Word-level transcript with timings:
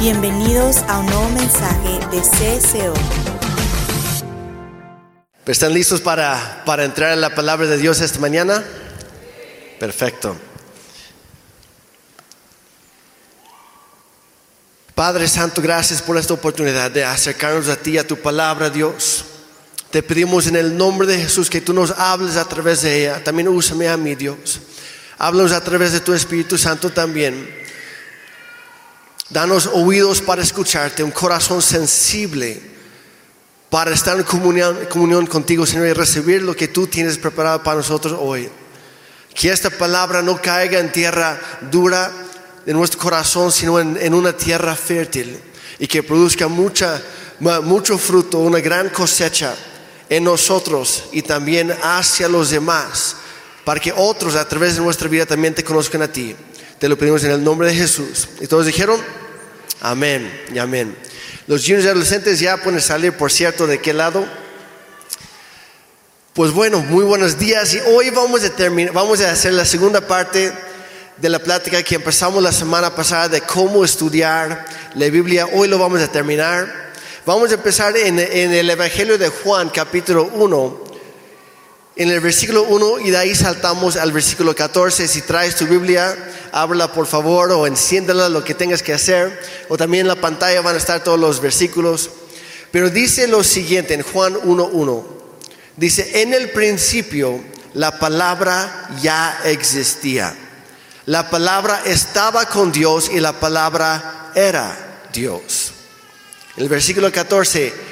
Bienvenidos 0.00 0.76
a 0.86 1.00
un 1.00 1.06
nuevo 1.06 1.28
mensaje 1.30 1.98
de 2.12 2.20
CSO. 2.20 2.94
¿Están 5.44 5.74
listos 5.74 6.00
para, 6.00 6.62
para 6.64 6.84
entrar 6.84 7.12
en 7.14 7.20
la 7.20 7.34
palabra 7.34 7.66
de 7.66 7.78
Dios 7.78 8.00
esta 8.00 8.20
mañana? 8.20 8.62
Perfecto. 9.80 10.36
Padre 14.94 15.26
Santo, 15.26 15.60
gracias 15.60 16.00
por 16.00 16.16
esta 16.16 16.34
oportunidad 16.34 16.92
de 16.92 17.02
acercarnos 17.04 17.68
a 17.68 17.74
ti, 17.74 17.98
a 17.98 18.06
tu 18.06 18.16
palabra, 18.18 18.70
Dios. 18.70 19.24
Te 19.90 20.04
pedimos 20.04 20.46
en 20.46 20.54
el 20.54 20.76
nombre 20.76 21.08
de 21.08 21.18
Jesús 21.18 21.50
que 21.50 21.60
tú 21.60 21.72
nos 21.72 21.90
hables 21.90 22.36
a 22.36 22.44
través 22.44 22.82
de 22.82 23.00
ella. 23.00 23.24
También 23.24 23.48
úsame 23.48 23.88
a 23.88 23.96
mí, 23.96 24.14
Dios. 24.14 24.60
Háblanos 25.18 25.50
a 25.50 25.64
través 25.64 25.90
de 25.90 25.98
tu 25.98 26.14
Espíritu 26.14 26.56
Santo 26.56 26.90
también. 26.90 27.66
Danos 29.30 29.66
oídos 29.66 30.22
para 30.22 30.42
escucharte, 30.42 31.02
un 31.02 31.10
corazón 31.10 31.60
sensible 31.60 32.62
para 33.68 33.92
estar 33.92 34.16
en 34.16 34.24
comunión, 34.24 35.26
contigo, 35.26 35.66
Señor, 35.66 35.88
y 35.88 35.92
recibir 35.92 36.42
lo 36.42 36.56
que 36.56 36.68
tú 36.68 36.86
tienes 36.86 37.18
preparado 37.18 37.62
para 37.62 37.76
nosotros 37.76 38.16
hoy. 38.18 38.48
Que 39.34 39.50
esta 39.50 39.68
palabra 39.68 40.22
no 40.22 40.40
caiga 40.40 40.80
en 40.80 40.90
tierra 40.90 41.38
dura 41.70 42.10
de 42.64 42.72
nuestro 42.72 42.98
corazón, 42.98 43.52
sino 43.52 43.78
en, 43.78 44.14
una 44.14 44.32
tierra 44.32 44.74
fértil 44.74 45.38
y 45.78 45.86
que 45.86 46.02
produzca 46.02 46.48
mucha, 46.48 47.00
mucho 47.62 47.98
fruto, 47.98 48.38
una 48.38 48.60
gran 48.60 48.88
cosecha 48.88 49.54
en 50.08 50.24
nosotros 50.24 51.04
y 51.12 51.20
también 51.20 51.70
hacia 51.82 52.28
los 52.28 52.48
demás, 52.48 53.16
para 53.62 53.78
que 53.78 53.92
otros 53.94 54.34
a 54.34 54.48
través 54.48 54.76
de 54.76 54.80
nuestra 54.80 55.08
vida 55.08 55.26
también 55.26 55.54
te 55.54 55.62
conozcan 55.62 56.00
a 56.00 56.10
ti. 56.10 56.34
Te 56.78 56.88
lo 56.88 56.96
pedimos 56.96 57.24
en 57.24 57.32
el 57.32 57.42
nombre 57.42 57.68
de 57.68 57.74
Jesús. 57.74 58.28
Y 58.40 58.46
todos 58.46 58.64
dijeron, 58.64 59.00
amén 59.80 60.44
y 60.54 60.58
amén. 60.58 60.96
Los 61.48 61.62
juniors 61.62 61.84
y 61.84 61.88
adolescentes 61.88 62.38
ya 62.38 62.56
pueden 62.58 62.80
salir, 62.80 63.14
por 63.14 63.32
cierto, 63.32 63.66
¿de 63.66 63.80
qué 63.80 63.92
lado? 63.92 64.24
Pues 66.34 66.52
bueno, 66.52 66.78
muy 66.80 67.04
buenos 67.04 67.36
días. 67.36 67.74
Y 67.74 67.80
hoy 67.80 68.10
vamos 68.10 68.44
a, 68.44 68.50
terminar, 68.50 68.92
vamos 68.92 69.20
a 69.20 69.32
hacer 69.32 69.54
la 69.54 69.64
segunda 69.64 70.00
parte 70.00 70.52
de 71.16 71.28
la 71.28 71.40
plática 71.40 71.82
que 71.82 71.96
empezamos 71.96 72.40
la 72.40 72.52
semana 72.52 72.94
pasada 72.94 73.28
de 73.28 73.40
cómo 73.40 73.84
estudiar 73.84 74.64
la 74.94 75.08
Biblia. 75.08 75.48
Hoy 75.52 75.66
lo 75.66 75.78
vamos 75.78 76.00
a 76.00 76.06
terminar. 76.06 76.92
Vamos 77.26 77.50
a 77.50 77.54
empezar 77.54 77.96
en, 77.96 78.20
en 78.20 78.52
el 78.52 78.70
Evangelio 78.70 79.18
de 79.18 79.28
Juan, 79.28 79.68
capítulo 79.70 80.30
1, 80.32 80.84
en 81.96 82.10
el 82.10 82.20
versículo 82.20 82.62
1 82.62 83.00
y 83.00 83.10
de 83.10 83.16
ahí 83.16 83.34
saltamos 83.34 83.96
al 83.96 84.12
versículo 84.12 84.54
14. 84.54 85.08
Si 85.08 85.22
traes 85.22 85.56
tu 85.56 85.66
Biblia, 85.66 86.16
ábrela 86.52 86.92
por 86.92 87.06
favor 87.06 87.50
o 87.52 87.66
enciéndela 87.66 88.28
lo 88.28 88.44
que 88.44 88.54
tengas 88.54 88.82
que 88.82 88.92
hacer. 88.92 89.40
O 89.68 89.76
también 89.76 90.02
en 90.02 90.08
la 90.08 90.20
pantalla 90.20 90.60
van 90.60 90.74
a 90.74 90.78
estar 90.78 91.02
todos 91.02 91.18
los 91.18 91.40
versículos. 91.40 92.10
Pero 92.70 92.90
dice 92.90 93.26
lo 93.26 93.42
siguiente 93.42 93.94
en 93.94 94.02
Juan 94.02 94.34
1.1. 94.34 95.04
Dice, 95.76 96.22
en 96.22 96.34
el 96.34 96.50
principio 96.50 97.40
la 97.74 97.98
palabra 97.98 98.90
ya 99.00 99.40
existía. 99.44 100.36
La 101.06 101.30
palabra 101.30 101.82
estaba 101.86 102.46
con 102.46 102.72
Dios 102.72 103.10
y 103.12 103.20
la 103.20 103.32
palabra 103.32 104.32
era 104.34 105.08
Dios. 105.12 105.72
El 106.56 106.68
versículo 106.68 107.10
14 107.12 107.87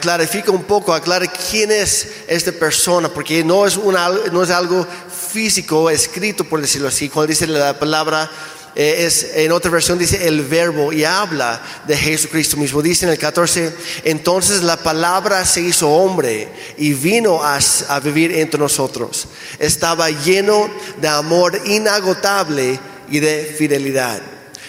clarifica 0.00 0.50
un 0.50 0.64
poco, 0.64 0.94
aclara 0.94 1.26
quién 1.26 1.70
es 1.70 2.08
esta 2.26 2.52
persona, 2.52 3.08
porque 3.08 3.44
no 3.44 3.66
es, 3.66 3.76
una, 3.76 4.08
no 4.32 4.42
es 4.42 4.50
algo 4.50 4.86
físico, 5.32 5.90
escrito, 5.90 6.44
por 6.44 6.60
decirlo 6.60 6.88
así. 6.88 7.08
Cuando 7.08 7.28
dice 7.28 7.46
la 7.46 7.78
palabra, 7.78 8.30
eh, 8.74 9.04
es, 9.06 9.32
en 9.34 9.52
otra 9.52 9.70
versión 9.70 9.98
dice 9.98 10.26
el 10.26 10.42
verbo 10.42 10.92
y 10.92 11.04
habla 11.04 11.60
de 11.86 11.96
Jesucristo 11.96 12.56
mismo. 12.56 12.80
Dice 12.80 13.04
en 13.04 13.12
el 13.12 13.18
14, 13.18 13.72
entonces 14.04 14.62
la 14.62 14.76
palabra 14.76 15.44
se 15.44 15.60
hizo 15.60 15.90
hombre 15.90 16.48
y 16.78 16.94
vino 16.94 17.42
a, 17.42 17.58
a 17.88 18.00
vivir 18.00 18.32
entre 18.32 18.58
nosotros. 18.58 19.28
Estaba 19.58 20.10
lleno 20.10 20.70
de 21.00 21.08
amor 21.08 21.60
inagotable 21.66 22.80
y 23.10 23.20
de 23.20 23.54
fidelidad. 23.58 24.22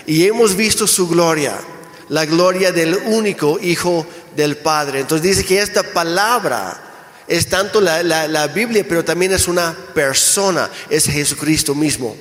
Y 0.06 0.28
hemos 0.28 0.56
visto 0.56 0.86
su 0.86 1.08
gloria, 1.08 1.58
la 2.10 2.26
gloria 2.26 2.72
del 2.72 2.96
único 2.96 3.60
Hijo 3.60 4.06
del 4.36 4.58
Padre. 4.58 5.02
Entonces 5.02 5.38
dice 5.38 5.46
que 5.46 5.60
esta 5.60 5.84
palabra 5.84 6.82
es 7.28 7.48
tanto 7.48 7.82
la, 7.82 8.48
Biblia, 8.54 8.86
pero 8.88 9.04
también 9.04 9.34
es 9.34 9.48
una 9.48 9.76
persona, 9.94 10.70
es 10.90 11.06
Jesucristo 11.06 11.74
mismo. 11.74 12.16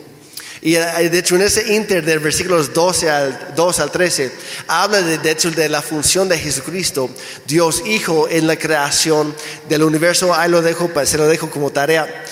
Y 0.62 0.76
eh, 0.76 1.10
de 1.10 1.18
hecho 1.18 1.36
en 1.36 1.42
ese 1.42 1.74
inter 1.74 2.02
del 2.02 2.20
versículos 2.20 2.72
12 2.72 3.10
al, 3.10 3.52
2 3.54 3.80
al 3.80 3.90
13 3.90 4.32
habla 4.66 5.02
de, 5.02 5.18
de, 5.18 5.30
hecho 5.30 5.50
de 5.50 5.68
la 5.68 5.82
función 5.82 6.26
de 6.26 6.38
Jesucristo, 6.38 7.10
Dios 7.46 7.82
Hijo 7.84 8.28
en 8.30 8.46
la 8.46 8.56
creación 8.56 9.34
del 9.68 9.82
universo. 9.82 10.34
Ahí 10.34 10.50
lo 10.50 10.62
dejo, 10.62 10.90
se 11.04 11.18
lo 11.18 11.26
dejo 11.26 11.50
como 11.50 11.70
tarea. 11.70 12.24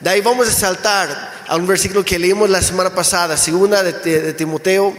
De 0.00 0.10
ahí 0.10 0.20
vamos 0.20 0.48
a 0.48 0.52
saltar 0.52 1.44
a 1.48 1.56
un 1.56 1.66
versículo 1.66 2.04
que 2.04 2.18
leímos 2.18 2.50
la 2.50 2.60
semana 2.60 2.94
pasada, 2.94 3.38
segunda 3.38 3.82
de, 3.82 3.92
de 3.92 4.32
Timoteo, 4.34 4.94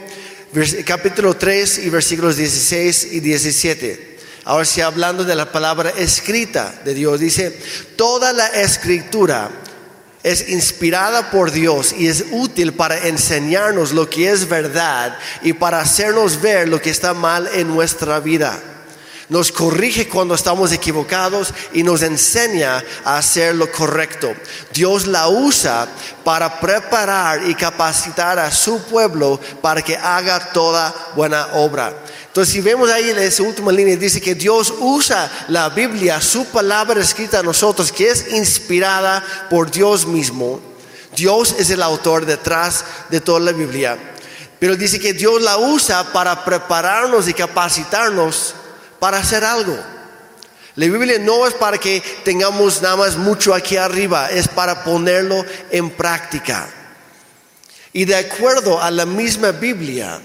capítulo 0.85 1.35
3 1.35 1.79
y 1.79 1.89
versículos 1.89 2.35
16 2.37 3.09
y 3.11 3.19
17. 3.19 4.17
Ahora 4.45 4.65
sí, 4.65 4.81
hablando 4.81 5.23
de 5.23 5.35
la 5.35 5.51
palabra 5.51 5.91
escrita 5.91 6.73
de 6.83 6.93
Dios, 6.93 7.19
dice, 7.19 7.51
toda 7.95 8.33
la 8.33 8.47
escritura 8.47 9.51
es 10.23 10.49
inspirada 10.49 11.29
por 11.29 11.51
Dios 11.51 11.93
y 11.97 12.07
es 12.07 12.25
útil 12.31 12.73
para 12.73 13.07
enseñarnos 13.07 13.91
lo 13.91 14.09
que 14.09 14.31
es 14.31 14.49
verdad 14.49 15.17
y 15.43 15.53
para 15.53 15.81
hacernos 15.81 16.41
ver 16.41 16.67
lo 16.67 16.81
que 16.81 16.89
está 16.89 17.13
mal 17.13 17.47
en 17.53 17.67
nuestra 17.67 18.19
vida 18.19 18.59
nos 19.29 19.51
corrige 19.51 20.09
cuando 20.09 20.33
estamos 20.33 20.71
equivocados 20.71 21.53
y 21.71 21.83
nos 21.83 22.01
enseña 22.01 22.83
a 23.05 23.17
hacer 23.17 23.55
lo 23.55 23.71
correcto. 23.71 24.33
Dios 24.73 25.05
la 25.05 25.29
usa 25.29 25.87
para 26.23 26.59
preparar 26.59 27.47
y 27.47 27.53
capacitar 27.53 28.39
a 28.39 28.51
su 28.51 28.81
pueblo 28.83 29.39
para 29.61 29.83
que 29.83 29.95
haga 29.95 30.51
toda 30.51 30.93
buena 31.15 31.47
obra. 31.53 31.93
Entonces, 32.25 32.53
si 32.53 32.61
vemos 32.61 32.89
ahí 32.89 33.09
en 33.09 33.19
esa 33.19 33.43
última 33.43 33.71
línea, 33.71 33.95
dice 33.95 34.19
que 34.19 34.35
Dios 34.35 34.73
usa 34.79 35.31
la 35.47 35.69
Biblia, 35.69 36.21
su 36.21 36.45
palabra 36.45 37.01
escrita 37.01 37.39
a 37.39 37.43
nosotros, 37.43 37.91
que 37.91 38.09
es 38.09 38.33
inspirada 38.33 39.23
por 39.49 39.69
Dios 39.69 40.05
mismo. 40.05 40.59
Dios 41.15 41.55
es 41.57 41.69
el 41.69 41.81
autor 41.81 42.25
detrás 42.25 42.85
de 43.09 43.19
toda 43.19 43.39
la 43.39 43.51
Biblia. 43.51 43.97
Pero 44.59 44.75
dice 44.75 44.99
que 44.99 45.13
Dios 45.13 45.41
la 45.41 45.57
usa 45.57 46.11
para 46.11 46.43
prepararnos 46.43 47.27
y 47.27 47.33
capacitarnos 47.33 48.55
para 48.99 49.17
hacer 49.17 49.43
algo. 49.43 49.77
La 50.75 50.85
Biblia 50.85 51.19
no 51.19 51.45
es 51.45 51.53
para 51.55 51.77
que 51.77 52.01
tengamos 52.23 52.81
nada 52.81 52.95
más 52.95 53.17
mucho 53.17 53.53
aquí 53.53 53.75
arriba, 53.75 54.29
es 54.31 54.47
para 54.47 54.83
ponerlo 54.83 55.45
en 55.71 55.89
práctica. 55.89 56.69
Y 57.91 58.05
de 58.05 58.15
acuerdo 58.15 58.81
a 58.81 58.89
la 58.91 59.05
misma 59.05 59.51
Biblia, 59.51 60.21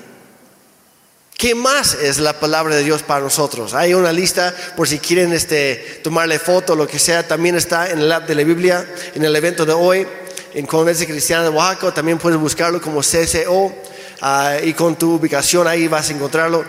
¿qué 1.36 1.54
más 1.54 1.94
es 1.94 2.18
la 2.18 2.38
palabra 2.38 2.76
de 2.76 2.84
Dios 2.84 3.02
para 3.02 3.20
nosotros? 3.20 3.74
Hay 3.74 3.94
una 3.94 4.12
lista 4.12 4.54
por 4.76 4.86
si 4.86 4.98
quieren 4.98 5.32
este, 5.32 6.00
tomarle 6.04 6.38
foto, 6.38 6.76
lo 6.76 6.86
que 6.86 6.98
sea, 6.98 7.26
también 7.26 7.56
está 7.56 7.90
en 7.90 8.00
el 8.00 8.12
app 8.12 8.28
de 8.28 8.34
la 8.34 8.44
Biblia, 8.44 8.86
en 9.14 9.24
el 9.24 9.34
evento 9.34 9.66
de 9.66 9.72
hoy, 9.72 10.06
en 10.52 10.66
Convención 10.66 11.10
Cristiana 11.10 11.42
de 11.42 11.48
Oaxaca, 11.48 11.92
también 11.92 12.18
puedes 12.18 12.38
buscarlo 12.38 12.80
como 12.80 13.00
CCO 13.00 13.74
ah, 14.20 14.58
y 14.62 14.72
con 14.74 14.96
tu 14.96 15.14
ubicación 15.14 15.66
ahí 15.66 15.88
vas 15.88 16.10
a 16.10 16.12
encontrarlo. 16.12 16.64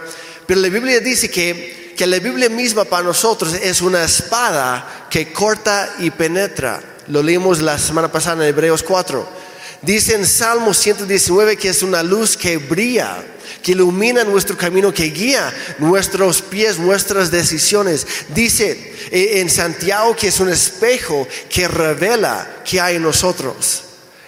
Pero 0.48 0.60
la 0.60 0.70
Biblia 0.70 1.00
dice 1.02 1.30
que 1.30 1.85
que 1.96 2.06
la 2.06 2.20
Biblia 2.20 2.50
misma 2.50 2.84
para 2.84 3.04
nosotros 3.04 3.54
es 3.54 3.82
una 3.82 4.04
espada 4.04 5.08
que 5.10 5.32
corta 5.32 5.96
y 6.00 6.12
penetra. 6.12 6.82
Lo 7.08 7.24
leímos 7.24 7.62
la 7.62 7.78
semana 7.78 8.12
pasada 8.12 8.44
en 8.44 8.50
Hebreos 8.50 8.84
4. 8.84 9.46
Dice 9.82 10.16
en 10.16 10.26
Salmo 10.26 10.74
119 10.74 11.58
que 11.58 11.70
es 11.70 11.84
una 11.84 12.04
luz 12.04 12.36
que 12.36 12.58
brilla, 12.58 13.24
que 13.62 13.74
ilumina 13.74 14.24
nuestro 14.24 14.58
camino, 14.58 14.94
que 14.94 15.06
guía 15.06 15.54
nuestros 15.78 16.42
pies, 16.42 16.80
nuestras 16.80 17.32
decisiones. 17.32 18.06
Dice 18.30 18.94
eh, 19.12 19.40
en 19.40 19.50
Santiago 19.50 20.16
que 20.16 20.28
es 20.28 20.40
un 20.40 20.50
espejo 20.50 21.28
que 21.50 21.68
revela 21.68 22.62
que 22.66 22.82
hay 22.82 22.96
en 22.96 23.04
nosotros 23.04 23.85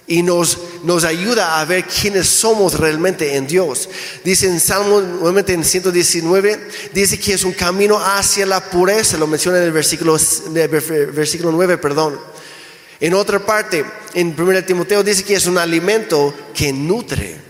y 0.07 0.23
nos, 0.23 0.57
nos 0.83 1.03
ayuda 1.03 1.59
a 1.59 1.65
ver 1.65 1.85
quiénes 1.85 2.27
somos 2.27 2.79
realmente 2.79 3.35
en 3.35 3.45
Dios. 3.45 3.89
Dice 4.23 4.47
en 4.47 4.59
Salmo, 4.59 5.01
nuevamente 5.01 5.53
en 5.53 5.65
119, 5.65 6.69
dice 6.93 7.19
que 7.19 7.33
es 7.33 7.43
un 7.43 7.51
camino 7.51 7.99
hacia 7.99 8.45
la 8.45 8.61
pureza, 8.69 9.17
lo 9.17 9.27
menciona 9.27 9.57
en 9.57 9.65
el 9.65 9.71
versículo, 9.71 10.17
versículo 11.13 11.51
9, 11.51 11.77
perdón. 11.77 12.19
En 12.99 13.13
otra 13.13 13.45
parte, 13.45 13.85
en 14.13 14.33
1 14.37 14.63
Timoteo 14.63 15.03
dice 15.03 15.23
que 15.23 15.35
es 15.35 15.45
un 15.45 15.57
alimento 15.57 16.33
que 16.53 16.73
nutre 16.73 17.46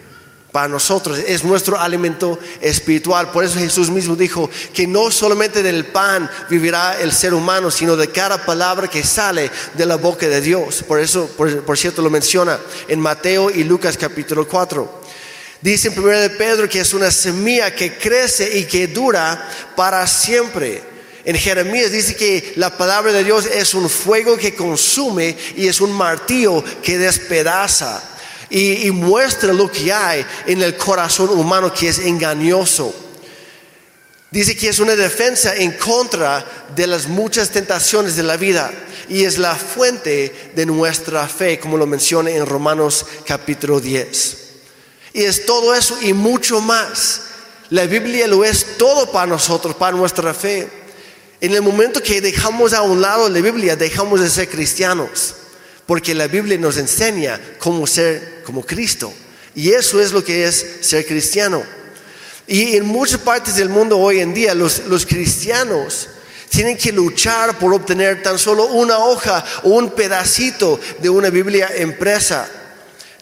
para 0.58 0.68
nosotros, 0.68 1.20
es 1.20 1.44
nuestro 1.44 1.80
alimento 1.80 2.40
espiritual. 2.60 3.30
Por 3.30 3.44
eso 3.44 3.60
Jesús 3.60 3.92
mismo 3.92 4.16
dijo 4.16 4.50
que 4.74 4.88
no 4.88 5.12
solamente 5.12 5.62
del 5.62 5.86
pan 5.86 6.28
vivirá 6.50 7.00
el 7.00 7.12
ser 7.12 7.36
humano, 7.36 7.70
sino 7.70 7.96
de 7.96 8.08
cada 8.08 8.44
palabra 8.44 8.88
que 8.88 9.04
sale 9.04 9.52
de 9.76 9.86
la 9.86 9.98
boca 9.98 10.28
de 10.28 10.42
Dios. 10.42 10.82
Por 10.82 11.00
eso, 11.00 11.30
por, 11.38 11.78
cierto, 11.78 12.02
lo 12.02 12.10
menciona 12.10 12.60
en 12.88 13.00
Mateo 13.00 13.52
y 13.52 13.66
Lucas 13.66 14.00
capítulo 14.00 14.48
4. 14.48 15.04
Dice 15.62 15.90
en 15.90 16.00
1 16.00 16.10
de 16.22 16.30
Pedro 16.32 16.68
que 16.68 16.80
es 16.80 16.92
una 16.96 17.12
semilla 17.12 17.76
que 17.76 17.96
crece 17.96 18.58
y 18.58 18.64
que 18.64 18.88
dura 18.88 19.48
para 19.76 20.08
siempre. 20.08 20.82
En 21.24 21.36
Jeremías 21.36 21.92
dice 21.92 22.16
que 22.16 22.54
la 22.56 22.76
palabra 22.76 23.14
de 23.14 23.24
Dios 23.24 23.46
es 23.46 23.76
un 23.76 23.88
fuego 23.88 24.36
que 24.38 24.56
consume 24.56 25.38
y 25.56 25.68
es 25.68 25.82
un 25.82 25.92
martillo 25.92 26.64
que 26.82 26.98
despedaza 26.98 28.17
y, 28.50 28.90
muestra 28.92 29.54
lo 29.54 29.72
que 29.72 29.92
hay 29.92 30.26
en 30.46 30.62
el 30.62 30.76
corazón 30.78 31.30
humano 31.30 31.74
que 31.74 31.90
es 31.90 32.00
engañoso. 32.00 32.94
Dice 34.30 34.56
que 34.58 34.70
es 34.70 34.80
una 34.80 34.96
defensa 34.96 35.56
en 35.56 35.72
contra 35.74 36.46
de 36.76 36.86
las 36.88 37.08
muchas 37.08 37.50
tentaciones 37.50 38.16
de 38.16 38.24
la 38.24 38.38
vida 38.38 38.72
y 39.10 39.24
es 39.24 39.38
la 39.38 39.56
fuente 39.56 40.52
de 40.54 40.66
nuestra 40.66 41.28
fe, 41.28 41.60
como 41.60 41.78
lo 41.78 41.86
menciona 41.86 42.30
en 42.32 42.46
Romanos 42.46 43.06
capítulo 43.26 43.80
10. 43.80 44.38
Y 45.14 45.24
es 45.24 45.46
todo 45.46 45.74
eso 45.74 45.98
y 46.02 46.14
mucho 46.14 46.60
más. 46.62 47.22
La 47.70 47.86
Biblia 47.86 48.28
lo 48.28 48.44
es 48.44 48.78
todo 48.78 49.12
para 49.12 49.28
nosotros, 49.28 49.76
para 49.76 49.96
nuestra 49.96 50.34
fe. 50.34 50.70
En 51.40 51.54
el 51.54 51.62
momento 51.62 52.02
que 52.02 52.22
dejamos 52.22 52.74
a 52.74 52.82
un 52.82 53.02
lado 53.02 53.30
la 53.30 53.42
Biblia, 53.42 53.76
dejamos 53.76 54.20
de 54.22 54.30
ser 54.30 54.50
cristianos, 54.50 55.36
porque 55.88 56.14
la 56.14 56.28
Biblia 56.28 56.58
nos 56.58 56.78
enseña 56.78 57.40
cómo 57.58 57.88
ser 57.88 58.44
como 58.44 58.64
Cristo. 58.64 59.12
Y 59.56 59.72
eso 59.72 60.00
es 60.00 60.12
lo 60.12 60.24
que 60.24 60.46
es 60.46 60.64
ser 60.82 61.06
cristiano. 61.08 61.64
Y 62.46 62.76
en 62.76 62.86
muchas 62.86 63.20
partes 63.22 63.56
del 63.56 63.70
mundo 63.70 63.98
hoy 63.98 64.20
en 64.20 64.34
día 64.34 64.54
los, 64.54 64.86
los 64.86 65.06
cristianos 65.06 66.10
tienen 66.50 66.78
que 66.78 66.92
luchar 66.92 67.58
por 67.58 67.74
obtener 67.74 68.22
tan 68.22 68.38
solo 68.38 68.66
una 68.68 69.00
hoja 69.00 69.44
o 69.64 69.70
un 69.70 69.92
pedacito 69.92 70.80
de 71.00 71.10
una 71.10 71.30
Biblia 71.30 71.70
impresa. 71.82 72.48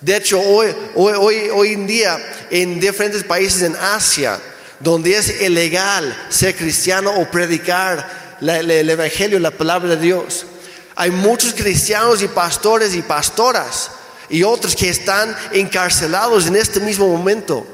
De 0.01 0.17
hecho, 0.17 0.39
hoy, 0.39 0.67
hoy, 0.95 1.49
hoy, 1.51 1.73
en 1.73 1.87
día 1.87 2.17
en 2.51 2.79
diferentes 2.79 3.23
países 3.23 3.63
en 3.63 3.75
Asia, 3.75 4.39
donde 4.79 5.15
es 5.17 5.41
ilegal 5.41 6.15
ser 6.29 6.55
cristiano 6.55 7.11
o 7.15 7.29
predicar 7.31 8.37
el 8.41 8.89
Evangelio, 8.89 9.39
la 9.39 9.51
palabra 9.51 9.95
de 9.95 10.01
Dios, 10.01 10.45
hay 10.95 11.11
muchos 11.11 11.53
cristianos 11.53 12.21
y 12.21 12.27
pastores 12.27 12.95
y 12.95 13.01
pastoras 13.01 13.91
y 14.29 14.43
otros 14.43 14.75
que 14.75 14.89
están 14.89 15.35
encarcelados 15.51 16.47
en 16.47 16.55
este 16.55 16.79
mismo 16.79 17.07
momento. 17.07 17.65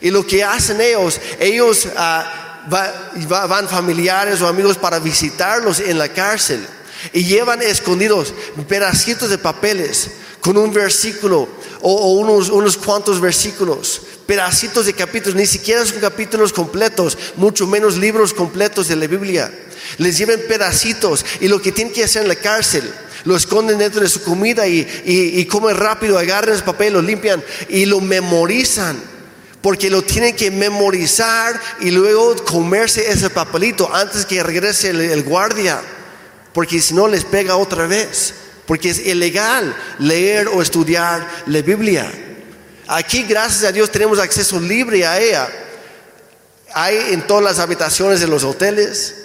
Y 0.00 0.10
lo 0.10 0.26
que 0.26 0.42
hacen 0.42 0.80
ellos, 0.80 1.20
ellos 1.38 1.88
ah, 1.96 2.60
van 2.68 3.68
familiares 3.68 4.40
o 4.40 4.48
amigos 4.48 4.78
para 4.78 4.98
visitarlos 4.98 5.80
en 5.80 5.98
la 5.98 6.08
cárcel 6.08 6.66
y 7.12 7.24
llevan 7.24 7.62
escondidos 7.62 8.34
pedacitos 8.68 9.30
de 9.30 9.38
papeles 9.38 10.10
con 10.40 10.56
un 10.56 10.72
versículo 10.72 11.48
o, 11.82 12.12
unos, 12.14 12.50
unos 12.50 12.76
cuantos 12.76 13.20
versículos, 13.20 14.02
pedacitos 14.26 14.86
de 14.86 14.92
capítulos, 14.92 15.34
ni 15.34 15.46
siquiera 15.46 15.84
son 15.84 16.00
capítulos 16.00 16.52
completos, 16.52 17.16
mucho 17.36 17.66
menos 17.66 17.96
libros 17.96 18.34
completos 18.34 18.88
de 18.88 18.96
la 18.96 19.06
Biblia. 19.06 19.52
Les 19.98 20.18
llevan 20.18 20.40
pedacitos 20.48 21.24
y 21.40 21.48
lo 21.48 21.60
que 21.60 21.72
tienen 21.72 21.92
que 21.92 22.04
hacer 22.04 22.22
en 22.22 22.28
la 22.28 22.36
cárcel, 22.36 22.90
lo 23.24 23.36
esconden 23.36 23.78
dentro 23.78 24.00
de 24.00 24.08
su 24.08 24.22
comida 24.22 24.66
y, 24.66 24.86
y, 25.04 25.40
y 25.40 25.44
comen 25.46 25.76
rápido, 25.76 26.18
agarran 26.18 26.54
el 26.54 26.62
papel, 26.62 26.94
lo 26.94 27.02
limpian 27.02 27.42
y 27.68 27.86
lo 27.86 28.00
memorizan. 28.00 29.10
Porque 29.60 29.90
lo 29.90 30.00
tienen 30.00 30.34
que 30.34 30.50
memorizar 30.50 31.60
y 31.80 31.90
luego 31.90 32.34
comerse 32.44 33.10
ese 33.10 33.28
papelito 33.28 33.94
antes 33.94 34.24
que 34.24 34.42
regrese 34.42 34.88
el 34.88 35.22
guardia. 35.22 35.82
Porque 36.54 36.80
si 36.80 36.94
no 36.94 37.06
les 37.08 37.24
pega 37.24 37.56
otra 37.56 37.86
vez 37.86 38.32
porque 38.70 38.90
es 38.90 39.04
ilegal 39.04 39.74
leer 39.98 40.46
o 40.46 40.62
estudiar 40.62 41.26
la 41.46 41.60
Biblia. 41.60 42.08
Aquí, 42.86 43.24
gracias 43.24 43.64
a 43.64 43.72
Dios, 43.72 43.90
tenemos 43.90 44.20
acceso 44.20 44.60
libre 44.60 45.04
a 45.04 45.20
ella. 45.20 45.48
Hay 46.72 46.96
en 47.10 47.26
todas 47.26 47.42
las 47.42 47.58
habitaciones 47.58 48.20
de 48.20 48.28
los 48.28 48.44
hoteles, 48.44 49.24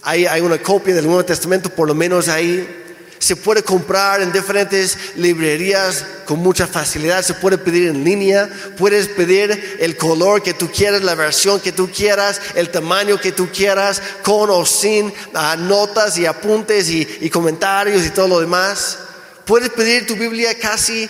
hay, 0.00 0.24
hay 0.24 0.40
una 0.40 0.56
copia 0.56 0.94
del 0.94 1.04
Nuevo 1.04 1.22
Testamento, 1.26 1.68
por 1.68 1.86
lo 1.86 1.94
menos 1.94 2.28
ahí. 2.28 2.85
Se 3.18 3.36
puede 3.36 3.62
comprar 3.62 4.20
en 4.20 4.32
diferentes 4.32 4.98
librerías 5.16 6.04
con 6.26 6.40
mucha 6.40 6.66
facilidad, 6.66 7.22
se 7.22 7.34
puede 7.34 7.56
pedir 7.56 7.88
en 7.88 8.04
línea, 8.04 8.50
puedes 8.76 9.08
pedir 9.08 9.78
el 9.80 9.96
color 9.96 10.42
que 10.42 10.54
tú 10.54 10.70
quieras, 10.70 11.02
la 11.02 11.14
versión 11.14 11.60
que 11.60 11.72
tú 11.72 11.90
quieras, 11.90 12.40
el 12.54 12.70
tamaño 12.70 13.20
que 13.20 13.32
tú 13.32 13.48
quieras, 13.50 14.02
con 14.22 14.50
o 14.50 14.66
sin 14.66 15.12
ah, 15.34 15.56
notas 15.56 16.18
y 16.18 16.26
apuntes 16.26 16.90
y, 16.90 17.30
comentarios 17.30 18.04
y 18.04 18.10
todo 18.10 18.28
lo 18.28 18.40
demás. 18.40 18.98
Puedes 19.44 19.70
pedir 19.70 20.06
tu 20.06 20.16
Biblia 20.16 20.58
casi 20.58 21.08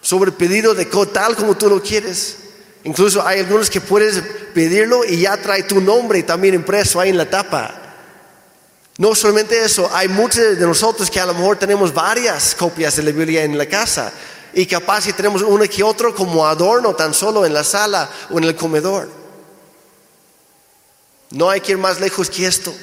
sobre 0.00 0.32
pedido 0.32 0.74
de 0.74 0.86
tal 0.86 1.36
como 1.36 1.56
tú 1.56 1.68
lo 1.68 1.82
quieres. 1.82 2.36
Incluso 2.84 3.26
hay 3.26 3.40
algunos 3.40 3.68
que 3.68 3.80
puedes 3.80 4.22
pedirlo 4.54 5.04
y 5.04 5.22
ya 5.22 5.36
trae 5.36 5.64
tu 5.64 5.80
nombre 5.80 6.22
también 6.22 6.54
impreso 6.54 6.98
ahí 6.98 7.10
en 7.10 7.18
la 7.18 7.28
tapa. 7.28 7.79
No 8.98 9.14
solamente 9.14 9.64
eso, 9.64 9.88
hay 9.92 10.08
muchos 10.08 10.58
de 10.58 10.66
nosotros 10.66 11.10
que 11.10 11.20
a 11.20 11.26
lo 11.26 11.34
mejor 11.34 11.56
tenemos 11.56 11.94
varias 11.94 12.54
copias 12.54 12.96
de 12.96 13.02
la 13.02 13.12
Biblia 13.12 13.44
en 13.44 13.56
la 13.56 13.66
casa 13.66 14.12
y 14.52 14.66
capaz 14.66 15.02
si 15.02 15.12
tenemos 15.12 15.42
uno 15.42 15.64
que 15.68 15.82
otro 15.82 16.14
como 16.14 16.46
adorno 16.46 16.94
tan 16.94 17.14
solo 17.14 17.46
en 17.46 17.54
la 17.54 17.64
sala 17.64 18.10
o 18.30 18.38
en 18.38 18.44
el 18.44 18.54
comedor. 18.54 19.08
No 21.30 21.48
hay 21.48 21.60
que 21.60 21.72
ir 21.72 21.78
más 21.78 22.00
lejos 22.00 22.28
que 22.28 22.46
esto. 22.46 22.74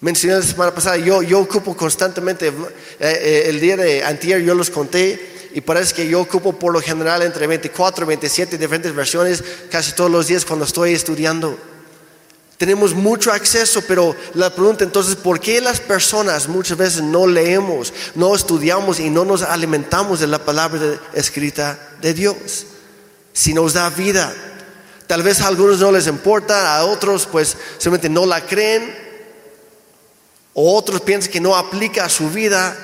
Mencioné 0.00 0.36
la 0.36 0.42
semana 0.42 0.74
pasada, 0.74 0.96
yo, 0.96 1.22
yo 1.22 1.40
ocupo 1.40 1.76
constantemente, 1.76 2.48
eh, 2.48 2.52
eh, 3.00 3.42
el 3.46 3.60
día 3.60 3.76
de 3.76 4.04
antier 4.04 4.42
yo 4.42 4.54
los 4.54 4.70
conté 4.70 5.50
y 5.54 5.60
parece 5.62 5.94
que 5.94 6.08
yo 6.08 6.20
ocupo 6.20 6.52
por 6.52 6.72
lo 6.72 6.80
general 6.80 7.22
entre 7.22 7.46
24 7.46 8.04
y 8.04 8.08
27 8.08 8.58
diferentes 8.58 8.94
versiones 8.94 9.42
casi 9.70 9.92
todos 9.92 10.10
los 10.10 10.26
días 10.26 10.44
cuando 10.44 10.64
estoy 10.64 10.92
estudiando. 10.92 11.58
Tenemos 12.58 12.94
mucho 12.94 13.32
acceso, 13.32 13.82
pero 13.86 14.16
la 14.34 14.48
pregunta 14.48 14.82
entonces, 14.82 15.14
¿por 15.14 15.40
qué 15.40 15.60
las 15.60 15.80
personas 15.80 16.48
muchas 16.48 16.78
veces 16.78 17.02
no 17.02 17.26
leemos, 17.26 17.92
no 18.14 18.34
estudiamos 18.34 18.98
y 18.98 19.10
no 19.10 19.26
nos 19.26 19.42
alimentamos 19.42 20.20
de 20.20 20.26
la 20.26 20.38
palabra 20.38 20.98
escrita 21.12 21.78
de 22.00 22.14
Dios? 22.14 22.66
Si 23.34 23.52
nos 23.52 23.74
da 23.74 23.90
vida. 23.90 24.34
Tal 25.06 25.22
vez 25.22 25.40
a 25.42 25.48
algunos 25.48 25.80
no 25.80 25.92
les 25.92 26.06
importa, 26.06 26.78
a 26.78 26.86
otros 26.86 27.26
pues 27.30 27.56
simplemente 27.78 28.08
no 28.08 28.24
la 28.24 28.40
creen, 28.40 29.06
o 30.54 30.74
otros 30.74 31.02
piensan 31.02 31.30
que 31.30 31.40
no 31.40 31.54
aplica 31.54 32.06
a 32.06 32.08
su 32.08 32.30
vida. 32.30 32.74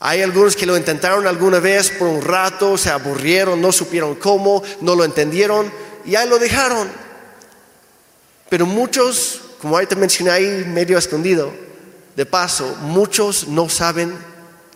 Hay 0.00 0.22
algunos 0.22 0.56
que 0.56 0.66
lo 0.66 0.76
intentaron 0.76 1.28
alguna 1.28 1.60
vez 1.60 1.90
por 1.90 2.08
un 2.08 2.20
rato, 2.20 2.76
se 2.76 2.90
aburrieron, 2.90 3.62
no 3.62 3.70
supieron 3.70 4.16
cómo, 4.16 4.60
no 4.80 4.96
lo 4.96 5.04
entendieron 5.04 5.72
y 6.04 6.16
ahí 6.16 6.28
lo 6.28 6.40
dejaron. 6.40 7.09
Pero 8.50 8.66
muchos, 8.66 9.40
como 9.62 9.76
ahorita 9.76 9.96
mencioné 9.96 10.30
ahí 10.30 10.64
medio 10.66 10.98
escondido, 10.98 11.50
de 12.16 12.26
paso, 12.26 12.76
muchos 12.82 13.48
no 13.48 13.68
saben 13.70 14.12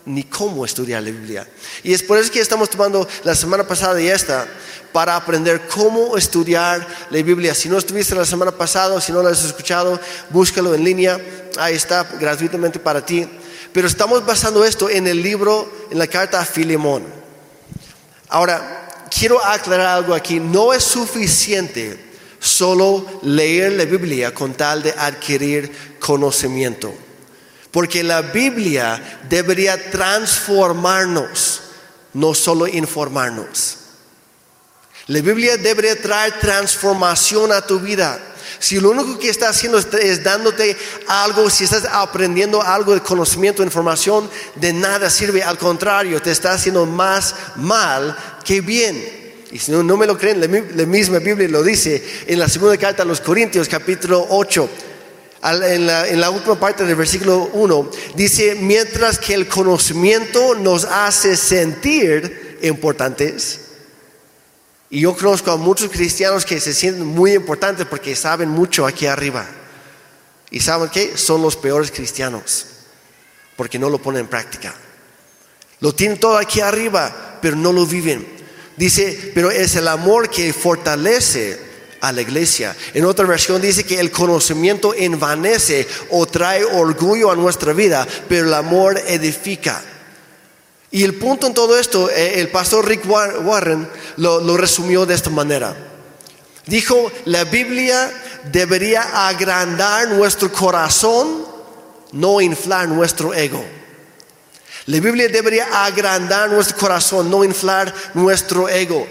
ni 0.07 0.23
cómo 0.23 0.64
estudiar 0.64 1.02
la 1.02 1.11
Biblia. 1.11 1.49
Y 1.83 1.93
es 1.93 2.02
por 2.02 2.19
eso 2.19 2.31
que 2.31 2.40
estamos 2.40 2.71
tomando 2.71 3.07
la 3.25 3.35
semana 3.35 3.66
pasada 3.66 4.00
y 4.00 4.09
esta 4.09 4.47
para 4.93 5.16
aprender 5.16 5.66
cómo 5.66 6.16
estudiar 6.16 6.87
la 7.11 7.23
Biblia. 7.23 7.54
Si 7.54 7.69
no 7.69 7.78
estuviste 7.78 8.14
la 8.14 8.25
semana 8.25 8.52
pasada, 8.52 9.00
si 9.00 9.11
no 9.11 9.23
lo 9.23 9.28
has 9.28 9.45
escuchado, 9.45 10.00
búscalo 10.31 10.73
en 10.75 10.85
línea. 10.85 11.21
Ahí 11.59 11.75
está 11.75 12.04
gratuitamente 12.04 12.78
para 12.78 13.04
ti. 13.04 13.28
Pero 13.73 13.88
estamos 13.88 14.25
basando 14.25 14.64
esto 14.64 14.88
en 14.88 15.09
el 15.09 15.21
libro, 15.21 15.69
en 15.90 15.99
la 15.99 16.07
carta 16.07 16.38
a 16.40 16.45
Filemón. 16.45 17.02
Ahora, 18.28 19.07
quiero 19.11 19.45
aclarar 19.45 19.88
algo 19.88 20.14
aquí. 20.14 20.38
No 20.38 20.73
es 20.73 20.85
suficiente 20.85 22.13
solo 22.44 23.20
leer 23.22 23.72
la 23.72 23.86
Biblia 23.86 24.34
con 24.34 24.52
tal 24.52 24.82
de 24.82 24.92
adquirir 24.92 25.96
conocimiento. 25.98 26.94
Porque 27.70 28.04
la 28.04 28.20
Biblia 28.20 29.20
debería 29.28 29.90
transformarnos, 29.90 31.62
no 32.12 32.34
solo 32.34 32.66
informarnos. 32.68 33.78
La 35.06 35.20
Biblia 35.20 35.56
debería 35.56 36.00
traer 36.00 36.38
transformación 36.38 37.50
a 37.50 37.62
tu 37.62 37.80
vida. 37.80 38.20
Si 38.58 38.78
lo 38.78 38.90
único 38.90 39.18
que 39.18 39.30
está 39.30 39.48
haciendo 39.48 39.78
es, 39.78 40.22
dándote 40.22 40.76
algo, 41.08 41.48
si 41.48 41.64
estás 41.64 41.86
aprendiendo 41.90 42.62
algo 42.62 42.92
de 42.92 43.00
conocimiento, 43.00 43.62
información, 43.62 44.30
de 44.54 44.72
nada 44.72 45.08
sirve. 45.08 45.42
Al 45.42 45.56
contrario, 45.56 46.20
te 46.20 46.30
está 46.30 46.52
haciendo 46.52 46.84
más 46.84 47.34
mal 47.56 48.16
que 48.44 48.60
bien. 48.60 49.24
Y 49.54 49.61
si 49.61 49.70
no, 49.70 49.96
me 49.96 50.04
lo 50.04 50.18
creen, 50.18 50.40
la, 50.40 50.84
misma 50.84 51.20
Biblia 51.20 51.46
lo 51.46 51.62
dice 51.62 52.02
en 52.26 52.40
la 52.40 52.49
segunda 52.49 52.76
carta 52.76 53.04
a 53.04 53.06
los 53.06 53.20
Corintios, 53.20 53.68
capítulo 53.68 54.26
8. 54.30 54.68
En 55.44 55.87
la, 55.87 56.08
en 56.08 56.20
la, 56.20 56.30
última 56.30 56.58
parte 56.58 56.84
del 56.84 56.96
versículo 56.96 57.50
1, 57.52 57.90
dice, 58.16 58.56
mientras 58.56 59.16
que 59.20 59.32
el 59.32 59.46
conocimiento 59.46 60.56
nos 60.56 60.84
hace 60.84 61.37
sentir 61.37 62.58
importantes, 62.62 63.61
y 64.90 65.02
yo 65.02 65.14
conozco 65.14 65.52
a 65.52 65.56
muchos 65.56 65.88
cristianos 65.88 66.44
que 66.44 66.58
se 66.58 66.75
sienten 66.75 67.06
muy 67.06 67.34
importantes 67.34 67.87
porque 67.87 68.16
saben 68.16 68.49
mucho 68.49 68.84
aquí 68.84 69.06
arriba, 69.06 69.46
y 70.50 70.58
saben 70.58 70.88
que 70.88 71.16
son 71.16 71.42
los 71.42 71.54
peores 71.54 71.92
cristianos, 71.92 72.66
porque 73.54 73.78
no 73.78 73.88
lo 73.88 74.02
ponen 74.02 74.23
en 74.23 74.26
práctica. 74.26 74.75
Lo 75.78 75.94
tienen 75.94 76.18
todo 76.18 76.38
aquí 76.38 76.61
arriba, 76.61 77.38
pero 77.40 77.54
no 77.54 77.73
lo 77.73 77.87
viven. 77.87 78.34
Dice, 78.76 79.33
pero 79.35 79.50
es 79.50 79.76
el 79.76 79.88
amor 79.88 80.28
que 80.28 80.52
fortalece 80.52 81.59
a 82.00 82.12
la 82.12 82.21
iglesia. 82.21 82.76
En 82.93 83.04
otra 83.04 83.25
versión 83.25 83.62
dice 83.62 83.85
que 83.85 84.00
el 84.00 84.11
conocimiento 84.11 84.95
envanece 84.95 85.87
o 86.11 86.26
trae 86.26 86.64
orgullo 86.64 87.31
a 87.31 87.37
nuestra 87.37 87.73
vida, 87.73 88.07
pero 88.28 88.47
el 88.47 88.54
amor 88.54 89.00
edifica. 89.07 89.83
Y 90.90 91.02
el 91.02 91.14
punto 91.14 91.47
en 91.47 91.54
todo 91.54 91.78
esto, 91.78 92.11
eh, 92.11 92.40
el 92.40 92.49
pastor 92.49 92.87
Rick 92.87 93.09
Warren 93.09 93.88
lo, 94.16 94.40
lo 94.40 94.57
resumió 94.57 95.07
de 95.07 95.14
esta 95.14 95.31
manera. 95.31 95.75
Dijo, 96.66 97.11
la 97.26 97.45
Biblia 97.45 98.12
debería 98.52 99.26
agrandar 99.28 100.09
nuestro 100.09 100.52
corazón, 100.52 101.47
no 102.12 102.40
inflar 102.40 102.88
nuestro 102.88 103.35
ego. 103.35 103.64
La 104.87 105.00
Biblia 105.00 105.29
debería 105.29 105.85
agrandar 105.85 106.50
nuestro 106.50 106.76
corazón, 106.76 107.31
no 107.31 107.43
inflar 107.43 107.93
nuestro 108.12 108.69
ego. 108.69 109.07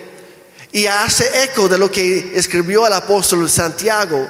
Y 0.72 0.86
hace 0.86 1.44
eco 1.44 1.68
de 1.68 1.78
lo 1.80 1.90
que 1.90 2.34
escribió 2.36 2.86
el 2.86 2.94
apóstol 2.94 3.50
Santiago 3.50 4.28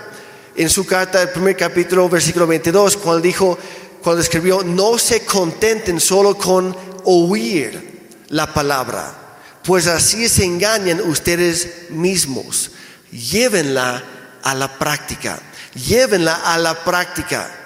en 0.55 0.69
su 0.69 0.85
carta 0.85 1.19
del 1.19 1.29
primer 1.29 1.57
capítulo, 1.57 2.07
versículo 2.07 2.47
22, 2.47 2.97
cuando 2.97 3.21
dijo, 3.21 3.57
cuando 4.01 4.21
escribió, 4.21 4.63
no 4.63 4.97
se 4.97 5.25
contenten 5.25 5.99
solo 5.99 6.37
con 6.37 6.75
oír 7.05 8.09
la 8.29 8.53
palabra, 8.53 9.37
pues 9.63 9.87
así 9.87 10.29
se 10.29 10.45
engañan 10.45 11.01
ustedes 11.01 11.89
mismos. 11.89 12.71
Llévenla 13.11 14.03
a 14.43 14.55
la 14.55 14.77
práctica, 14.79 15.39
llévenla 15.73 16.35
a 16.35 16.57
la 16.57 16.83
práctica. 16.83 17.62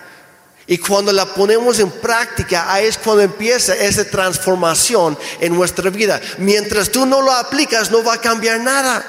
Y 0.70 0.78
cuando 0.80 1.14
la 1.14 1.34
ponemos 1.34 1.80
en 1.80 1.90
práctica, 1.90 2.72
ahí 2.72 2.88
es 2.88 2.98
cuando 2.98 3.24
empieza 3.24 3.74
esa 3.74 4.04
transformación 4.04 5.18
en 5.40 5.56
nuestra 5.56 5.90
vida. 5.90 6.20
Mientras 6.40 6.90
tú 6.90 7.06
no 7.06 7.22
lo 7.22 7.32
aplicas, 7.32 7.90
no 7.90 8.04
va 8.04 8.16
a 8.16 8.22
cambiar 8.22 8.60
nada. 8.60 9.06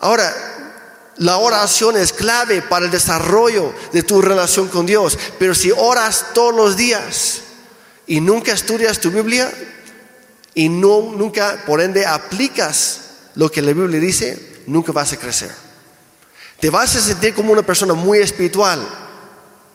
Ahora, 0.00 0.34
la 1.18 1.36
oración 1.36 1.96
es 1.96 2.12
clave 2.12 2.60
para 2.62 2.86
el 2.86 2.90
desarrollo 2.90 3.72
de 3.92 4.02
tu 4.02 4.20
relación 4.20 4.66
con 4.66 4.84
Dios. 4.84 5.16
Pero 5.38 5.54
si 5.54 5.70
oras 5.70 6.26
todos 6.34 6.52
los 6.52 6.76
días 6.76 7.42
y 8.08 8.20
nunca 8.20 8.52
estudias 8.52 8.98
tu 8.98 9.12
Biblia 9.12 9.48
y 10.54 10.68
no, 10.68 11.12
nunca, 11.16 11.62
por 11.64 11.80
ende, 11.80 12.04
aplicas 12.04 13.00
lo 13.36 13.48
que 13.48 13.62
la 13.62 13.72
Biblia 13.72 14.00
dice, 14.00 14.64
nunca 14.66 14.90
vas 14.90 15.12
a 15.12 15.18
crecer. 15.18 15.52
Te 16.58 16.68
vas 16.68 16.96
a 16.96 17.00
sentir 17.00 17.32
como 17.32 17.52
una 17.52 17.62
persona 17.62 17.94
muy 17.94 18.18
espiritual 18.18 19.01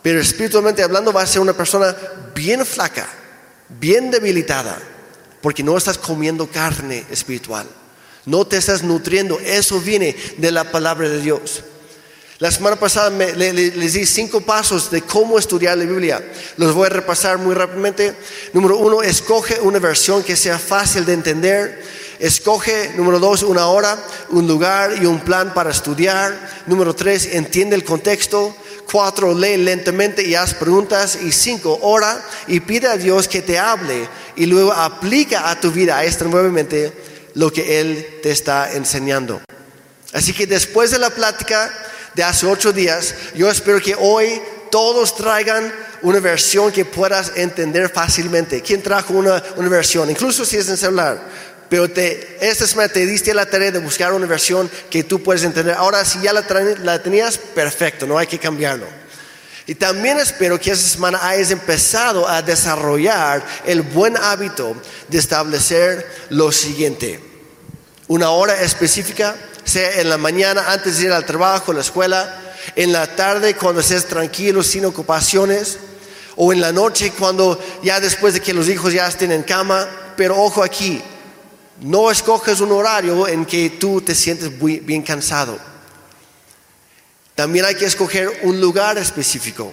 pero 0.07 0.21
espiritualmente 0.21 0.81
hablando 0.81 1.11
va 1.11 1.23
a 1.23 1.27
ser 1.27 1.41
una 1.41 1.51
persona 1.51 1.93
bien 2.33 2.65
flaca, 2.65 3.09
bien 3.67 4.09
debilitada, 4.09 4.77
porque 5.41 5.63
no 5.63 5.75
estás 5.75 5.97
comiendo 5.97 6.47
carne 6.47 7.03
espiritual, 7.11 7.67
no 8.25 8.47
te 8.47 8.55
estás 8.55 8.83
nutriendo, 8.83 9.37
eso 9.43 9.81
viene 9.81 10.15
de 10.37 10.49
la 10.49 10.71
palabra 10.71 11.09
de 11.09 11.19
Dios. 11.19 11.61
La 12.39 12.49
semana 12.51 12.77
pasada 12.77 13.09
les 13.09 13.93
di 13.93 14.05
cinco 14.05 14.39
pasos 14.39 14.89
de 14.89 15.01
cómo 15.01 15.37
estudiar 15.37 15.77
la 15.77 15.83
Biblia. 15.83 16.23
Los 16.55 16.73
voy 16.73 16.85
a 16.85 16.89
repasar 16.89 17.37
muy 17.37 17.53
rápidamente. 17.53 18.15
Número 18.53 18.77
uno, 18.77 19.03
escoge 19.03 19.59
una 19.59 19.79
versión 19.79 20.23
que 20.23 20.37
sea 20.37 20.57
fácil 20.57 21.03
de 21.03 21.13
entender. 21.13 21.83
Escoge, 22.19 22.93
número 22.95 23.19
dos, 23.19 23.43
una 23.43 23.67
hora, 23.67 23.97
un 24.29 24.47
lugar 24.47 24.93
y 25.01 25.05
un 25.05 25.19
plan 25.19 25.53
para 25.53 25.71
estudiar. 25.71 26.63
Número 26.65 26.95
tres, 26.95 27.27
entiende 27.33 27.75
el 27.75 27.83
contexto. 27.83 28.55
Cuatro, 28.91 29.33
lee 29.33 29.57
lentamente 29.57 30.23
y 30.23 30.35
haz 30.35 30.53
preguntas. 30.53 31.17
Y 31.21 31.31
cinco, 31.31 31.77
ora 31.81 32.23
y 32.47 32.59
pide 32.61 32.87
a 32.87 32.97
Dios 32.97 33.27
que 33.27 33.41
te 33.41 33.59
hable 33.59 34.07
y 34.35 34.45
luego 34.45 34.71
aplica 34.71 35.49
a 35.49 35.59
tu 35.59 35.71
vida 35.71 36.03
esta 36.03 36.25
nuevamente 36.25 36.93
lo 37.33 37.51
que 37.51 37.79
Él 37.79 38.19
te 38.23 38.31
está 38.31 38.71
enseñando. 38.73 39.41
Así 40.13 40.33
que 40.33 40.47
después 40.47 40.91
de 40.91 40.99
la 40.99 41.09
plática 41.09 41.71
de 42.15 42.23
hace 42.23 42.47
ocho 42.47 42.71
días, 42.71 43.13
yo 43.35 43.49
espero 43.49 43.79
que 43.81 43.95
hoy 43.99 44.41
todos 44.71 45.15
traigan 45.15 45.71
una 46.01 46.19
versión 46.19 46.71
que 46.71 46.85
puedas 46.85 47.33
entender 47.35 47.89
fácilmente. 47.89 48.61
¿Quién 48.61 48.81
trajo 48.81 49.13
una, 49.13 49.43
una 49.55 49.69
versión? 49.69 50.09
Incluso 50.09 50.45
si 50.45 50.57
es 50.57 50.69
en 50.69 50.77
celular 50.77 51.21
pero 51.69 51.89
te, 51.89 52.37
esta 52.41 52.65
semana 52.65 52.89
te 52.89 53.05
diste 53.05 53.33
la 53.33 53.45
tarea 53.45 53.71
de 53.71 53.79
buscar 53.79 54.13
una 54.13 54.25
versión 54.25 54.69
que 54.89 55.03
tú 55.03 55.21
puedes 55.21 55.43
entender. 55.43 55.75
Ahora, 55.75 56.05
si 56.05 56.21
ya 56.21 56.33
la, 56.33 56.45
la 56.83 57.01
tenías, 57.01 57.37
perfecto, 57.37 58.05
no 58.05 58.17
hay 58.17 58.27
que 58.27 58.39
cambiarlo. 58.39 58.85
Y 59.65 59.75
también 59.75 60.17
espero 60.17 60.59
que 60.59 60.71
esta 60.71 60.87
semana 60.87 61.27
hayas 61.27 61.51
empezado 61.51 62.27
a 62.27 62.41
desarrollar 62.41 63.45
el 63.65 63.81
buen 63.81 64.15
hábito 64.15 64.75
de 65.09 65.17
establecer 65.17 66.09
lo 66.29 66.53
siguiente. 66.53 67.19
Una 68.07 68.29
hora 68.29 68.61
específica, 68.61 69.35
sea 69.65 69.99
en 69.99 70.09
la 70.09 70.17
mañana 70.17 70.71
antes 70.71 70.97
de 70.97 71.07
ir 71.07 71.11
al 71.11 71.25
trabajo, 71.25 71.71
a 71.71 71.75
la 71.75 71.81
escuela, 71.81 72.39
en 72.77 72.93
la 72.93 73.13
tarde 73.17 73.55
cuando 73.55 73.81
estés 73.81 74.05
tranquilo, 74.05 74.63
sin 74.63 74.85
ocupaciones, 74.85 75.79
o 76.37 76.53
en 76.53 76.61
la 76.61 76.71
noche 76.71 77.11
cuando 77.11 77.59
ya 77.83 77.99
después 77.99 78.35
de 78.35 78.39
que 78.39 78.53
los 78.53 78.69
hijos 78.69 78.93
ya 78.93 79.07
estén 79.07 79.33
en 79.33 79.43
cama. 79.43 79.85
Pero 80.15 80.41
ojo 80.41 80.63
aquí, 80.63 81.03
no 81.81 82.09
escoges 82.09 82.59
un 82.59 82.71
horario 82.71 83.27
en 83.27 83.45
que 83.45 83.71
tú 83.71 84.01
te 84.01 84.15
sientes 84.15 84.51
bien 84.59 85.03
cansado. 85.03 85.57
También 87.35 87.65
hay 87.65 87.75
que 87.75 87.85
escoger 87.85 88.39
un 88.43 88.59
lugar 88.59 88.97
específico. 88.97 89.71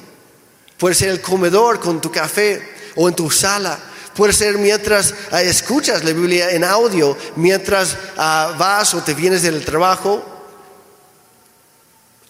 Puede 0.77 0.95
ser 0.95 1.09
el 1.09 1.21
comedor 1.21 1.81
con 1.81 2.01
tu 2.01 2.11
café 2.11 2.75
o 2.95 3.09
en 3.09 3.15
tu 3.15 3.31
sala. 3.31 3.79
Puede 4.15 4.33
ser 4.33 4.59
mientras 4.59 5.15
ah, 5.31 5.43
escuchas 5.43 6.05
la 6.05 6.13
Biblia 6.13 6.51
en 6.51 6.63
audio, 6.63 7.17
mientras 7.37 7.97
ah, 8.17 8.55
vas 8.59 8.95
o 8.95 9.03
te 9.03 9.15
vienes 9.15 9.43
del 9.43 9.65
trabajo. 9.65 10.23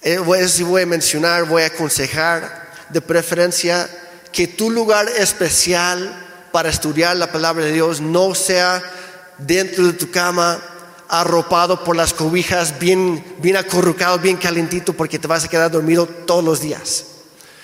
Eh, 0.03 0.49
si 0.49 0.63
voy 0.63 0.83
a 0.83 0.87
mencionar, 0.87 1.47
voy 1.47 1.63
a 1.63 1.67
aconsejar 1.67 2.71
de 2.91 3.01
preferencia 3.01 3.89
que 4.33 4.47
tu 4.47 4.71
lugar 4.71 5.09
especial 5.09 6.25
para 6.53 6.69
estudiar 6.69 7.17
la 7.17 7.33
palabra 7.33 7.65
de 7.65 7.73
Dios 7.73 8.01
no 8.01 8.35
sea 8.35 8.83
dentro 9.39 9.87
de 9.87 9.93
tu 9.95 10.11
cama, 10.11 10.61
arropado 11.09 11.85
por 11.85 11.97
las 11.97 12.13
cobijas, 12.13 12.79
bien, 12.79 13.25
bien 13.39 13.57
acurrucado, 13.57 14.19
bien 14.19 14.37
calentito, 14.37 14.93
porque 14.93 15.19
te 15.19 15.27
vas 15.27 15.45
a 15.45 15.49
quedar 15.49 15.71
dormido 15.71 16.07
todos 16.07 16.45
los 16.45 16.61
días. 16.61 17.05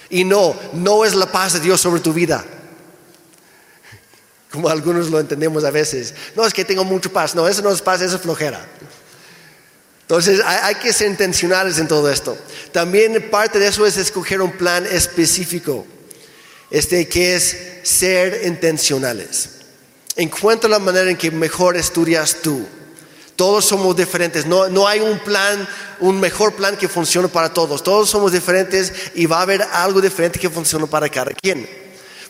Y 0.08 0.24
no, 0.24 0.54
no 0.72 1.04
es 1.04 1.14
la 1.14 1.26
paz 1.26 1.54
de 1.54 1.60
Dios 1.60 1.80
sobre 1.80 2.00
tu 2.00 2.12
vida. 2.12 2.44
Como 4.50 4.68
algunos 4.68 5.10
lo 5.10 5.20
entendemos 5.20 5.64
a 5.64 5.70
veces. 5.70 6.14
No 6.34 6.44
es 6.44 6.52
que 6.52 6.64
tengo 6.64 6.84
mucho 6.84 7.12
paz, 7.12 7.34
no, 7.34 7.46
eso 7.46 7.62
no 7.62 7.70
es 7.70 7.80
paz, 7.80 8.00
eso 8.00 8.16
es 8.16 8.22
flojera. 8.22 8.66
Entonces 10.02 10.40
hay, 10.44 10.58
hay 10.62 10.74
que 10.76 10.92
ser 10.92 11.08
intencionales 11.08 11.78
en 11.78 11.86
todo 11.86 12.10
esto. 12.10 12.36
También 12.72 13.30
parte 13.30 13.60
de 13.60 13.68
eso 13.68 13.86
es 13.86 13.96
escoger 13.96 14.40
un 14.40 14.52
plan 14.52 14.84
específico, 14.86 15.86
este 16.70 17.08
que 17.08 17.36
es 17.36 17.56
ser 17.84 18.44
intencionales. 18.44 19.59
Encuentra 20.16 20.68
la 20.68 20.78
manera 20.78 21.10
en 21.10 21.16
que 21.16 21.30
mejor 21.30 21.76
estudias 21.76 22.36
tú. 22.42 22.66
Todos 23.36 23.64
somos 23.64 23.96
diferentes. 23.96 24.44
No, 24.44 24.68
no 24.68 24.86
hay 24.86 25.00
un 25.00 25.18
plan, 25.20 25.66
un 26.00 26.20
mejor 26.20 26.54
plan 26.54 26.76
que 26.76 26.88
funcione 26.88 27.28
para 27.28 27.52
todos. 27.52 27.82
Todos 27.82 28.10
somos 28.10 28.32
diferentes 28.32 28.92
y 29.14 29.26
va 29.26 29.38
a 29.38 29.42
haber 29.42 29.62
algo 29.62 30.00
diferente 30.00 30.38
que 30.38 30.50
funcione 30.50 30.86
para 30.86 31.08
cada 31.08 31.32
quien. 31.32 31.66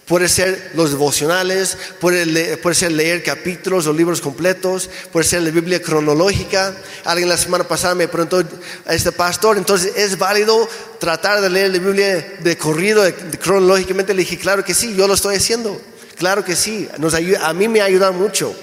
Puede 0.06 0.28
ser 0.28 0.72
los 0.74 0.90
devocionales, 0.90 1.78
puede, 2.00 2.56
puede, 2.56 2.74
ser 2.74 2.90
leer 2.90 3.22
capítulos 3.22 3.86
o 3.86 3.92
libros 3.92 4.20
completos, 4.20 4.90
puede 5.12 5.24
ser 5.24 5.42
la 5.42 5.50
Biblia 5.50 5.80
cronológica. 5.80 6.74
Alguien 7.04 7.28
la 7.28 7.36
semana 7.36 7.62
pasada 7.62 7.94
me 7.94 8.08
preguntó 8.08 8.42
a 8.86 8.94
este 8.94 9.12
pastor, 9.12 9.56
entonces 9.56 9.92
¿es 9.94 10.18
válido 10.18 10.68
tratar 10.98 11.40
de 11.40 11.48
leer 11.48 11.70
la 11.70 11.78
Biblia 11.78 12.38
de 12.40 12.58
corrido, 12.58 13.04
cronológicamente? 13.40 14.12
Le 14.12 14.22
dije, 14.22 14.36
claro 14.36 14.64
que 14.64 14.74
sí, 14.74 14.96
yo 14.96 15.06
lo 15.06 15.14
estoy 15.14 15.36
haciendo. 15.36 15.80
Claro 16.20 16.44
que 16.44 16.54
sí, 16.54 16.86
nos 16.98 17.14
ayuda, 17.14 17.48
a 17.48 17.54
mí 17.54 17.66
me 17.66 17.80
ayuda 17.80 18.10
mucho. 18.10 18.54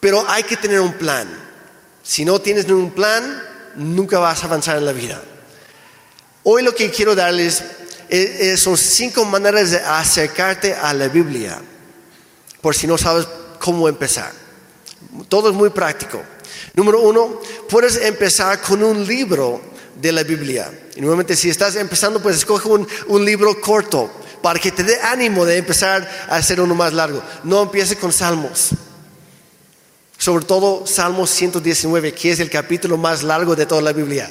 Pero 0.00 0.28
hay 0.28 0.42
que 0.42 0.56
tener 0.56 0.80
un 0.80 0.94
plan. 0.94 1.28
Si 2.02 2.24
no 2.24 2.40
tienes 2.40 2.64
un 2.64 2.90
plan, 2.90 3.40
nunca 3.76 4.18
vas 4.18 4.42
a 4.42 4.46
avanzar 4.46 4.76
en 4.76 4.84
la 4.84 4.90
vida. 4.90 5.22
Hoy 6.42 6.64
lo 6.64 6.74
que 6.74 6.90
quiero 6.90 7.14
darles 7.14 7.62
son 8.56 8.76
cinco 8.76 9.24
maneras 9.24 9.70
de 9.70 9.78
acercarte 9.78 10.74
a 10.74 10.92
la 10.92 11.06
Biblia, 11.06 11.62
por 12.60 12.74
si 12.74 12.88
no 12.88 12.98
sabes 12.98 13.28
cómo 13.60 13.88
empezar. 13.88 14.32
Todo 15.28 15.48
es 15.48 15.54
muy 15.54 15.70
práctico. 15.70 16.24
Número 16.74 17.02
uno, 17.02 17.40
puedes 17.68 17.98
empezar 17.98 18.60
con 18.60 18.82
un 18.82 19.06
libro 19.06 19.62
de 19.94 20.10
la 20.10 20.24
Biblia. 20.24 20.72
Y 20.96 21.02
nuevamente, 21.02 21.36
si 21.36 21.50
estás 21.50 21.76
empezando, 21.76 22.20
pues 22.20 22.34
escoge 22.34 22.68
un 22.68 23.24
libro 23.24 23.60
corto 23.60 24.21
para 24.42 24.58
que 24.58 24.72
te 24.72 24.82
dé 24.82 25.00
ánimo 25.00 25.44
de 25.44 25.56
empezar 25.56 26.08
a 26.28 26.36
hacer 26.36 26.60
uno 26.60 26.74
más 26.74 26.92
largo. 26.92 27.22
No 27.44 27.62
empiece 27.62 27.96
con 27.96 28.12
Salmos. 28.12 28.70
Sobre 30.18 30.44
todo 30.44 30.86
Salmos 30.86 31.30
119, 31.30 32.12
que 32.12 32.32
es 32.32 32.40
el 32.40 32.50
capítulo 32.50 32.96
más 32.96 33.22
largo 33.22 33.56
de 33.56 33.66
toda 33.66 33.82
la 33.82 33.92
Biblia. 33.92 34.30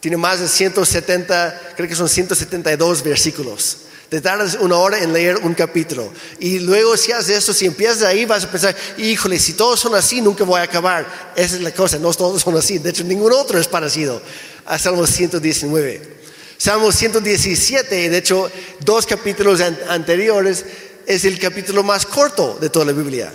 Tiene 0.00 0.16
más 0.16 0.40
de 0.40 0.48
170, 0.48 1.72
creo 1.76 1.88
que 1.88 1.94
son 1.94 2.08
172 2.08 3.02
versículos. 3.02 3.78
Te 4.08 4.20
tardas 4.20 4.56
una 4.60 4.76
hora 4.76 5.00
en 5.00 5.12
leer 5.12 5.36
un 5.38 5.54
capítulo. 5.54 6.12
Y 6.38 6.60
luego 6.60 6.96
si 6.96 7.10
haces 7.10 7.38
eso, 7.38 7.52
si 7.52 7.66
empiezas 7.66 8.02
ahí, 8.02 8.24
vas 8.24 8.44
a 8.44 8.50
pensar, 8.50 8.76
híjole, 8.98 9.38
si 9.40 9.54
todos 9.54 9.80
son 9.80 9.96
así, 9.96 10.20
nunca 10.20 10.44
voy 10.44 10.60
a 10.60 10.64
acabar. 10.64 11.32
Esa 11.34 11.56
es 11.56 11.62
la 11.62 11.72
cosa, 11.72 11.98
no 11.98 12.12
todos 12.14 12.42
son 12.42 12.56
así. 12.56 12.78
De 12.78 12.90
hecho, 12.90 13.02
ningún 13.02 13.32
otro 13.32 13.58
es 13.58 13.66
parecido 13.66 14.22
a 14.64 14.78
Salmo 14.78 15.06
119. 15.06 16.15
Salmo 16.58 16.90
117, 16.90 18.08
de 18.08 18.18
hecho, 18.18 18.50
dos 18.80 19.06
capítulos 19.06 19.60
anteriores, 19.60 20.64
es 21.06 21.24
el 21.24 21.38
capítulo 21.38 21.82
más 21.82 22.06
corto 22.06 22.58
de 22.60 22.70
toda 22.70 22.86
la 22.86 22.92
Biblia. 22.92 23.32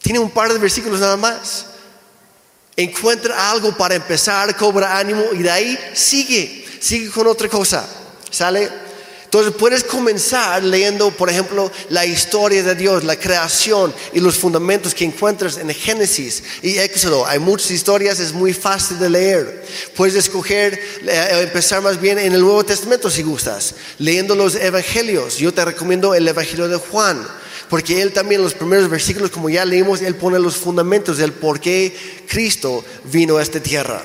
Tiene 0.00 0.18
un 0.18 0.30
par 0.30 0.52
de 0.52 0.58
versículos 0.58 1.00
nada 1.00 1.16
más. 1.16 1.66
Encuentra 2.76 3.50
algo 3.50 3.76
para 3.76 3.96
empezar, 3.96 4.56
cobra 4.56 4.98
ánimo 4.98 5.22
y 5.32 5.38
de 5.42 5.50
ahí 5.50 5.78
sigue, 5.94 6.64
sigue 6.80 7.10
con 7.10 7.26
otra 7.26 7.48
cosa. 7.48 7.86
¿Sale? 8.30 8.87
Entonces 9.28 9.52
puedes 9.58 9.84
comenzar 9.84 10.64
leyendo, 10.64 11.10
por 11.10 11.28
ejemplo, 11.28 11.70
la 11.90 12.06
historia 12.06 12.62
de 12.62 12.74
Dios, 12.74 13.04
la 13.04 13.16
creación 13.16 13.94
y 14.14 14.20
los 14.20 14.38
fundamentos 14.38 14.94
que 14.94 15.04
encuentras 15.04 15.58
en 15.58 15.68
Génesis 15.68 16.42
y 16.62 16.78
Éxodo. 16.78 17.26
Hay 17.26 17.38
muchas 17.38 17.70
historias, 17.70 18.20
es 18.20 18.32
muy 18.32 18.54
fácil 18.54 18.98
de 18.98 19.10
leer. 19.10 19.66
Puedes 19.94 20.14
escoger, 20.14 20.80
eh, 21.06 21.40
empezar 21.42 21.82
más 21.82 22.00
bien 22.00 22.18
en 22.18 22.32
el 22.32 22.40
Nuevo 22.40 22.64
Testamento 22.64 23.10
si 23.10 23.22
gustas, 23.22 23.74
leyendo 23.98 24.34
los 24.34 24.54
Evangelios. 24.54 25.36
Yo 25.36 25.52
te 25.52 25.62
recomiendo 25.62 26.14
el 26.14 26.26
Evangelio 26.26 26.66
de 26.66 26.76
Juan, 26.76 27.22
porque 27.68 28.00
él 28.00 28.14
también 28.14 28.40
en 28.40 28.44
los 28.44 28.54
primeros 28.54 28.88
versículos, 28.88 29.30
como 29.30 29.50
ya 29.50 29.66
leímos, 29.66 30.00
él 30.00 30.14
pone 30.14 30.38
los 30.38 30.56
fundamentos 30.56 31.18
del 31.18 31.34
por 31.34 31.60
qué 31.60 31.94
Cristo 32.26 32.82
vino 33.04 33.36
a 33.36 33.42
esta 33.42 33.60
tierra. 33.60 34.02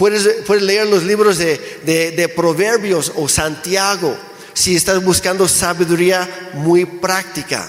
Puedes, 0.00 0.62
leer 0.62 0.86
los 0.86 1.02
libros 1.02 1.36
de, 1.36 2.32
Proverbios 2.34 3.12
o 3.16 3.28
Santiago 3.28 4.16
si 4.54 4.74
estás 4.74 5.04
buscando 5.04 5.46
sabiduría 5.46 6.50
muy 6.54 6.86
práctica. 6.86 7.68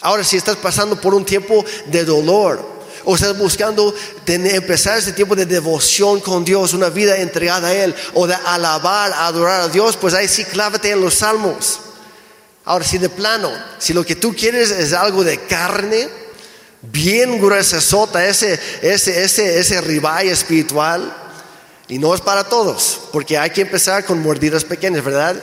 Ahora, 0.00 0.24
si 0.24 0.38
estás 0.38 0.56
pasando 0.56 0.98
por 0.98 1.12
un 1.12 1.26
tiempo 1.26 1.62
de 1.84 2.06
dolor 2.06 2.66
o 3.04 3.14
estás 3.14 3.36
buscando 3.36 3.94
empezar 4.24 4.96
ese 4.96 5.12
tiempo 5.12 5.36
de 5.36 5.44
devoción 5.44 6.20
con 6.20 6.42
Dios, 6.42 6.72
una 6.72 6.88
vida 6.88 7.18
entregada 7.18 7.68
a 7.68 7.74
Él, 7.74 7.94
o 8.14 8.26
de 8.26 8.34
alabar, 8.34 9.12
adorar 9.12 9.60
a 9.60 9.68
Dios, 9.68 9.94
pues 9.98 10.14
ahí 10.14 10.26
sí 10.26 10.46
clávate 10.46 10.90
en 10.90 11.02
los 11.02 11.16
salmos. 11.16 11.80
Ahora, 12.64 12.86
si 12.86 12.96
de 12.96 13.10
plano, 13.10 13.50
si 13.78 13.92
lo 13.92 14.06
que 14.06 14.16
tú 14.16 14.34
quieres 14.34 14.70
es 14.70 14.94
algo 14.94 15.22
de 15.22 15.38
carne, 15.40 16.08
bien 16.80 17.38
gruesa 17.38 17.78
sota, 17.78 18.26
ese, 18.26 18.58
ese, 18.80 19.22
ese, 19.22 19.58
ese 19.58 19.82
ribeye 19.82 20.30
espiritual, 20.30 21.27
y 21.88 21.98
no 21.98 22.14
es 22.14 22.20
para 22.20 22.44
todos, 22.44 23.00
porque 23.12 23.38
hay 23.38 23.50
que 23.50 23.62
empezar 23.62 24.04
con 24.04 24.22
mordidas 24.22 24.64
pequeñas, 24.64 25.02
¿verdad? 25.02 25.42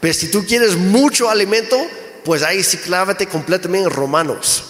Pero 0.00 0.12
si 0.12 0.30
tú 0.30 0.44
quieres 0.46 0.76
mucho 0.76 1.30
alimento, 1.30 1.76
pues 2.24 2.42
ahí 2.42 2.62
sí 2.62 2.76
clávate 2.76 3.26
completamente 3.26 3.88
en 3.88 3.94
Romanos. 3.94 4.64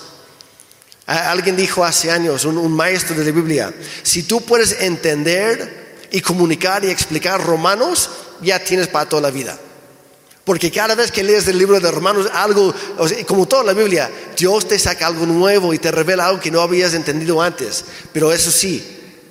Alguien 1.06 1.56
dijo 1.56 1.84
hace 1.84 2.10
años, 2.10 2.44
un, 2.44 2.72
maestro 2.72 3.16
de 3.16 3.24
la 3.24 3.30
Biblia, 3.30 3.74
si 4.02 4.24
tú 4.24 4.40
puedes 4.40 4.80
entender 4.80 6.06
y 6.10 6.20
comunicar 6.20 6.84
y 6.84 6.90
explicar 6.90 7.44
Romanos, 7.44 8.10
ya 8.40 8.58
tienes 8.58 8.88
para 8.88 9.08
toda 9.08 9.22
la 9.22 9.30
vida. 9.30 9.58
Porque 10.44 10.70
cada 10.70 10.94
vez 10.94 11.10
que 11.10 11.24
lees 11.24 11.48
el 11.48 11.58
libro 11.58 11.80
de 11.80 11.90
Romanos, 11.90 12.28
algo, 12.32 12.72
como 13.26 13.46
toda 13.46 13.64
la 13.64 13.72
Biblia, 13.72 14.10
Dios 14.36 14.68
te 14.68 14.78
saca 14.78 15.06
algo 15.08 15.26
nuevo 15.26 15.74
y 15.74 15.78
te 15.78 15.90
revela 15.90 16.26
algo 16.26 16.40
que 16.40 16.52
no 16.52 16.60
habías 16.60 16.94
entendido 16.94 17.42
antes. 17.42 17.84
Pero 18.12 18.32
eso 18.32 18.52
sí, 18.52 18.84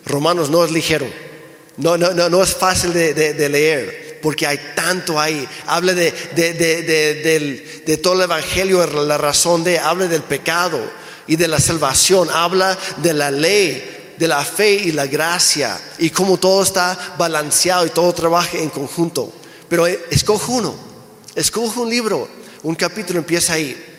Romanos 0.05 0.49
no 0.49 0.63
es 0.65 0.71
ligero. 0.71 1.07
No, 1.77 1.97
no, 1.97 2.11
no, 2.11 2.29
no 2.29 2.41
es 2.41 2.55
fácil 2.55 2.93
de, 2.93 3.49
leer 3.49 4.19
porque 4.21 4.47
hay 4.47 4.59
tanto 4.75 5.19
ahí. 5.19 5.47
Habla 5.67 5.93
de, 5.93 6.11
de, 7.85 7.97
todo 7.97 8.13
el 8.13 8.21
evangelio, 8.21 8.85
la 8.87 9.17
razón 9.17 9.63
de, 9.63 9.77
habla 9.79 10.07
del 10.07 10.23
pecado 10.23 10.79
y 11.27 11.35
de 11.35 11.47
la 11.47 11.59
salvación, 11.59 12.29
habla 12.31 12.77
de 12.97 13.13
la 13.13 13.29
ley, 13.31 14.13
de 14.17 14.27
la 14.27 14.43
fe 14.43 14.73
y 14.73 14.91
la 14.91 15.07
gracia 15.07 15.79
y 15.97 16.09
cómo 16.09 16.37
todo 16.37 16.63
está 16.63 17.15
balanceado 17.17 17.85
y 17.85 17.89
todo 17.89 18.13
trabaja 18.13 18.57
en 18.57 18.69
conjunto. 18.69 19.31
Pero 19.67 19.85
escoge 19.87 20.51
uno, 20.51 20.75
escoge 21.35 21.79
un 21.79 21.89
libro, 21.89 22.29
un 22.63 22.75
capítulo 22.75 23.19
empieza 23.19 23.53
ahí. 23.53 23.91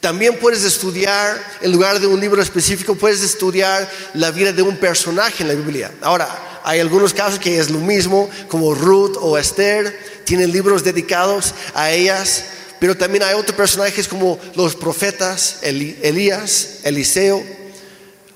También 0.00 0.38
puedes 0.38 0.62
estudiar, 0.62 1.42
en 1.62 1.72
lugar 1.72 1.98
de 1.98 2.06
un 2.06 2.20
libro 2.20 2.40
específico, 2.40 2.94
puedes 2.94 3.22
estudiar 3.22 3.90
la 4.14 4.30
vida 4.30 4.52
de 4.52 4.62
un 4.62 4.76
personaje 4.76 5.42
en 5.42 5.48
la 5.48 5.54
Biblia. 5.54 5.90
Ahora, 6.02 6.55
hay 6.66 6.80
algunos 6.80 7.14
casos 7.14 7.38
que 7.38 7.60
es 7.60 7.70
lo 7.70 7.78
mismo, 7.78 8.28
como 8.48 8.74
Ruth 8.74 9.16
o 9.20 9.38
Esther, 9.38 9.96
tienen 10.24 10.50
libros 10.50 10.82
dedicados 10.82 11.54
a 11.74 11.92
ellas, 11.92 12.42
pero 12.80 12.96
también 12.96 13.22
hay 13.22 13.34
otros 13.34 13.56
personajes 13.56 14.08
como 14.08 14.36
los 14.56 14.74
profetas, 14.74 15.60
Elías, 15.62 16.80
Eliseo, 16.82 17.40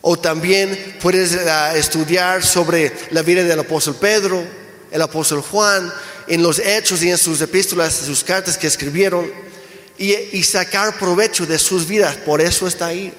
o 0.00 0.16
también 0.16 0.96
puedes 1.02 1.34
ah, 1.44 1.74
estudiar 1.74 2.46
sobre 2.46 2.92
la 3.10 3.22
vida 3.22 3.42
del 3.42 3.58
apóstol 3.58 3.96
Pedro, 3.96 4.44
el 4.92 5.02
apóstol 5.02 5.42
Juan, 5.42 5.92
en 6.28 6.40
los 6.40 6.60
hechos 6.60 7.02
y 7.02 7.10
en 7.10 7.18
sus 7.18 7.40
epístolas, 7.40 7.92
sus 7.94 8.22
cartas 8.22 8.56
que 8.56 8.68
escribieron, 8.68 9.28
y, 9.98 10.14
y 10.14 10.44
sacar 10.44 10.96
provecho 11.00 11.46
de 11.46 11.58
sus 11.58 11.84
vidas, 11.84 12.14
por 12.18 12.40
eso 12.40 12.68
está 12.68 12.86
ahí. 12.86 13.12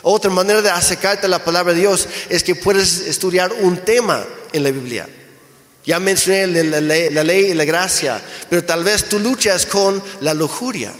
Otra 0.00 0.30
manera 0.30 0.62
de 0.62 0.70
acercarte 0.70 1.26
a 1.26 1.28
la 1.28 1.44
palabra 1.44 1.74
de 1.74 1.80
Dios 1.80 2.08
es 2.30 2.42
que 2.42 2.54
puedes 2.54 3.00
estudiar 3.00 3.52
un 3.60 3.76
tema 3.76 4.24
en 4.54 4.62
la 4.62 4.70
Biblia. 4.70 5.08
Ya 5.84 5.98
mencioné 5.98 6.46
la, 6.64 6.80
ley 6.80 7.50
y 7.50 7.54
la 7.54 7.64
gracia, 7.64 8.22
pero 8.48 8.64
tal 8.64 8.84
vez 8.84 9.08
tú 9.08 9.18
luchas 9.18 9.66
con 9.66 10.02
la 10.20 10.32
lujuria, 10.32 10.94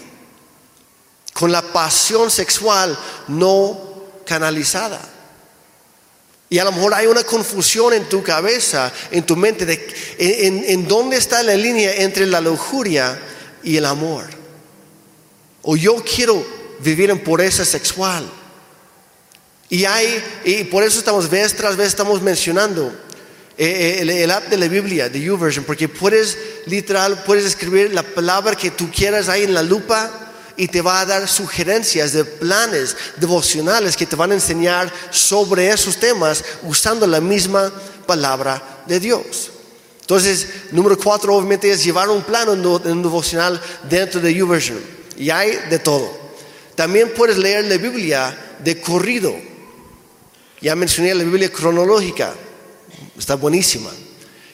con 1.33 1.51
la 1.51 1.63
pasión 1.63 2.31
sexual 2.31 2.99
no 3.29 3.81
canalizada. 4.27 5.01
Y 6.51 6.59
a 6.59 6.65
lo 6.65 6.73
mejor 6.73 6.95
hay 6.95 7.07
una 7.07 7.23
confusión 7.23 7.95
en 7.95 8.09
tu 8.09 8.23
cabeza, 8.23 8.93
en 9.11 9.25
tu 9.25 9.37
mente, 9.37 9.65
de 9.65 9.87
en, 10.19 10.87
dónde 10.87 11.17
está 11.17 11.43
la 11.43 11.55
línea 11.55 11.95
entre 11.95 12.27
la 12.27 12.41
lujuria 12.41 13.19
y 13.63 13.77
el 13.77 13.87
amor. 13.87 14.27
O 15.63 15.77
yo 15.77 15.97
quiero 16.05 16.45
vivir 16.81 17.09
en 17.09 17.23
pureza 17.23 17.65
sexual 17.65 18.29
y 19.71 19.87
hay, 19.87 20.23
y 20.45 20.65
por 20.65 20.83
eso 20.83 20.99
estamos 20.99 21.31
vez 21.31 21.55
tras 21.57 21.77
vez 21.77 21.89
estamos 21.89 22.21
mencionando 22.21 23.04
eh, 23.57 24.01
eh, 24.03 24.23
el, 24.23 24.31
app 24.31 24.49
de 24.49 24.57
la 24.57 24.69
Biblia, 24.69 25.09
de 25.09 25.21
YouVersion, 25.21 25.65
porque 25.65 25.89
puedes 25.89 26.37
literal, 26.67 27.23
puedes 27.25 27.45
escribir 27.45 27.95
la 27.95 28.03
palabra 28.03 28.57
que 28.57 28.71
tú 28.71 28.91
quieras 28.91 29.29
ahí 29.29 29.45
en 29.45 29.55
la 29.55 29.63
lupa 29.63 30.11
y 30.57 30.69
te 30.69 30.83
va 30.83 31.01
a 31.01 31.07
dar 31.07 31.29
sugerencias 31.29 32.13
de 32.13 32.25
planes 32.25 32.97
devocionales 33.17 33.97
que 33.97 34.07
te 34.07 34.17
van 34.17 34.33
a 34.33 34.35
enseñar 34.35 34.93
sobre 35.11 35.69
esos 35.69 35.97
temas 35.99 36.45
usando 36.63 37.07
la 37.07 37.21
misma 37.21 37.73
palabra 38.07 38.83
de 38.87 38.99
Dios. 39.01 39.51
Entonces, 40.01 40.49
número 40.71 40.99
cuatro 40.99 41.35
obviamente 41.35 41.71
es 41.71 41.83
llevar 41.83 42.11
un 42.11 42.23
plano 42.23 42.53
en 42.53 42.67
un 42.67 43.03
devocional 43.03 43.61
dentro 43.89 44.21
de 44.21 44.35
YouVersion. 44.35 44.79
Y 45.17 45.31
hay 45.31 45.57
de 45.71 45.79
todo. 45.79 46.11
También 46.75 47.13
puedes 47.17 47.39
leer 47.39 47.65
la 47.65 47.77
Biblia 47.77 48.37
de 48.63 48.81
corrido. 48.81 49.35
Ya 50.61 50.75
mencioné 50.75 51.15
la 51.15 51.25
Biblia 51.25 51.51
cronológica, 51.51 52.35
está 53.19 53.35
buenísima. 53.35 53.91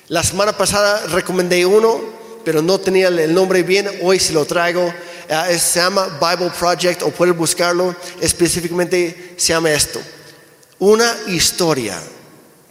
La 0.09 0.23
semana 0.23 0.57
pasada 0.57 1.07
recomendé 1.07 1.65
uno, 1.65 2.01
pero 2.45 2.63
no 2.63 2.79
tenía 2.81 3.09
el 3.09 3.33
nombre 3.35 3.63
bien, 3.63 3.89
hoy 4.03 4.19
se 4.19 4.33
lo 4.33 4.45
traigo. 4.45 4.93
Eh, 5.29 5.59
se 5.61 5.79
llama 5.79 6.19
Bible 6.21 6.51
Project 6.59 7.03
o 7.03 7.11
puedes 7.11 7.37
buscarlo, 7.37 7.95
específicamente 8.21 9.35
se 9.37 9.53
llama 9.53 9.71
esto. 9.71 10.01
Una 10.81 11.15
historia 11.29 12.03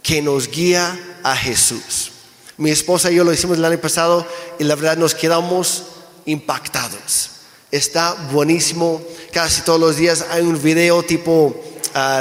que 0.02 0.20
nos 0.20 0.50
guía 0.50 0.98
a 1.22 1.34
Jesús. 1.34 2.12
Mi 2.58 2.70
esposa 2.70 3.10
y 3.10 3.14
yo 3.14 3.24
lo 3.24 3.32
hicimos 3.32 3.56
el 3.56 3.64
año 3.64 3.80
pasado 3.80 4.26
y 4.58 4.64
la 4.64 4.74
verdad 4.74 4.98
nos 4.98 5.14
quedamos 5.14 5.84
impactados. 6.26 7.30
Está 7.70 8.12
buenísimo. 8.30 9.00
Casi 9.32 9.62
todos 9.62 9.80
los 9.80 9.96
días 9.96 10.26
hay 10.30 10.42
un 10.42 10.60
video 10.60 11.02
tipo 11.02 11.64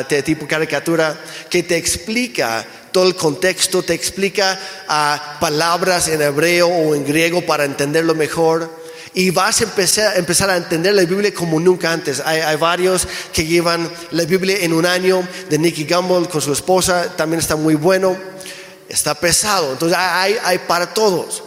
de 0.09 0.23
tipo 0.23 0.47
caricatura, 0.47 1.19
que 1.49 1.63
te 1.63 1.75
explica 1.75 2.65
todo 2.91 3.07
el 3.07 3.15
contexto, 3.15 3.83
te 3.83 3.93
explica 3.93 4.59
palabras 5.39 6.07
en 6.07 6.21
hebreo 6.21 6.67
o 6.67 6.95
en 6.95 7.05
griego 7.05 7.45
para 7.45 7.65
entenderlo 7.65 8.15
mejor. 8.15 8.79
Y 9.13 9.31
vas 9.31 9.61
a 9.61 9.63
empezar, 9.63 10.17
empezar 10.17 10.49
a 10.49 10.57
entender 10.57 10.93
la 10.93 11.03
Biblia 11.03 11.33
como 11.33 11.59
nunca 11.59 11.91
antes. 11.91 12.21
Hay, 12.23 12.55
varios 12.57 13.07
que 13.33 13.45
llevan 13.45 13.91
la 14.11 14.23
Biblia 14.25 14.57
en 14.61 14.73
un 14.73 14.85
año, 14.85 15.27
de 15.49 15.57
Nicky 15.57 15.85
Gumbel 15.85 16.29
con 16.29 16.41
su 16.41 16.53
esposa, 16.53 17.15
también 17.15 17.39
está 17.39 17.55
muy 17.55 17.75
bueno. 17.75 18.15
Está 18.87 19.13
pesado, 19.13 19.73
entonces 19.73 19.97
hay, 19.99 20.35
hay 20.43 20.59
para 20.59 20.93
todos. 20.93 21.43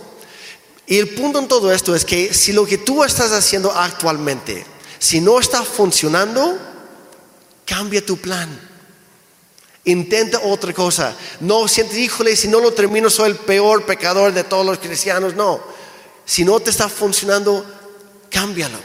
Y 0.86 0.98
el 0.98 1.08
punto 1.08 1.38
en 1.38 1.48
todo 1.48 1.72
esto 1.72 1.94
es 1.94 2.04
que 2.04 2.32
si 2.34 2.52
lo 2.52 2.66
que 2.66 2.78
tú 2.78 3.02
estás 3.02 3.32
haciendo 3.32 3.72
actualmente, 3.72 4.64
si 4.98 5.20
no 5.20 5.40
está 5.40 5.62
funcionando, 5.62 6.58
Cambia 7.64 8.04
tu 8.04 8.16
plan. 8.16 8.48
Intenta 9.84 10.38
otra 10.40 10.72
cosa. 10.72 11.14
No 11.40 11.66
sientes, 11.66 11.98
híjole, 11.98 12.36
si 12.36 12.46
no 12.46 12.60
lo 12.60 12.72
termino 12.72 13.10
soy 13.10 13.30
el 13.30 13.36
peor 13.36 13.84
pecador 13.84 14.32
de 14.32 14.44
todos 14.44 14.64
los 14.64 14.78
cristianos. 14.78 15.34
No. 15.34 15.60
Si 16.24 16.44
no 16.44 16.60
te 16.60 16.70
está 16.70 16.88
funcionando, 16.88 17.64
cámbialo. 18.30 18.78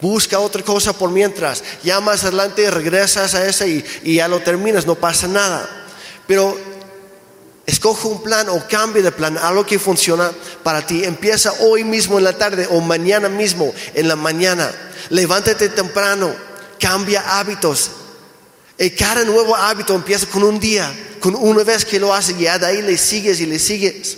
Busca 0.00 0.38
otra 0.38 0.62
cosa 0.62 0.94
por 0.94 1.10
mientras. 1.10 1.62
Ya 1.82 2.00
más 2.00 2.24
adelante 2.24 2.70
regresas 2.70 3.34
a 3.34 3.46
esa 3.46 3.66
y, 3.66 3.84
ya 4.02 4.28
lo 4.28 4.40
terminas, 4.40 4.86
no 4.86 4.94
pasa 4.94 5.28
nada. 5.28 5.68
Pero 6.26 6.58
escoge 7.66 8.08
un 8.08 8.22
plan 8.22 8.48
o 8.48 8.66
cambie 8.66 9.02
de 9.02 9.12
plan, 9.12 9.36
algo 9.36 9.66
que 9.66 9.78
funciona 9.78 10.32
para 10.62 10.86
ti. 10.86 11.04
Empieza 11.04 11.52
hoy 11.60 11.84
mismo 11.84 12.16
en 12.16 12.24
la 12.24 12.38
tarde 12.38 12.66
o 12.70 12.80
mañana 12.80 13.28
mismo 13.28 13.74
en 13.92 14.08
la 14.08 14.16
mañana. 14.16 14.72
Levántate 15.10 15.68
temprano, 15.68 16.34
cambia 16.78 17.38
hábitos. 17.38 17.90
Y 18.80 18.88
cada 18.92 19.24
nuevo 19.24 19.54
hábito 19.54 19.94
empieza 19.94 20.26
con 20.26 20.42
un 20.42 20.58
día, 20.58 20.90
con 21.20 21.34
una 21.34 21.62
vez 21.64 21.84
que 21.84 22.00
lo 22.00 22.14
haces, 22.14 22.38
ya 22.38 22.58
de 22.58 22.64
ahí 22.64 22.80
le 22.80 22.96
sigues 22.96 23.38
y 23.40 23.44
le 23.44 23.58
sigues. 23.58 24.16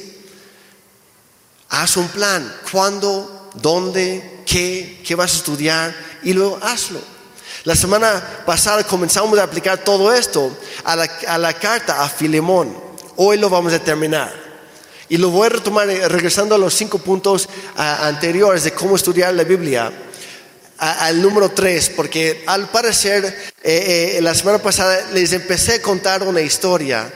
Haz 1.69 1.97
un 1.97 2.07
plan, 2.07 2.55
cuándo, 2.71 3.51
dónde, 3.55 4.45
qué, 4.47 5.03
qué 5.05 5.17
vas 5.17 5.33
a 5.33 5.37
estudiar 5.39 5.97
y 6.23 6.33
luego 6.33 6.61
hazlo. 6.63 7.01
La 7.65 7.75
semana 7.75 8.45
pasada 8.47 8.85
comenzamos 8.85 9.37
a 9.41 9.43
aplicar 9.43 9.79
todo 9.79 10.13
esto 10.13 10.57
a 10.85 10.95
la, 10.95 11.11
a 11.27 11.39
la 11.39 11.55
carta 11.55 12.05
a 12.05 12.09
Filemón. 12.09 12.73
Hoy 13.17 13.39
lo 13.39 13.51
vamos 13.51 13.73
a 13.73 13.81
terminar. 13.81 14.33
Y 15.09 15.17
lo 15.17 15.31
voy 15.31 15.47
a 15.47 15.51
retomar 15.51 15.91
eh, 15.91 16.07
regresando 16.07 16.55
a 16.55 16.59
los 16.59 16.73
cinco 16.73 16.99
puntos 16.99 17.49
a, 17.77 18.07
anteriores 18.07 18.63
de 18.63 18.73
cómo 18.73 18.95
estudiar 18.95 19.35
la 19.35 19.43
Biblia. 19.43 19.93
Al 20.83 21.23
número 21.23 21.53
tres, 21.53 21.91
porque 21.95 22.43
al 22.45 22.69
parecer 22.69 23.25
eh, 23.63 24.15
eh, 24.17 24.21
la 24.21 24.35
semana 24.35 24.59
pasada 24.59 25.11
les 25.13 25.33
empecé 25.33 25.75
a 25.75 25.83
contar 25.83 26.25
una 26.25 26.41
historia 26.41 27.09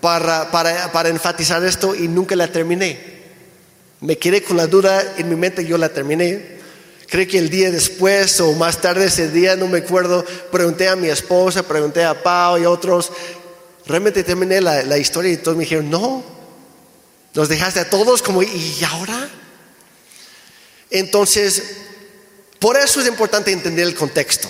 para, 0.00 0.48
para, 0.52 0.92
para 0.92 1.08
enfatizar 1.08 1.64
esto 1.64 1.96
y 1.96 2.06
nunca 2.06 2.36
la 2.36 2.46
terminé. 2.52 3.20
Me 4.00 4.16
quedé 4.16 4.44
con 4.44 4.56
la 4.56 4.68
duda 4.68 5.14
en 5.18 5.28
mi 5.28 5.34
mente, 5.34 5.66
yo 5.66 5.76
la 5.76 5.88
terminé. 5.88 6.60
Creo 7.08 7.26
que 7.26 7.38
el 7.38 7.50
día 7.50 7.72
después 7.72 8.40
o 8.40 8.52
más 8.52 8.80
tarde 8.80 9.06
ese 9.06 9.28
día, 9.28 9.56
no 9.56 9.66
me 9.66 9.78
acuerdo, 9.78 10.24
pregunté 10.52 10.88
a 10.88 10.94
mi 10.94 11.08
esposa, 11.08 11.64
pregunté 11.64 12.04
a 12.04 12.22
Pau 12.22 12.58
y 12.58 12.64
otros, 12.64 13.10
realmente 13.86 14.22
terminé 14.22 14.60
la, 14.60 14.84
la 14.84 14.98
historia 14.98 15.32
y 15.32 15.36
todos 15.36 15.56
me 15.56 15.64
dijeron, 15.64 15.90
no, 15.90 16.22
nos 17.34 17.48
dejaste 17.48 17.80
a 17.80 17.90
todos 17.90 18.22
como, 18.22 18.44
¿y 18.44 18.78
ahora? 18.88 19.28
Entonces, 20.90 21.89
por 22.60 22.76
eso 22.76 23.00
es 23.00 23.08
importante 23.08 23.50
entender 23.50 23.86
el 23.86 23.94
contexto. 23.96 24.48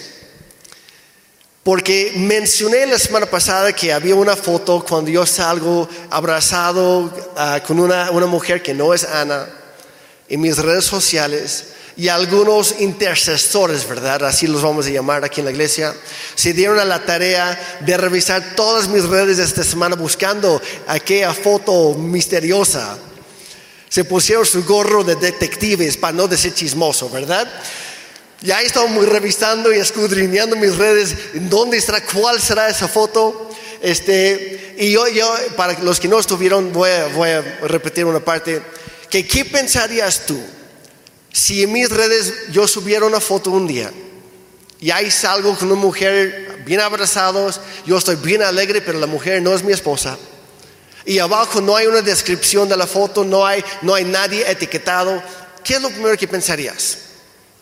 Porque 1.63 2.13
mencioné 2.17 2.87
la 2.87 2.99
semana 2.99 3.27
pasada 3.27 3.73
que 3.73 3.93
había 3.93 4.15
una 4.15 4.35
foto 4.35 4.85
cuando 4.87 5.11
yo 5.11 5.25
salgo 5.25 5.89
abrazado 6.11 7.13
ah, 7.37 7.61
con 7.67 7.79
una, 7.79 8.11
una 8.11 8.27
mujer 8.27 8.63
que 8.63 8.75
no 8.75 8.93
es 8.93 9.05
Ana 9.05 9.47
en 10.29 10.41
mis 10.41 10.59
redes 10.59 10.85
sociales 10.85 11.67
y 11.97 12.09
algunos 12.09 12.81
intercesores, 12.81 13.87
¿verdad? 13.87 14.25
Así 14.25 14.47
los 14.47 14.63
vamos 14.63 14.87
a 14.87 14.91
llamar 14.91 15.25
aquí 15.25 15.41
en 15.41 15.45
la 15.45 15.53
iglesia, 15.53 15.95
se 16.35 16.53
dieron 16.53 16.79
a 16.79 16.85
la 16.85 17.05
tarea 17.05 17.79
de 17.81 17.97
revisar 17.97 18.55
todas 18.57 18.89
mis 18.89 19.05
redes 19.05 19.39
esta 19.39 19.63
semana 19.63 19.97
buscando 19.97 20.61
aquella 20.87 21.35
foto 21.35 21.95
misteriosa. 21.95 22.99
Se 23.89 24.05
pusieron 24.05 24.47
su 24.47 24.65
gorro 24.65 25.05
de 25.05 25.17
detectives 25.17 25.97
para 25.97 26.13
no 26.13 26.27
decir 26.27 26.55
chismoso, 26.55 27.11
¿verdad? 27.11 27.47
Ya 28.43 28.63
he 28.63 28.89
muy 28.89 29.05
revisando 29.05 29.73
y 29.73 29.79
escudriñando 29.79 30.57
mis 30.57 30.77
redes, 30.77 31.15
dónde 31.35 31.77
estará, 31.77 32.03
cuál 32.03 32.41
será 32.41 32.71
esa 32.71 32.89
foto. 32.89 33.51
Este, 33.83 34.75
y 34.79 34.93
yo, 34.93 35.07
yo, 35.09 35.31
para 35.57 35.79
los 35.81 36.01
que 36.01 36.09
no 36.09 36.19
estuvieron, 36.19 36.73
voy 36.73 36.91
a, 36.91 37.09
voy 37.09 37.29
a 37.29 37.43
repetir 37.63 38.07
una 38.07 38.21
parte, 38.21 38.63
que 39.11 39.27
¿qué 39.27 39.45
pensarías 39.45 40.25
tú 40.25 40.41
si 41.31 41.63
en 41.63 41.73
mis 41.73 41.91
redes 41.91 42.33
yo 42.51 42.67
subiera 42.67 43.05
una 43.05 43.21
foto 43.21 43.51
un 43.51 43.67
día 43.67 43.93
y 44.81 44.91
ahí 44.91 45.11
salgo 45.11 45.55
con 45.57 45.71
una 45.71 45.81
mujer 45.81 46.63
bien 46.65 46.81
abrazados, 46.81 47.61
yo 47.85 47.99
estoy 47.99 48.17
bien 48.17 48.43
alegre, 48.43 48.81
pero 48.81 48.99
la 48.99 49.07
mujer 49.07 49.43
no 49.43 49.55
es 49.55 49.63
mi 49.63 49.75
esposa? 49.75 50.17
Y 51.05 51.19
abajo 51.19 51.61
no 51.61 51.77
hay 51.77 51.87
una 51.87 52.01
descripción 52.01 52.69
de 52.71 52.77
la 52.77 52.87
foto, 52.87 53.23
no 53.23 53.45
hay, 53.45 53.63
no 53.83 53.95
hay 53.95 54.05
nadie 54.05 54.51
etiquetado. 54.51 55.23
¿Qué 55.63 55.75
es 55.75 55.83
lo 55.83 55.91
primero 55.91 56.17
que 56.17 56.29
pensarías? 56.29 57.10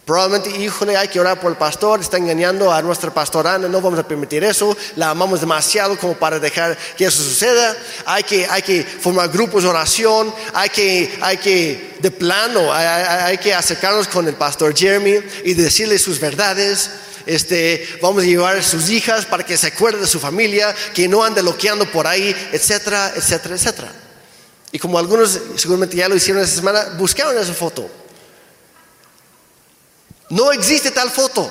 Probablemente, 0.09 0.59
híjole, 0.59 0.97
hay 0.97 1.09
que 1.09 1.21
orar 1.21 1.39
por 1.39 1.51
el 1.53 1.59
pastor, 1.59 2.01
está 2.01 2.17
engañando 2.17 2.73
a 2.73 2.81
nuestra 2.81 3.13
pastorana, 3.13 3.69
no 3.69 3.83
vamos 3.83 3.99
a 3.99 4.09
permitir 4.09 4.43
eso, 4.43 4.75
la 4.97 5.11
amamos 5.11 5.41
demasiado 5.41 5.99
como 5.99 6.15
para 6.15 6.39
dejar 6.39 6.79
que 6.97 7.05
eso 7.05 7.23
suceda. 7.23 7.77
Hay 8.07 8.23
que, 8.23 8.47
hay 8.47 8.63
que 8.63 8.85
formar 8.85 9.29
grupos 9.29 9.65
de 9.65 9.69
oración, 9.69 10.35
hay 10.55 10.71
que, 10.71 11.19
hay 11.21 11.37
que 11.37 11.97
de 12.01 12.11
plano, 12.11 12.73
hay 12.73 13.37
que 13.37 13.53
acercarnos 13.53 14.09
con 14.09 14.27
el 14.27 14.33
pastor 14.33 14.75
Jeremy 14.75 15.21
y 15.45 15.53
decirle 15.53 15.99
sus 15.99 16.19
verdades. 16.19 16.89
Este, 17.27 17.87
vamos 18.01 18.23
a 18.23 18.27
llevar 18.27 18.57
a 18.57 18.63
sus 18.63 18.89
hijas 18.89 19.27
para 19.27 19.45
que 19.45 19.59
se 19.59 19.67
acuerde 19.67 20.01
de 20.01 20.07
su 20.07 20.19
familia, 20.19 20.75
que 20.95 21.07
no 21.07 21.23
ande 21.23 21.43
loqueando 21.43 21.85
por 21.85 22.07
ahí, 22.07 22.35
etcétera, 22.51 23.13
etcétera, 23.15 23.57
etcétera. 23.57 23.93
Y 24.73 24.79
como 24.79 24.99
algunos 24.99 25.39
seguramente 25.57 25.99
ya 25.99 26.09
lo 26.09 26.17
hicieron 26.17 26.43
esta 26.43 26.57
semana, 26.57 26.95
buscaron 26.97 27.37
esa 27.37 27.53
foto. 27.53 27.98
No 30.31 30.53
existe 30.53 30.91
tal 30.91 31.11
foto. 31.11 31.51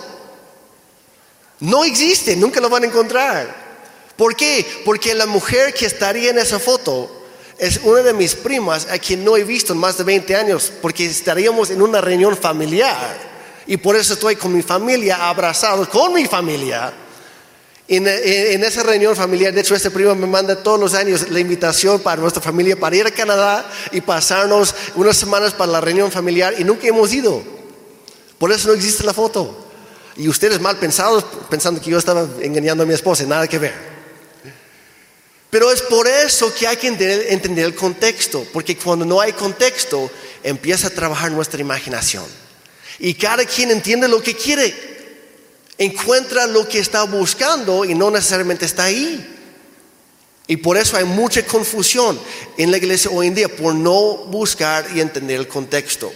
No 1.60 1.84
existe, 1.84 2.36
nunca 2.36 2.60
lo 2.60 2.70
van 2.70 2.84
a 2.84 2.88
encontrar. 2.88 3.68
¿Por 4.16 4.36
qué? 4.36 4.66
Porque 4.86 5.14
la 5.14 5.26
mujer 5.26 5.74
que 5.74 5.86
estaría 5.86 6.30
en 6.30 6.38
esa 6.38 6.60
foto 6.60 7.10
es 7.58 7.80
una 7.84 8.02
de 8.02 8.14
mis 8.14 8.36
primas 8.36 8.88
a 8.90 9.00
quien 9.00 9.24
no 9.24 9.36
he 9.36 9.44
visto 9.44 9.74
en 9.74 9.80
más 9.80 9.98
de 9.98 10.04
20 10.04 10.36
años, 10.36 10.72
porque 10.82 11.06
estaríamos 11.06 11.72
en 11.72 11.82
una 11.82 12.02
reunión 12.02 12.38
familiar. 12.38 13.18
Y 13.66 13.78
por 13.78 13.96
eso 13.96 14.14
estoy 14.14 14.36
con 14.36 14.54
mi 14.54 14.62
familia, 14.62 15.28
abrazado 15.28 15.90
con 15.90 16.14
mi 16.14 16.26
familia. 16.26 16.94
En, 17.88 18.06
esa 18.64 18.84
reunión 18.84 19.16
familiar, 19.16 19.54
de 19.54 19.62
hecho, 19.62 19.74
este 19.74 19.90
primo 19.90 20.14
me 20.14 20.28
manda 20.28 20.62
todos 20.62 20.80
los 20.80 20.94
años 20.94 21.30
la 21.30 21.40
invitación 21.40 22.02
para 22.02 22.22
nuestra 22.22 22.42
familia 22.42 22.78
para 22.78 22.96
ir 22.96 23.08
a 23.08 23.12
Canadá 23.12 23.66
y 23.92 24.02
pasarnos 24.02 24.76
unas 24.96 25.16
semanas 25.16 25.54
para 25.54 25.72
la 25.72 25.82
reunión 25.82 26.12
familiar 26.12 26.54
y 26.58 26.64
nunca 26.64 26.88
hemos 26.88 27.14
ido. 27.14 27.57
Por 28.38 28.52
eso 28.52 28.68
no 28.68 28.74
existe 28.74 29.04
la 29.04 29.14
foto. 29.14 29.66
Y 30.16 30.28
ustedes 30.28 30.60
mal 30.60 30.78
pensados, 30.78 31.24
pensando 31.50 31.82
que 31.82 31.92
yo 31.92 32.00
estaba 32.00 32.28
engañando 32.42 32.84
a 32.84 32.86
mi 32.88 32.94
esposa, 32.94 33.24
nada 33.26 33.48
que 33.48 33.60
ver. 33.60 33.98
Pero 35.50 35.72
es 35.72 35.82
por 35.82 36.08
eso 36.08 36.54
que 36.54 36.68
hay 36.68 36.78
que 36.78 36.88
entender, 36.88 37.66
el 37.66 37.76
contexto, 37.76 38.46
porque 38.52 38.78
cuando 38.78 39.06
no 39.06 39.22
hay 39.22 39.34
contexto, 39.34 40.12
empieza 40.44 40.88
a 40.88 40.92
trabajar 40.92 41.32
nuestra 41.32 41.62
imaginación. 41.62 42.26
Y 43.00 43.14
cada 43.14 43.46
quien 43.46 43.72
entiende 43.72 44.08
lo 44.08 44.22
que 44.22 44.36
quiere, 44.36 44.74
encuentra 45.78 46.48
lo 46.48 46.68
que 46.68 46.80
está 46.80 47.04
buscando 47.04 47.86
y 47.86 47.96
no 47.96 48.12
necesariamente 48.12 48.66
está 48.66 48.86
ahí. 48.86 49.36
Y 50.48 50.58
por 50.58 50.78
eso 50.78 50.98
hay 50.98 51.06
mucha 51.06 51.46
confusión 51.46 52.20
en 52.58 52.72
la 52.72 52.78
iglesia 52.78 53.12
hoy 53.12 53.28
en 53.28 53.36
día, 53.36 53.48
por 53.50 53.74
no 53.76 54.18
buscar 54.26 54.88
y 54.96 55.00
entender 55.00 55.40
el 55.40 55.48
contexto. 55.48 56.12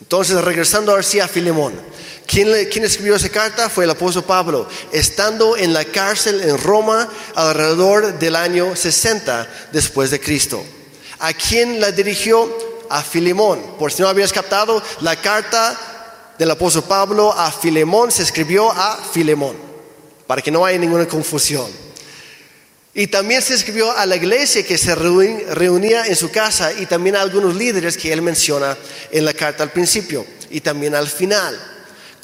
Entonces, 0.00 0.40
regresando 0.42 0.92
ahora 0.92 1.04
a 1.24 1.28
Filemón. 1.28 1.74
¿Quién, 2.26 2.52
le- 2.52 2.68
quién 2.68 2.84
escribió 2.84 3.16
esa 3.16 3.28
carta? 3.28 3.68
Fue 3.68 3.84
el 3.84 3.90
apóstol 3.90 4.22
Pablo, 4.24 4.68
estando 4.92 5.56
en 5.56 5.72
la 5.72 5.84
cárcel 5.84 6.40
en 6.42 6.56
Roma 6.58 7.08
alrededor 7.34 8.18
del 8.18 8.36
año 8.36 8.76
60 8.76 9.48
después 9.72 10.10
de 10.10 10.20
Cristo. 10.20 10.64
¿A 11.18 11.32
quién 11.32 11.80
la 11.80 11.90
dirigió? 11.90 12.48
A 12.88 13.02
Filemón. 13.02 13.76
Por 13.78 13.92
si 13.92 14.02
no 14.02 14.08
habías 14.08 14.32
captado, 14.32 14.82
la 15.00 15.16
carta 15.16 16.32
del 16.38 16.50
apóstol 16.50 16.84
Pablo 16.84 17.32
a 17.32 17.50
Filemón 17.52 18.10
se 18.10 18.22
escribió 18.22 18.70
a 18.70 18.96
Filemón, 19.12 19.56
para 20.26 20.40
que 20.40 20.50
no 20.50 20.64
haya 20.64 20.78
ninguna 20.78 21.06
confusión. 21.06 21.66
Y 22.92 23.06
también 23.06 23.40
se 23.40 23.54
escribió 23.54 23.96
a 23.96 24.04
la 24.04 24.16
iglesia 24.16 24.66
que 24.66 24.76
se 24.76 24.94
reunía 24.94 26.06
en 26.06 26.16
su 26.16 26.30
casa 26.30 26.72
y 26.72 26.86
también 26.86 27.14
a 27.14 27.20
algunos 27.20 27.54
líderes 27.54 27.96
que 27.96 28.12
él 28.12 28.20
menciona 28.20 28.76
en 29.12 29.24
la 29.24 29.32
carta 29.32 29.62
al 29.62 29.70
principio 29.70 30.26
y 30.50 30.60
también 30.60 30.94
al 30.94 31.08
final. 31.08 31.58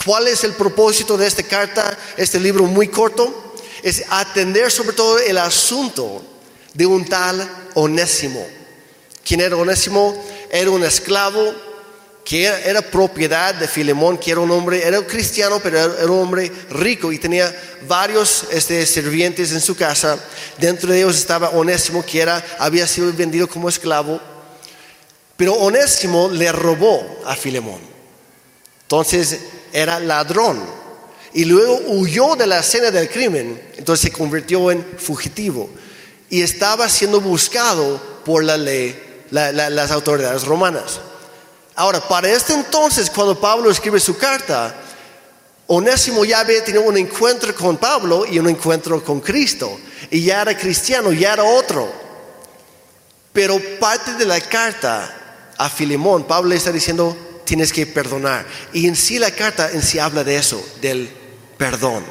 ¿Cuál 0.05 0.26
es 0.29 0.42
el 0.44 0.52
propósito 0.52 1.16
de 1.16 1.26
esta 1.26 1.44
carta, 1.44 1.96
este 2.16 2.40
libro 2.40 2.64
muy 2.64 2.88
corto? 2.88 3.55
Es 3.83 4.05
atender 4.09 4.70
sobre 4.72 4.96
todo 4.96 5.18
el 5.20 5.38
asunto 5.38 6.24
de 6.74 6.87
un 6.87 7.05
tal 7.05 7.48
Onésimo. 7.74 8.44
¿Quién 9.24 9.40
era 9.40 9.57
Onésimo? 9.57 10.24
Era 10.50 10.70
un 10.70 10.85
esclavo 10.85 11.55
que 12.26 12.42
era, 12.44 12.82
propiedad 12.82 13.54
de 13.54 13.68
Filemón, 13.68 14.18
que 14.18 14.32
era 14.32 14.40
un 14.40 14.50
hombre, 14.50 14.84
era 14.84 14.98
un 14.98 15.06
cristiano, 15.06 15.60
pero 15.62 15.78
era, 15.78 16.06
un 16.10 16.18
hombre 16.18 16.50
rico 16.70 17.12
y 17.12 17.20
tenía 17.20 17.54
varios 17.86 18.46
este, 18.50 18.84
sirvientes 18.84 19.52
en 19.52 19.60
su 19.60 19.76
casa. 19.76 20.18
Dentro 20.58 20.90
de 20.90 20.98
ellos 20.98 21.16
estaba 21.16 21.50
Onésimo, 21.50 22.04
que 22.04 22.20
era, 22.20 22.44
había 22.58 22.88
sido 22.88 23.12
vendido 23.12 23.46
como 23.46 23.68
esclavo. 23.68 24.20
Pero 25.36 25.52
Onésimo 25.52 26.28
le 26.28 26.50
robó 26.50 27.22
a 27.26 27.36
Filemón. 27.36 27.78
Entonces 28.82 29.38
era 29.72 30.00
ladrón. 30.00 30.64
Y 31.32 31.44
luego 31.44 31.80
huyó 31.86 32.34
de 32.34 32.48
la 32.48 32.58
escena 32.58 32.90
del 32.90 33.08
crimen. 33.08 33.62
Entonces 33.76 34.10
se 34.10 34.10
convirtió 34.10 34.72
en 34.72 34.84
fugitivo. 34.98 35.70
Y 36.28 36.42
estaba 36.42 36.88
siendo 36.88 37.20
buscado 37.20 38.02
por 38.24 38.42
la 38.42 38.56
ley, 38.56 39.00
la- 39.30 39.52
la- 39.52 39.70
las 39.70 39.92
autoridades 39.92 40.42
romanas. 40.42 41.00
Ahora, 41.76 42.00
para 42.00 42.32
este 42.32 42.54
entonces, 42.54 43.10
cuando 43.10 43.38
Pablo 43.38 43.70
escribe 43.70 44.00
su 44.00 44.16
carta, 44.16 44.74
Onésimo 45.66 46.24
ya 46.24 46.40
había 46.40 46.64
tenido 46.64 46.84
un 46.84 46.96
encuentro 46.96 47.54
con 47.54 47.76
Pablo 47.76 48.24
y 48.24 48.38
un 48.38 48.48
encuentro 48.48 49.04
con 49.04 49.20
Cristo. 49.20 49.78
Y 50.10 50.22
ya 50.22 50.40
era 50.42 50.56
cristiano, 50.56 51.12
ya 51.12 51.34
era 51.34 51.44
otro. 51.44 51.92
Pero 53.32 53.60
parte 53.78 54.14
de 54.14 54.24
la 54.24 54.40
carta 54.40 55.52
a 55.58 55.68
Filemón, 55.68 56.24
Pablo 56.24 56.50
le 56.50 56.56
está 56.56 56.72
diciendo, 56.72 57.14
tienes 57.44 57.72
que 57.74 57.84
perdonar. 57.84 58.46
Y 58.72 58.86
en 58.86 58.96
sí 58.96 59.18
la 59.18 59.30
carta 59.30 59.70
en 59.70 59.82
sí 59.82 59.98
habla 59.98 60.24
de 60.24 60.36
eso, 60.36 60.64
del 60.80 61.10
perdón. 61.58 62.04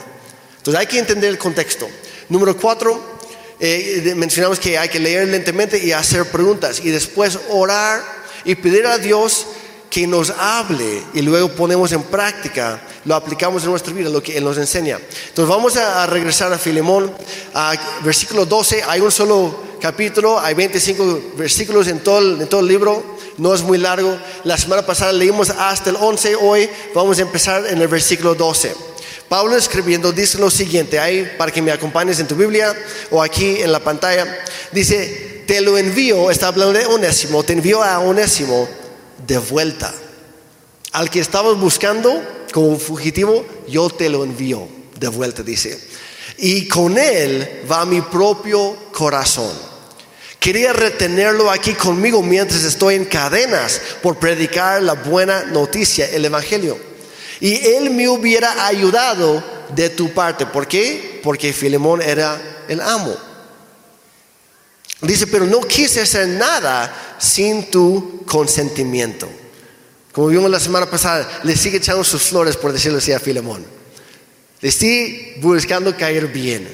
Entonces 0.58 0.80
hay 0.80 0.88
que 0.88 1.00
entender 1.00 1.32
el 1.32 1.40
contexto. 1.40 1.88
Número 2.30 2.56
cuatro, 2.56 3.18
eh, 3.60 4.14
mencionamos 4.16 4.60
que 4.60 4.78
hay 4.78 4.90
que 4.90 5.00
leer 5.00 5.28
lentamente 5.28 5.84
y 5.84 5.92
hacer 5.92 6.26
preguntas 6.26 6.82
y 6.84 6.90
después 6.90 7.40
orar 7.50 8.25
y 8.46 8.56
pedir 8.56 8.86
a 8.86 8.98
Dios 8.98 9.48
que 9.90 10.08
nos 10.08 10.30
hable 10.30 11.04
y 11.14 11.22
luego 11.22 11.50
ponemos 11.50 11.92
en 11.94 12.04
práctica, 12.04 12.82
lo 13.06 13.16
aplicamos 13.16 13.64
en 13.64 13.70
nuestra 13.70 13.94
vida, 13.94 14.10
lo 14.10 14.22
que 14.22 14.38
Él 14.38 14.44
nos 14.44 14.58
enseña. 14.58 15.00
Entonces 15.30 15.48
vamos 15.48 15.78
a, 15.78 16.06
regresar 16.06 16.52
a 16.52 16.58
Filemón, 16.58 17.12
a 17.54 17.74
versículo 18.04 18.46
12, 18.46 18.84
hay 18.84 19.00
un 19.00 19.12
solo 19.12 19.58
capítulo, 19.80 20.40
hay 20.40 20.54
25 20.54 21.22
versículos 21.38 21.88
en 21.88 22.02
todo, 22.02 22.60
el 22.60 22.68
libro, 22.68 23.18
no 23.38 23.54
es 23.54 23.62
muy 23.62 23.78
largo. 23.78 24.18
La 24.44 24.58
semana 24.58 24.86
pasada 24.86 25.14
leímos 25.14 25.50
hasta 25.50 25.92
el 25.92 25.96
11, 25.96 26.36
hoy 26.36 26.70
vamos 26.94 27.18
a 27.20 27.22
empezar 27.22 27.66
en 27.66 27.82
el 27.82 27.88
versículo 27.88 28.36
12. 28.36 28.76
Pablo 29.30 29.56
escribiendo 29.56 30.12
dice 30.12 30.38
lo 30.38 30.52
siguiente, 30.52 31.00
ahí 31.00 31.32
para 31.38 31.54
que 31.54 31.62
me 31.62 31.72
acompañes 31.72 32.20
en 32.20 32.28
tu 32.28 32.36
Biblia 32.36 32.76
o 33.12 33.24
aquí 33.24 33.62
en 33.62 33.72
la 33.72 33.80
pantalla, 33.80 34.44
dice, 34.72 35.35
te 35.46 35.62
lo 35.62 35.78
envío, 35.78 36.32
está 36.32 36.48
hablando 36.48 36.74
de 36.74 36.86
Onésimo, 36.86 37.44
te 37.44 37.54
envío 37.54 37.84
a 37.84 38.00
Onésimo 38.00 38.68
de 39.26 39.38
vuelta. 39.38 39.94
Al 40.92 41.10
que 41.10 41.20
estabas 41.20 41.58
buscando 41.58 42.22
como 42.54 42.78
fugitivo, 42.78 43.46
yo 43.68 43.90
te 43.90 44.10
lo 44.10 44.24
envío 44.24 44.68
de 45.00 45.08
vuelta, 45.08 45.44
dice. 45.44 45.80
Y 46.38 46.68
con 46.68 46.98
él 46.98 47.64
va 47.70 47.86
mi 47.86 48.02
propio 48.02 48.76
corazón. 48.92 49.52
Quería 50.40 50.74
retenerlo 50.74 51.50
aquí 51.50 51.74
conmigo 51.74 52.22
mientras 52.22 52.64
estoy 52.64 52.96
en 52.96 53.06
cadenas 53.06 53.82
por 54.04 54.18
predicar 54.18 54.82
la 54.84 54.94
buena 54.94 55.44
noticia, 55.46 56.10
el 56.10 56.24
Evangelio. 56.24 56.78
Y 57.40 57.66
él 57.66 57.90
me 57.90 58.08
hubiera 58.08 58.68
ayudado 58.68 59.44
de 59.76 59.90
tu 59.90 60.14
parte. 60.14 60.46
¿Por 60.46 60.68
qué? 60.68 61.20
Porque 61.24 61.52
Filemón 61.52 62.02
era 62.02 62.64
el 62.68 62.80
amo. 62.80 63.16
Dice, 65.06 65.28
pero 65.28 65.46
no 65.46 65.62
quise 65.62 66.02
hacer 66.02 66.28
nada 66.28 67.16
sin 67.20 67.70
tu 67.70 68.24
consentimiento. 68.26 69.30
Como 70.12 70.28
vimos 70.28 70.50
la 70.50 70.60
semana 70.60 70.90
pasada, 70.90 71.42
le 71.44 71.56
sigue 71.56 71.78
echando 71.78 72.04
sus 72.04 72.24
flores, 72.24 72.56
por 72.56 72.72
decirlo 72.72 73.00
así, 73.00 73.12
a 73.12 73.20
Filemón. 73.20 73.66
Le 74.62 74.72
sigue 74.72 75.38
buscando 75.42 75.96
caer 75.96 76.28
bien. 76.28 76.68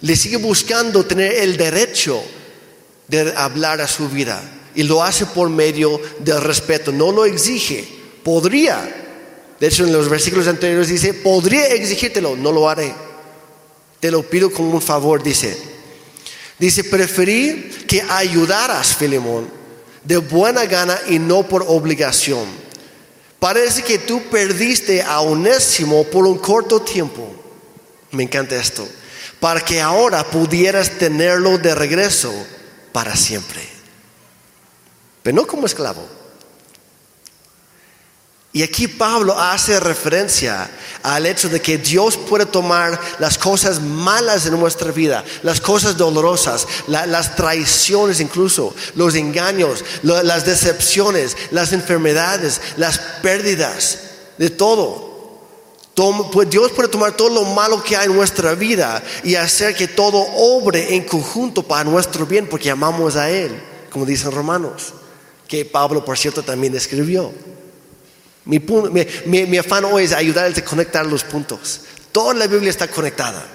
Le 0.00 0.16
sigue 0.16 0.38
buscando 0.38 1.04
tener 1.04 1.32
el 1.34 1.56
derecho 1.56 2.22
de 3.06 3.32
hablar 3.36 3.80
a 3.80 3.88
su 3.88 4.08
vida. 4.08 4.40
Y 4.74 4.84
lo 4.84 5.02
hace 5.02 5.26
por 5.26 5.50
medio 5.50 6.00
del 6.20 6.40
respeto. 6.40 6.90
No 6.90 7.12
lo 7.12 7.24
exige. 7.24 7.86
Podría. 8.22 9.06
De 9.60 9.66
hecho, 9.66 9.84
en 9.84 9.92
los 9.92 10.08
versículos 10.08 10.48
anteriores 10.48 10.88
dice, 10.88 11.14
podría 11.14 11.66
exigírtelo, 11.68 12.36
no 12.36 12.52
lo 12.52 12.68
haré. 12.68 12.94
Te 14.00 14.10
lo 14.10 14.22
pido 14.22 14.50
como 14.50 14.70
un 14.70 14.82
favor, 14.82 15.22
dice. 15.22 15.77
Dice, 16.58 16.84
preferí 16.84 17.70
que 17.86 18.02
ayudaras, 18.02 18.96
Filemón, 18.96 19.48
de 20.02 20.16
buena 20.16 20.64
gana 20.64 20.98
y 21.08 21.18
no 21.18 21.42
por 21.46 21.64
obligación. 21.66 22.46
Parece 23.38 23.82
que 23.82 23.98
tú 23.98 24.22
perdiste 24.30 25.02
a 25.02 25.20
Onésimo 25.20 26.04
por 26.04 26.26
un 26.26 26.38
corto 26.38 26.82
tiempo. 26.82 27.30
Me 28.10 28.24
encanta 28.24 28.56
esto. 28.56 28.88
Para 29.38 29.60
que 29.60 29.80
ahora 29.80 30.24
pudieras 30.24 30.90
tenerlo 30.98 31.58
de 31.58 31.74
regreso 31.74 32.32
para 32.92 33.14
siempre. 33.14 33.62
Pero 35.22 35.36
no 35.36 35.46
como 35.46 35.66
esclavo 35.66 36.17
y 38.50 38.62
aquí 38.62 38.88
Pablo 38.88 39.38
hace 39.38 39.78
referencia 39.78 40.70
al 41.02 41.26
hecho 41.26 41.50
de 41.50 41.60
que 41.60 41.76
Dios 41.76 42.16
puede 42.16 42.46
tomar 42.46 42.98
las 43.18 43.36
cosas 43.36 43.80
malas 43.80 44.44
de 44.44 44.50
nuestra 44.50 44.90
vida, 44.90 45.22
las 45.42 45.60
cosas 45.60 45.98
dolorosas, 45.98 46.66
las 46.86 47.36
traiciones 47.36 48.20
incluso, 48.20 48.74
los 48.94 49.14
engaños, 49.14 49.84
las 50.02 50.46
decepciones, 50.46 51.36
las 51.50 51.72
enfermedades, 51.72 52.60
las 52.76 52.98
pérdidas, 53.22 53.98
de 54.38 54.48
todo. 54.48 55.08
Pues 56.32 56.48
Dios 56.48 56.72
puede 56.72 56.88
tomar 56.88 57.16
todo 57.16 57.28
lo 57.28 57.44
malo 57.44 57.82
que 57.82 57.96
hay 57.96 58.06
en 58.06 58.16
nuestra 58.16 58.54
vida 58.54 59.02
y 59.24 59.34
hacer 59.34 59.74
que 59.74 59.88
todo 59.88 60.16
obre 60.36 60.94
en 60.94 61.04
conjunto 61.04 61.62
para 61.62 61.84
nuestro 61.84 62.24
bien, 62.24 62.48
porque 62.48 62.70
amamos 62.70 63.16
a 63.16 63.28
Él, 63.28 63.60
como 63.90 64.06
dicen 64.06 64.30
Romanos, 64.30 64.94
que 65.46 65.64
Pablo, 65.64 66.04
por 66.04 66.16
cierto, 66.16 66.42
también 66.42 66.74
escribió. 66.74 67.32
Mi, 68.48 69.58
afán 69.58 69.84
hoy 69.84 70.04
es 70.04 70.12
ayudarles 70.14 70.56
a 70.56 70.64
conectar 70.64 71.04
los 71.04 71.22
puntos. 71.22 71.82
Toda 72.12 72.32
la 72.32 72.46
Biblia 72.46 72.70
está 72.70 72.88
conectada. 72.88 73.46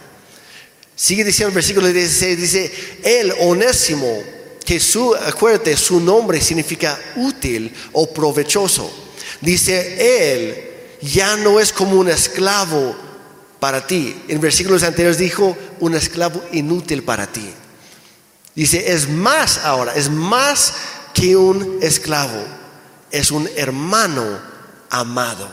Sigue 0.96 1.24
diciendo 1.24 1.50
el 1.50 1.56
versículo 1.56 1.88
16, 1.88 2.38
dice, 2.40 2.72
el 3.04 3.34
onésimo, 3.40 4.22
que 4.64 4.80
su, 4.80 5.16
acuérdate, 5.16 5.76
su 5.78 6.00
nombre 6.00 6.40
significa 6.40 7.00
útil 7.16 7.74
o 7.94 8.14
provechoso. 8.14 8.92
Dice, 9.42 9.98
él 10.32 10.70
ya 11.02 11.38
no 11.38 11.60
es 11.60 11.74
como 11.74 12.00
un 12.00 12.10
esclavo 12.10 12.96
para 13.60 13.88
ti. 13.88 14.16
En 14.28 14.40
versículos 14.40 14.84
anteriores 14.84 15.18
dijo, 15.18 15.58
un 15.80 15.96
esclavo 15.96 16.44
inútil 16.52 17.02
para 17.02 17.26
ti. 17.26 17.50
Dice, 18.54 18.94
es 18.94 19.10
más 19.10 19.58
ahora, 19.58 19.96
es 19.96 20.12
más 20.12 20.76
que 21.16 21.36
un 21.36 21.80
esclavo, 21.82 22.46
es 23.10 23.32
un 23.32 23.50
hermano 23.56 24.53
amado. 24.94 25.50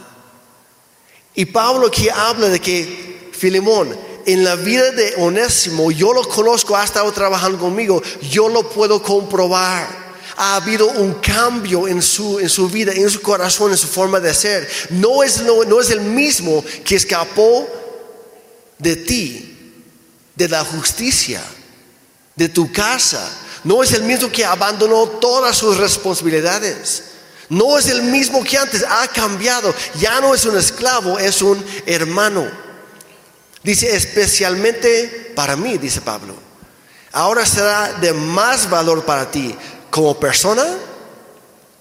Y 1.35 1.47
Pablo 1.47 1.87
aquí 1.87 2.09
habla 2.09 2.49
de 2.49 2.61
que 2.61 3.31
Filemón, 3.33 3.97
en 4.27 4.45
la 4.45 4.55
vida 4.55 4.91
de 4.91 5.15
Onésimo, 5.17 5.91
yo 5.91 6.13
lo 6.13 6.29
conozco, 6.29 6.77
ha 6.77 6.85
estado 6.85 7.11
trabajando 7.11 7.59
conmigo, 7.59 8.03
yo 8.31 8.49
lo 8.49 8.69
puedo 8.69 9.03
comprobar. 9.03 10.11
Ha 10.37 10.57
habido 10.57 10.89
un 10.89 11.15
cambio 11.15 11.89
en 11.89 12.03
su, 12.03 12.39
en 12.39 12.49
su 12.49 12.69
vida, 12.69 12.93
en 12.93 13.09
su 13.09 13.21
corazón, 13.23 13.71
en 13.71 13.79
su 13.79 13.87
forma 13.87 14.21
de 14.21 14.33
ser. 14.35 14.69
No 14.91 15.23
es, 15.23 15.43
no, 15.43 15.65
no 15.65 15.81
es 15.81 15.91
el 15.91 16.01
mismo 16.01 16.63
que 16.85 16.97
escapó 16.97 17.67
de 18.79 18.97
ti, 18.97 19.75
de 20.35 20.49
la 20.49 20.65
justicia, 20.65 21.43
de 22.37 22.49
tu 22.49 22.71
casa. 22.71 23.31
No 23.65 23.83
es 23.83 23.93
el 23.93 24.03
mismo 24.03 24.31
que 24.31 24.45
abandonó 24.45 25.09
todas 25.09 25.57
sus 25.57 25.77
responsabilidades. 25.79 27.10
No 27.51 27.77
es 27.77 27.89
el 27.89 28.03
mismo 28.03 28.43
que 28.43 28.57
antes, 28.57 28.85
ha 28.89 29.07
cambiado. 29.09 29.75
Ya 29.99 30.21
no 30.21 30.35
es 30.35 30.47
un 30.47 30.57
esclavo, 30.57 31.19
es 31.19 31.43
un 31.43 31.63
hermano. 31.85 32.49
Dice, 33.63 33.95
especialmente 33.95 35.33
para 35.35 35.57
mí, 35.57 35.77
dice 35.77 36.01
Pablo. 36.01 36.35
Ahora 37.13 37.45
será 37.45 37.93
de 37.95 38.13
más 38.13 38.71
valor 38.71 39.05
para 39.05 39.31
ti 39.31 39.55
como 39.91 40.19
persona 40.19 40.65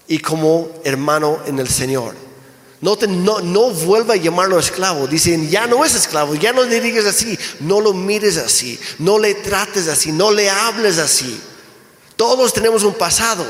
y 0.08 0.18
como 0.18 0.68
hermano 0.84 1.38
en 1.46 1.60
el 1.60 1.68
Señor. 1.68 2.16
No, 2.80 2.96
vuelva 3.70 4.14
a 4.14 4.16
llamarlo 4.16 4.58
esclavo. 4.58 5.06
Dicen, 5.06 5.48
ya 5.48 5.68
no 5.68 5.84
es 5.84 5.94
esclavo, 5.94 6.34
ya 6.34 6.52
no 6.52 6.64
le 6.64 6.80
digas 6.80 7.04
así, 7.04 7.38
no 7.60 7.80
lo 7.80 7.92
mires 7.92 8.38
así, 8.38 8.78
no 8.98 9.18
le 9.18 9.34
trates 9.34 9.86
así, 9.86 10.10
no 10.10 10.32
le 10.32 10.50
hables 10.50 10.98
así. 10.98 11.40
Todos 12.16 12.52
tenemos 12.52 12.82
un 12.82 12.94
pasado. 12.94 13.44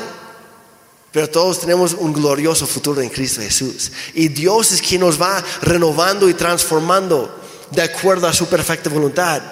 Pero 1.12 1.28
todos 1.28 1.60
tenemos 1.60 1.94
un 1.94 2.12
glorioso 2.12 2.66
futuro 2.66 3.00
en 3.00 3.08
Cristo 3.08 3.40
Jesús. 3.40 3.90
Y 4.14 4.28
Dios 4.28 4.70
es 4.70 4.80
quien 4.80 5.00
nos 5.00 5.20
va 5.20 5.42
renovando 5.62 6.28
y 6.28 6.34
transformando 6.34 7.40
de 7.70 7.82
acuerdo 7.82 8.28
a 8.28 8.32
su 8.32 8.46
perfecta 8.46 8.90
voluntad. 8.90 9.42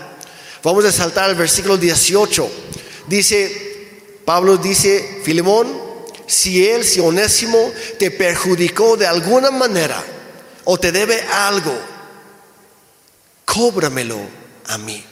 Vamos 0.63 0.85
a 0.85 0.93
saltar 0.93 1.25
al 1.25 1.35
versículo 1.35 1.77
18. 1.77 2.49
Dice, 3.09 3.89
Pablo 4.25 4.57
dice, 4.57 5.21
Filemón, 5.25 5.67
si 6.27 6.65
él, 6.69 6.85
si 6.85 7.01
Onésimo, 7.01 7.73
te 7.99 8.13
perjudicó 8.13 8.97
de 8.97 9.07
alguna 9.07 9.51
manera 9.51 10.05
o 10.65 10.79
te 10.79 10.93
debe 10.93 11.21
algo, 11.23 11.75
cóbramelo 13.45 14.21
a 14.67 14.79
mí. 14.79 15.05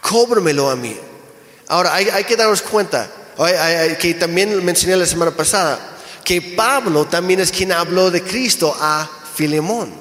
Cóbramelo 0.00 0.68
a 0.70 0.74
mí. 0.74 0.96
Ahora, 1.68 1.94
hay, 1.94 2.08
hay 2.08 2.24
que 2.24 2.36
darnos 2.36 2.62
cuenta 2.62 3.10
que 3.98 4.16
también 4.18 4.64
mencioné 4.64 4.96
la 4.96 5.06
semana 5.06 5.30
pasada, 5.30 5.78
que 6.24 6.40
Pablo 6.40 7.04
también 7.04 7.40
es 7.40 7.52
quien 7.52 7.72
habló 7.72 8.10
de 8.10 8.22
Cristo 8.22 8.74
a 8.78 9.08
Filemón. 9.34 9.92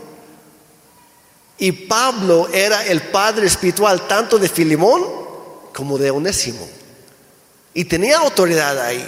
Y 1.58 1.72
Pablo 1.72 2.50
era 2.54 2.86
el 2.86 3.02
padre 3.02 3.48
espiritual 3.48 4.08
tanto 4.08 4.38
de 4.38 4.50
Filemón 4.50 5.04
como 5.74 5.98
de 5.98 6.12
Onésimo. 6.12 6.68
Y 7.74 7.86
tenía 7.86 8.18
autoridad 8.18 8.80
ahí. 8.82 9.06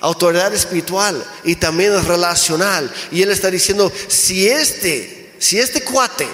autoridad 0.00 0.52
espiritual 0.54 1.22
y 1.44 1.56
también 1.56 2.04
relacional. 2.06 2.90
Y 3.10 3.22
él 3.22 3.30
está 3.30 3.50
diciendo, 3.50 3.90
si 4.08 4.48
este, 4.48 5.34
si 5.38 5.58
este 5.58 5.82
cuate, 5.82 6.28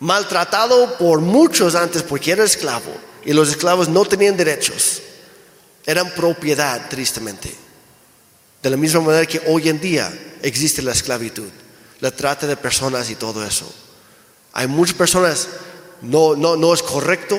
maltratado 0.00 0.98
por 0.98 1.20
muchos 1.20 1.74
antes 1.74 2.02
porque 2.02 2.32
era 2.32 2.44
esclavo, 2.44 2.92
y 3.24 3.32
los 3.32 3.48
esclavos 3.48 3.88
no 3.88 4.04
tenían 4.04 4.36
derechos, 4.36 5.02
eran 5.86 6.10
propiedad, 6.14 6.88
tristemente. 6.88 7.54
De 8.62 8.70
la 8.70 8.76
misma 8.76 9.00
manera 9.00 9.26
que 9.26 9.42
hoy 9.46 9.68
en 9.68 9.80
día 9.80 10.12
existe 10.42 10.82
la 10.82 10.92
esclavitud, 10.92 11.48
la 12.00 12.10
trata 12.10 12.46
de 12.46 12.56
personas 12.56 13.10
y 13.10 13.14
todo 13.14 13.44
eso. 13.44 13.72
Hay 14.52 14.66
muchas 14.66 14.96
personas, 14.96 15.48
no, 16.00 16.34
no, 16.36 16.56
no 16.56 16.72
es 16.72 16.82
correcto, 16.82 17.38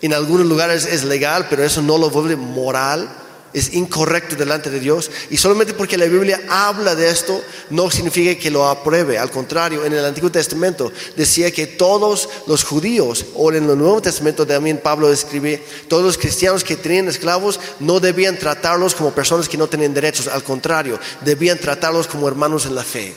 en 0.00 0.14
algunos 0.14 0.46
lugares 0.46 0.84
es 0.86 1.04
legal, 1.04 1.46
pero 1.48 1.64
eso 1.64 1.82
no 1.82 1.98
lo 1.98 2.10
vuelve 2.10 2.36
moral 2.36 3.21
es 3.52 3.74
incorrecto 3.74 4.36
delante 4.36 4.70
de 4.70 4.80
Dios. 4.80 5.10
Y 5.30 5.36
solamente 5.36 5.74
porque 5.74 5.98
la 5.98 6.06
Biblia 6.06 6.40
habla 6.48 6.94
de 6.94 7.10
esto, 7.10 7.42
no 7.70 7.90
significa 7.90 8.40
que 8.40 8.50
lo 8.50 8.66
apruebe. 8.68 9.18
Al 9.18 9.30
contrario, 9.30 9.84
en 9.84 9.92
el 9.92 10.04
Antiguo 10.04 10.30
Testamento 10.30 10.92
decía 11.16 11.50
que 11.50 11.66
todos 11.66 12.28
los 12.46 12.64
judíos, 12.64 13.26
o 13.34 13.50
en 13.52 13.68
el 13.68 13.78
Nuevo 13.78 14.02
Testamento 14.02 14.46
también 14.46 14.78
Pablo 14.78 15.12
escribe, 15.12 15.62
todos 15.88 16.04
los 16.04 16.18
cristianos 16.18 16.64
que 16.64 16.76
tenían 16.76 17.08
esclavos 17.08 17.60
no 17.80 18.00
debían 18.00 18.38
tratarlos 18.38 18.94
como 18.94 19.12
personas 19.12 19.48
que 19.48 19.58
no 19.58 19.68
tenían 19.68 19.94
derechos. 19.94 20.28
Al 20.28 20.42
contrario, 20.42 20.98
debían 21.22 21.58
tratarlos 21.58 22.06
como 22.06 22.28
hermanos 22.28 22.66
en 22.66 22.74
la 22.74 22.84
fe. 22.84 23.14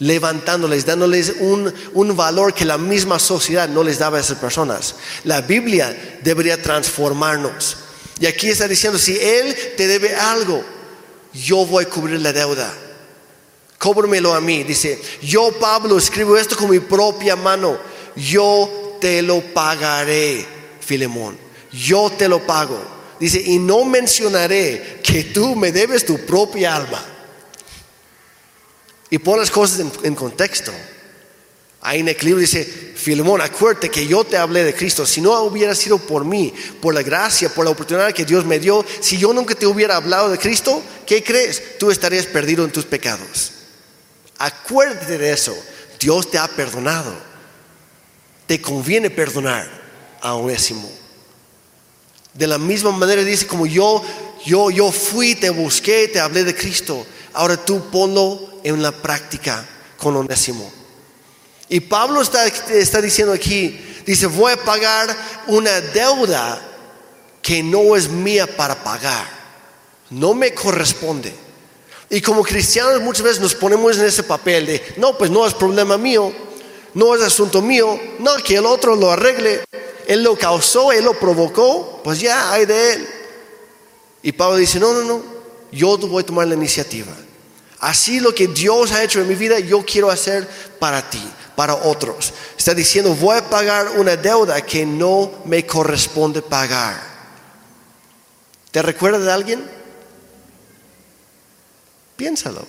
Levantándoles, 0.00 0.86
dándoles 0.86 1.34
un, 1.40 1.74
un 1.92 2.16
valor 2.16 2.54
que 2.54 2.64
la 2.64 2.78
misma 2.78 3.18
sociedad 3.18 3.68
no 3.68 3.82
les 3.82 3.98
daba 3.98 4.18
a 4.18 4.20
esas 4.20 4.38
personas. 4.38 4.94
La 5.24 5.40
Biblia 5.40 6.18
debería 6.22 6.62
transformarnos 6.62 7.78
y 8.20 8.26
aquí 8.26 8.48
está 8.48 8.66
diciendo, 8.66 8.98
si 8.98 9.16
Él 9.16 9.54
te 9.76 9.86
debe 9.86 10.14
algo, 10.14 10.64
yo 11.32 11.64
voy 11.66 11.84
a 11.84 11.88
cubrir 11.88 12.20
la 12.20 12.32
deuda. 12.32 12.72
Cóbramelo 13.78 14.34
a 14.34 14.40
mí. 14.40 14.64
Dice, 14.64 15.00
yo 15.22 15.52
Pablo 15.52 15.96
escribo 15.96 16.36
esto 16.36 16.56
con 16.56 16.70
mi 16.70 16.80
propia 16.80 17.36
mano. 17.36 17.78
Yo 18.16 18.96
te 19.00 19.22
lo 19.22 19.40
pagaré, 19.54 20.44
Filemón. 20.80 21.38
Yo 21.72 22.10
te 22.10 22.28
lo 22.28 22.44
pago. 22.44 22.80
Dice, 23.20 23.40
y 23.40 23.58
no 23.58 23.84
mencionaré 23.84 25.00
que 25.02 25.24
tú 25.24 25.54
me 25.54 25.70
debes 25.70 26.04
tu 26.04 26.18
propia 26.26 26.74
alma. 26.74 27.04
Y 29.10 29.18
pon 29.18 29.38
las 29.38 29.50
cosas 29.50 29.80
en, 29.80 29.92
en 30.02 30.14
contexto. 30.14 30.72
Ahí 31.80 32.00
en 32.00 32.08
el 32.08 32.36
dice, 32.36 32.87
Filemón, 32.98 33.40
acuérdate 33.40 33.90
que 33.90 34.08
yo 34.08 34.24
te 34.24 34.36
hablé 34.36 34.64
de 34.64 34.74
Cristo. 34.74 35.06
Si 35.06 35.20
no 35.20 35.32
hubiera 35.42 35.72
sido 35.76 35.98
por 35.98 36.24
mí, 36.24 36.52
por 36.80 36.92
la 36.92 37.02
gracia, 37.04 37.48
por 37.48 37.64
la 37.64 37.70
oportunidad 37.70 38.12
que 38.12 38.24
Dios 38.24 38.44
me 38.44 38.58
dio, 38.58 38.84
si 39.00 39.16
yo 39.16 39.32
nunca 39.32 39.54
te 39.54 39.68
hubiera 39.68 39.94
hablado 39.94 40.28
de 40.28 40.36
Cristo, 40.36 40.82
¿qué 41.06 41.22
crees? 41.22 41.78
Tú 41.78 41.92
estarías 41.92 42.26
perdido 42.26 42.64
en 42.64 42.72
tus 42.72 42.84
pecados. 42.84 43.52
Acuérdate 44.38 45.16
de 45.16 45.32
eso. 45.32 45.56
Dios 46.00 46.28
te 46.28 46.38
ha 46.38 46.48
perdonado. 46.48 47.14
Te 48.48 48.60
conviene 48.60 49.10
perdonar 49.10 49.70
a 50.20 50.34
Onésimo. 50.34 50.90
De 52.34 52.48
la 52.48 52.58
misma 52.58 52.90
manera 52.90 53.22
dice, 53.22 53.46
como 53.46 53.64
yo, 53.64 54.02
yo, 54.44 54.72
yo 54.72 54.90
fui, 54.90 55.36
te 55.36 55.50
busqué, 55.50 56.08
te 56.08 56.18
hablé 56.18 56.42
de 56.42 56.56
Cristo. 56.56 57.06
Ahora 57.34 57.64
tú 57.64 57.90
ponlo 57.92 58.60
en 58.64 58.82
la 58.82 58.90
práctica 58.90 59.64
con 59.96 60.16
Onésimo. 60.16 60.77
Y 61.68 61.80
Pablo 61.80 62.22
está, 62.22 62.46
está 62.46 63.00
diciendo 63.02 63.32
aquí, 63.34 63.78
dice, 64.06 64.26
voy 64.26 64.52
a 64.52 64.56
pagar 64.64 65.14
una 65.48 65.80
deuda 65.80 66.60
que 67.42 67.62
no 67.62 67.94
es 67.94 68.08
mía 68.08 68.46
para 68.46 68.82
pagar, 68.82 69.26
no 70.10 70.34
me 70.34 70.54
corresponde. 70.54 71.34
Y 72.10 72.22
como 72.22 72.42
cristianos 72.42 73.02
muchas 73.02 73.22
veces 73.22 73.40
nos 73.40 73.54
ponemos 73.54 73.98
en 73.98 74.06
ese 74.06 74.22
papel 74.22 74.66
de, 74.66 74.94
no, 74.96 75.16
pues 75.18 75.30
no 75.30 75.46
es 75.46 75.52
problema 75.52 75.98
mío, 75.98 76.32
no 76.94 77.14
es 77.14 77.20
asunto 77.22 77.60
mío, 77.60 78.00
no, 78.18 78.36
que 78.36 78.56
el 78.56 78.64
otro 78.64 78.96
lo 78.96 79.10
arregle, 79.10 79.64
él 80.06 80.22
lo 80.22 80.38
causó, 80.38 80.90
él 80.90 81.04
lo 81.04 81.18
provocó, 81.18 82.00
pues 82.02 82.18
ya 82.18 82.50
hay 82.50 82.64
de 82.64 82.92
él. 82.94 83.08
Y 84.22 84.32
Pablo 84.32 84.56
dice, 84.56 84.80
no, 84.80 84.94
no, 84.94 85.02
no, 85.02 85.22
yo 85.70 85.98
voy 85.98 86.22
a 86.22 86.26
tomar 86.26 86.46
la 86.46 86.54
iniciativa. 86.54 87.12
Así 87.78 88.20
lo 88.20 88.34
que 88.34 88.48
Dios 88.48 88.90
ha 88.92 89.04
hecho 89.04 89.20
en 89.20 89.28
mi 89.28 89.34
vida, 89.34 89.58
yo 89.58 89.84
quiero 89.84 90.10
hacer 90.10 90.48
para 90.78 91.08
ti 91.10 91.22
para 91.58 91.74
otros. 91.74 92.32
Está 92.56 92.72
diciendo, 92.72 93.12
voy 93.16 93.36
a 93.36 93.50
pagar 93.50 93.88
una 93.98 94.14
deuda 94.14 94.60
que 94.60 94.86
no 94.86 95.42
me 95.44 95.66
corresponde 95.66 96.40
pagar. 96.40 97.02
¿Te 98.70 98.80
recuerda 98.80 99.18
de 99.18 99.32
alguien? 99.32 99.68
Piénsalo. 102.14 102.64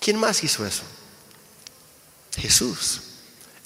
¿Quién 0.00 0.16
más 0.16 0.42
hizo 0.42 0.64
eso? 0.64 0.84
Jesús. 2.34 3.02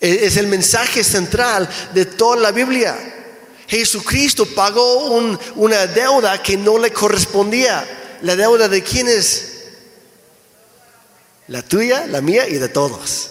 E-, 0.00 0.26
es 0.26 0.36
el 0.38 0.48
mensaje 0.48 1.04
central 1.04 1.68
de 1.94 2.04
toda 2.04 2.38
la 2.38 2.50
Biblia. 2.50 2.96
Jesucristo 3.68 4.44
pagó 4.44 5.06
una 5.54 5.86
deuda 5.86 6.42
que 6.42 6.56
no 6.56 6.78
le 6.78 6.92
correspondía. 6.92 8.18
¿La 8.22 8.34
deuda 8.34 8.66
de 8.66 8.82
quién 8.82 9.06
es? 9.06 9.66
La 11.46 11.62
tuya, 11.62 12.08
la 12.08 12.20
mía 12.20 12.48
y 12.48 12.54
de 12.54 12.68
todos. 12.68 13.28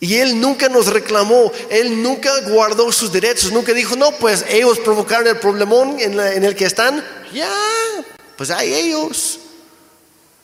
Y 0.00 0.16
Él 0.16 0.40
nunca 0.40 0.70
nos 0.70 0.86
reclamó, 0.86 1.52
Él 1.68 2.02
nunca 2.02 2.30
guardó 2.48 2.90
sus 2.90 3.12
derechos, 3.12 3.52
nunca 3.52 3.74
dijo, 3.74 3.96
no, 3.96 4.12
pues 4.12 4.46
ellos 4.48 4.78
provocaron 4.78 5.26
el 5.26 5.38
problemón 5.38 6.00
en, 6.00 6.18
el 6.18 6.56
que 6.56 6.64
están, 6.64 7.04
ya, 7.34 7.52
pues 8.36 8.50
hay 8.50 8.72
ellos. 8.72 9.40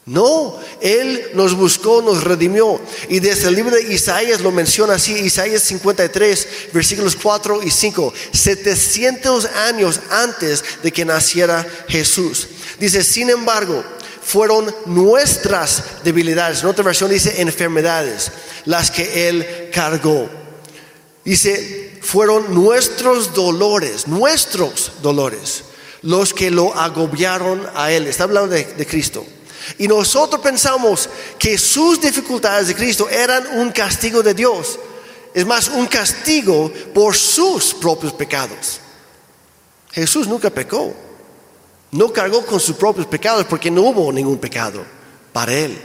No, 0.04 0.60
Él 0.80 1.30
nos 1.34 1.54
buscó, 1.54 2.00
nos 2.00 2.22
redimió. 2.22 2.80
Y 3.08 3.18
desde 3.18 3.48
el 3.48 3.56
libro 3.56 3.74
de 3.74 3.92
Isaías 3.92 4.40
lo 4.40 4.52
menciona 4.52 4.94
así, 4.94 5.14
Isaías 5.14 5.62
53, 5.62 6.48
versículos 6.72 7.16
4 7.16 7.62
y 7.64 7.70
5, 7.70 8.12
700 8.32 9.46
años 9.46 10.00
antes 10.10 10.62
de 10.82 10.92
que 10.92 11.04
naciera 11.04 11.66
Jesús. 11.88 12.46
Dice, 12.78 13.02
sin 13.02 13.30
embargo, 13.30 13.82
fueron 14.26 14.74
nuestras 14.86 16.02
debilidades. 16.02 16.60
En 16.60 16.66
otra 16.66 16.84
versión 16.84 17.10
dice 17.10 17.40
enfermedades, 17.40 18.32
las 18.64 18.90
que 18.90 19.28
Él 19.28 19.70
cargó. 19.72 20.28
Dice, 21.24 22.00
fueron 22.02 22.52
nuestros 22.52 23.32
dolores, 23.32 24.08
nuestros 24.08 24.94
dolores, 25.00 25.62
los 26.02 26.34
que 26.34 26.50
lo 26.50 26.74
agobiaron 26.74 27.68
a 27.76 27.92
Él. 27.92 28.08
Está 28.08 28.24
hablando 28.24 28.48
de, 28.48 28.64
de 28.64 28.84
Cristo. 28.86 29.24
Y 29.78 29.86
nosotros 29.86 30.40
pensamos 30.40 31.08
que 31.38 31.56
sus 31.56 32.00
dificultades 32.00 32.66
de 32.66 32.74
Cristo 32.74 33.08
eran 33.08 33.46
un 33.58 33.70
castigo 33.70 34.24
de 34.24 34.34
Dios. 34.34 34.76
Es 35.34 35.46
más, 35.46 35.68
un 35.68 35.86
castigo 35.86 36.72
por 36.92 37.14
sus 37.14 37.74
propios 37.74 38.12
pecados. 38.12 38.80
Jesús 39.92 40.26
nunca 40.26 40.50
pecó. 40.50 41.05
No 41.96 42.12
cargó 42.12 42.44
con 42.44 42.60
sus 42.60 42.76
propios 42.76 43.06
pecados 43.06 43.46
porque 43.46 43.70
no 43.70 43.80
hubo 43.80 44.12
ningún 44.12 44.36
pecado 44.36 44.84
para 45.32 45.54
él. 45.54 45.80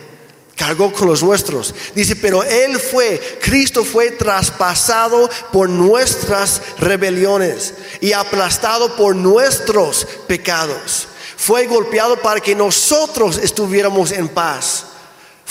Cargó 0.57 0.91
con 0.91 1.07
los 1.07 1.23
nuestros. 1.23 1.73
Dice, 1.95 2.17
pero 2.17 2.43
él 2.43 2.77
fue, 2.77 3.39
Cristo 3.41 3.85
fue 3.85 4.11
traspasado 4.11 5.29
por 5.53 5.69
nuestras 5.69 6.61
rebeliones 6.79 7.73
y 8.01 8.11
aplastado 8.11 8.93
por 8.97 9.15
nuestros 9.15 10.05
pecados. 10.27 11.07
Fue 11.37 11.65
golpeado 11.65 12.21
para 12.21 12.41
que 12.41 12.55
nosotros 12.55 13.37
estuviéramos 13.37 14.11
en 14.11 14.27
paz 14.27 14.87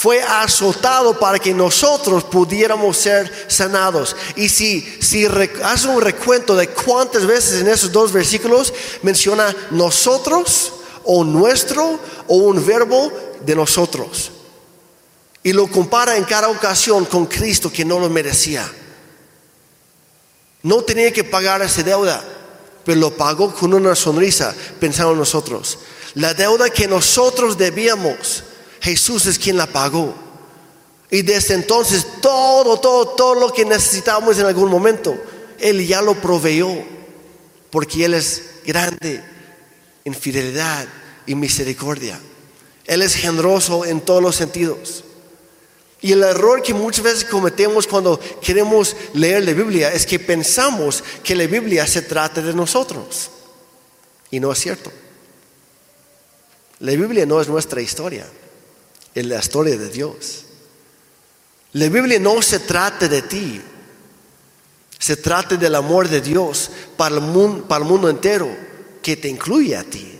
fue 0.01 0.23
azotado 0.23 1.19
para 1.19 1.39
que 1.39 1.53
nosotros 1.53 2.25
pudiéramos 2.25 2.97
ser 2.97 3.31
sanados. 3.49 4.17
Y 4.35 4.49
si, 4.49 4.81
si 4.99 5.27
un 5.27 6.01
recuento 6.01 6.57
de 6.57 6.71
cuántas 6.71 7.27
veces 7.27 7.61
en 7.61 7.69
esos 7.69 7.93
dos 7.93 8.11
versículos 8.11 8.73
menciona 9.03 9.55
nosotros 9.71 10.73
o 11.05 11.23
nuestro 11.23 12.01
o 12.29 12.35
un 12.35 12.65
verbo 12.65 13.13
de 13.45 13.55
nosotros. 13.55 14.31
Y 15.43 15.53
lo 15.53 15.67
compara 15.67 16.17
en 16.17 16.25
cada 16.25 16.49
ocasión 16.49 17.05
con 17.05 17.27
Cristo 17.27 17.71
que 17.71 17.85
no 17.85 18.01
lo 18.01 18.09
merecía. 18.09 18.67
No 20.63 20.83
tenía 20.83 21.13
que 21.13 21.25
pagar 21.25 21.61
esa 21.61 21.83
deuda, 21.83 22.25
pero 22.87 22.99
lo 22.99 23.15
pagó 23.15 23.55
con 23.55 23.75
una 23.75 23.95
sonrisa 23.95 24.55
pensando 24.81 25.13
en 25.13 25.19
nosotros. 25.19 25.79
La 26.15 26.33
deuda 26.33 26.71
que 26.71 26.89
nosotros 26.89 27.59
debíamos 27.59 28.45
Jesús 28.81 29.27
es 29.27 29.39
quien 29.39 29.57
la 29.57 29.67
pagó. 29.67 30.15
Y 31.11 31.23
desde 31.23 31.55
entonces 31.55 32.07
todo, 32.21 32.79
todo, 32.79 33.09
todo 33.09 33.35
lo 33.35 33.53
que 33.53 33.65
necesitábamos 33.65 34.39
en 34.39 34.47
algún 34.47 34.71
momento, 34.71 35.17
Él 35.59 35.87
ya 35.87 36.03
lo 36.03 36.15
proveyó. 36.15 36.69
Porque 37.71 38.05
Él 38.05 38.15
es 38.15 38.51
grande 38.65 39.23
en 40.05 40.15
fidelidad 40.15 40.87
y 41.27 41.35
misericordia. 41.35 42.19
Él 42.87 43.03
es 43.03 43.15
generoso 43.15 43.85
en 43.85 44.01
todos 44.01 44.23
los 44.23 44.37
sentidos. 44.37 45.05
Y 46.03 46.13
el 46.13 46.23
error 46.23 46.63
que 46.63 46.73
muchas 46.73 47.05
veces 47.05 47.25
cometemos 47.25 47.87
cuando 47.87 48.19
queremos 48.41 48.97
leer 49.13 49.45
la 49.45 49.53
Biblia 49.53 49.93
es 49.93 50.07
que 50.07 50.19
pensamos 50.19 51.05
que 51.23 51.37
la 51.37 51.47
Biblia 51.47 51.87
se 51.87 52.03
trata 52.03 52.41
de 52.41 52.55
nosotros. 52.55 53.31
Y 54.31 54.41
no 54.41 54.51
es 54.51 54.59
cierto. 54.59 54.91
La 56.79 56.93
Biblia 56.93 57.27
no 57.27 57.41
es 57.41 57.49
nuestra 57.49 57.83
historia, 57.83 58.27
es 59.15 59.27
la 59.27 59.39
historia 59.39 59.77
de 59.77 59.89
Dios. 59.89 60.45
La 61.73 61.89
Biblia 61.89 62.19
no 62.19 62.43
se 62.43 62.61
trata 62.61 63.07
de 63.09 63.23
ti, 63.23 63.61
se 64.99 65.17
trata 65.17 65.57
del 65.57 65.75
amor 65.75 66.09
de 66.09 66.21
Dios 66.21 66.71
para 66.97 67.15
el 67.15 67.21
mundo, 67.21 67.67
para 67.67 67.85
el 67.85 67.91
mundo 67.91 68.09
entero, 68.09 68.51
que 69.03 69.17
te 69.17 69.29
incluye 69.29 69.77
a 69.77 69.85
ti, 69.85 70.19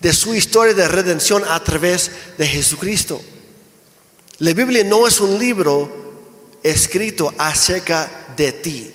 de 0.00 0.12
su 0.12 0.34
historia 0.34 0.74
de 0.74 0.88
redención 0.88 1.42
a 1.48 1.62
través 1.62 2.10
de 2.36 2.46
Jesucristo. 2.46 3.20
La 4.38 4.52
Biblia 4.52 4.84
no 4.84 5.06
es 5.06 5.20
un 5.20 5.38
libro 5.38 6.04
escrito 6.62 7.32
acerca 7.38 8.34
de 8.36 8.52
ti, 8.52 8.92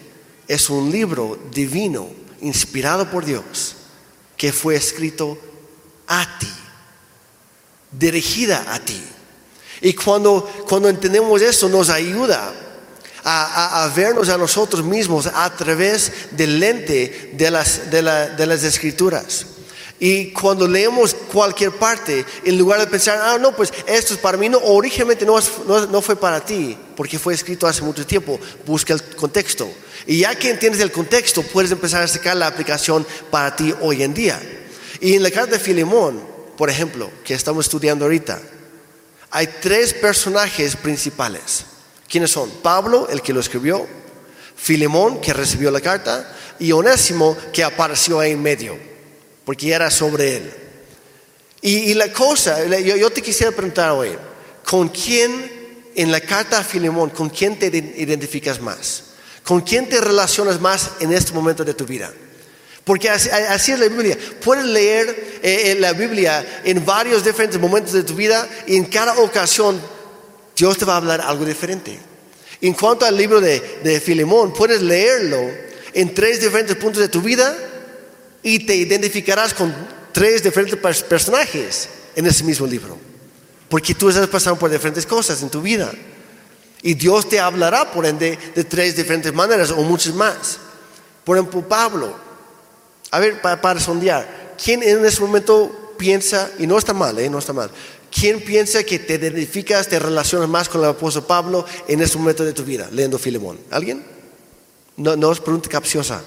es 0.47 0.69
un 0.69 0.91
libro 0.91 1.39
divino, 1.51 2.09
inspirado 2.41 3.09
por 3.09 3.25
Dios, 3.25 3.75
que 4.35 4.51
fue 4.51 4.75
escrito 4.75 5.37
a 6.07 6.37
ti, 6.39 6.51
dirigida 7.91 8.73
a 8.73 8.79
ti. 8.79 9.01
Y 9.81 9.93
cuando, 9.93 10.49
cuando 10.67 10.89
entendemos 10.89 11.41
eso 11.41 11.69
nos 11.69 11.89
ayuda 11.89 12.53
a, 13.23 13.91
vernos 13.95 14.29
a 14.29 14.37
nosotros 14.37 14.83
mismos 14.83 15.27
a 15.27 15.49
través 15.55 16.11
del 16.31 16.59
lente 16.59 17.31
de 17.33 17.51
las, 17.51 17.89
de, 17.91 18.01
las 18.01 18.63
escrituras. 18.63 19.45
Y 20.01 20.31
cuando 20.31 20.65
leemos 20.65 21.13
cualquier 21.13 21.71
parte, 21.71 22.25
en 22.45 22.57
lugar 22.57 22.79
de 22.79 22.87
pensar, 22.87 23.19
ah, 23.21 23.37
no, 23.37 23.53
pues 23.53 23.73
esto 23.85 24.13
es 24.13 24.19
para 24.19 24.37
mí, 24.37 24.47
no, 24.47 24.57
originalmente 24.59 25.25
no, 25.25 25.39
no, 25.67 26.01
fue 26.01 26.15
para 26.15 26.39
ti, 26.39 26.77
porque 26.95 27.19
fue 27.19 27.33
escrito 27.33 27.67
hace 27.67 27.81
mucho 27.81 28.05
tiempo, 28.05 28.39
busca 28.65 28.93
el 28.93 29.03
contexto. 29.15 29.69
Y 30.07 30.19
ya 30.19 30.33
que 30.35 30.51
entiendes 30.51 30.81
el 30.81 30.91
contexto, 30.91 31.43
puedes 31.43 31.71
empezar 31.71 32.01
a 32.01 32.07
sacar 32.07 32.37
la 32.37 32.47
aplicación 32.47 33.05
para 33.29 33.53
ti 33.53 33.73
hoy 33.81 34.03
en 34.03 34.13
día. 34.13 34.41
Y 35.01 35.15
en 35.15 35.23
la 35.23 35.31
carta 35.31 35.51
de 35.51 35.59
Filemón, 35.59 36.23
por 36.59 36.69
ejemplo, 36.69 37.09
que 37.23 37.33
estamos 37.33 37.67
estudiando 37.67 38.03
ahorita, 38.03 38.37
hay 39.31 39.47
tres 39.61 39.93
personajes 39.93 40.75
principales. 40.75 41.63
¿Quiénes 42.05 42.31
son? 42.31 42.49
Pablo, 42.61 43.07
el 43.09 43.21
que 43.21 43.31
lo 43.31 43.39
escribió, 43.39 43.87
Filemón, 44.57 45.21
que 45.21 45.31
recibió 45.31 45.71
la 45.71 45.79
carta, 45.79 46.35
y 46.59 46.73
Onésimo, 46.73 47.37
que 47.53 47.63
apareció 47.63 48.19
ahí 48.19 48.31
en 48.31 48.41
medio, 48.41 48.77
porque 49.45 49.71
era 49.71 49.89
sobre 49.89 50.35
él. 50.35 50.53
Y, 51.61 51.93
la 51.93 52.11
cosa, 52.11 52.61
yo, 52.65 53.09
te 53.09 53.21
quisiera 53.21 53.53
preguntar 53.53 53.91
hoy, 53.91 54.17
¿con 54.65 54.89
quién 54.89 55.85
en 55.95 56.11
la 56.11 56.19
carta 56.19 56.59
a 56.59 56.63
Filemón, 56.65 57.11
con 57.11 57.29
quién 57.29 57.57
te 57.57 57.67
identificas 57.67 58.59
más? 58.59 59.05
¿Con 59.45 59.61
quién 59.61 59.87
te 59.87 60.01
relacionas 60.01 60.59
más 60.59 60.91
en 60.99 61.13
este 61.13 61.31
momento 61.31 61.63
de 61.63 61.73
tu 61.73 61.85
vida? 61.85 62.11
Porque 62.89 63.07
así, 63.07 63.71
es 63.71 63.79
la 63.79 63.87
Biblia. 63.87 64.17
Puedes 64.43 64.65
leer 64.65 65.39
eh, 65.43 65.77
la 65.79 65.93
Biblia 65.93 66.61
en 66.63 66.83
varios 66.83 67.23
diferentes 67.23 67.59
momentos 67.59 67.93
de 67.93 68.01
tu 68.01 68.15
vida 68.15 68.49
y 68.65 68.77
en 68.77 68.85
cada 68.85 69.19
ocasión 69.19 69.79
Dios 70.55 70.75
te 70.75 70.85
va 70.85 70.95
a 70.95 70.97
hablar 70.97 71.21
algo 71.21 71.45
diferente. 71.45 71.99
En 72.59 72.73
cuanto 72.73 73.05
al 73.05 73.15
libro 73.15 73.39
de, 73.39 73.79
de 73.83 73.99
Filemón, 73.99 74.53
puedes 74.53 74.81
leerlo 74.81 75.39
en 75.93 76.15
tres 76.15 76.41
diferentes 76.41 76.75
puntos 76.77 76.99
de 76.99 77.09
tu 77.09 77.21
vida 77.21 77.55
y 78.41 78.65
te 78.65 78.75
identificarás 78.75 79.53
con 79.53 79.71
tres 80.11 80.41
diferentes 80.41 81.03
personajes 81.03 81.89
en 82.15 82.25
ese 82.25 82.43
mismo 82.43 82.65
libro. 82.65 82.97
Porque 83.69 83.93
tú 83.93 84.09
estás 84.09 84.25
pasando 84.29 84.57
por 84.57 84.71
diferentes 84.71 85.05
cosas 85.05 85.43
en 85.43 85.51
tu 85.51 85.61
vida. 85.61 85.91
Y 86.81 86.95
Dios 86.95 87.29
te 87.29 87.39
hablará, 87.39 87.91
por 87.91 88.07
ende, 88.07 88.39
de 88.55 88.63
tres 88.63 88.95
diferentes 88.95 89.31
maneras 89.31 89.69
o 89.69 89.83
muchas 89.83 90.15
más. 90.15 90.57
Por 91.23 91.37
ejemplo, 91.37 91.61
Pablo. 91.69 92.28
A 93.11 93.19
ver, 93.19 93.41
para, 93.41 93.79
sondear. 93.79 94.55
¿Quién 94.63 94.83
en 94.83 95.03
ese 95.05 95.21
momento 95.21 95.95
piensa, 95.97 96.51
y 96.59 96.67
no 96.67 96.77
está 96.77 96.93
mal, 96.93 97.17
¿eh? 97.19 97.29
no 97.29 97.39
está 97.39 97.53
mal, 97.53 97.71
¿Quién 98.11 98.41
piensa 98.43 98.83
que 98.83 98.99
te 98.99 99.15
identificas, 99.15 99.87
te 99.87 99.99
relacionas 99.99 100.49
más 100.49 100.67
con 100.67 100.81
el 100.81 100.89
apóstol 100.89 101.25
Pablo 101.25 101.65
en 101.87 102.01
este 102.01 102.17
momento 102.17 102.43
de 102.43 102.53
tu 102.53 102.63
vida, 102.63 102.89
leyendo 102.91 103.19
Filemón? 103.19 103.59
¿Alguien? 103.69 104.03
No, 104.97 105.15
no 105.15 105.31
es 105.31 105.39
pregunta 105.39 105.69
capciosa. 105.69 106.23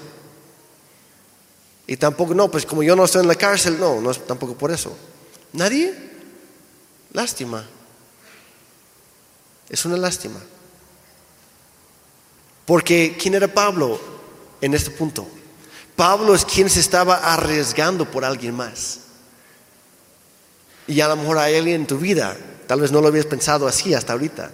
Y 1.85 1.97
tampoco, 1.97 2.33
no, 2.33 2.49
pues 2.49 2.65
como 2.65 2.83
yo 2.83 2.95
no 2.95 3.03
estoy 3.03 3.21
en 3.21 3.27
la 3.27 3.35
cárcel, 3.35 3.77
no, 3.79 3.99
no 3.99 4.11
es 4.11 4.25
tampoco 4.25 4.55
por 4.55 4.71
eso. 4.71 4.95
¿Nadie? 5.51 5.93
Lástima. 7.11 7.67
Es 9.69 9.83
una 9.83 9.97
lástima. 9.97 10.39
Porque 12.65 13.17
¿quién 13.19 13.35
era 13.35 13.47
Pablo 13.47 13.99
en 14.61 14.73
este 14.73 14.91
punto? 14.91 15.27
Pablo 15.95 16.33
es 16.33 16.45
quien 16.45 16.69
se 16.69 16.79
estaba 16.79 17.33
arriesgando 17.33 18.09
por 18.09 18.25
alguien 18.25 18.55
más. 18.55 18.99
Y 20.87 20.99
a 21.01 21.07
lo 21.07 21.15
mejor 21.15 21.37
hay 21.37 21.55
alguien 21.55 21.81
en 21.81 21.87
tu 21.87 21.97
vida, 21.97 22.35
tal 22.67 22.81
vez 22.81 22.91
no 22.91 23.01
lo 23.01 23.07
habías 23.07 23.25
pensado 23.25 23.67
así 23.67 23.93
hasta 23.93 24.13
ahorita, 24.13 24.51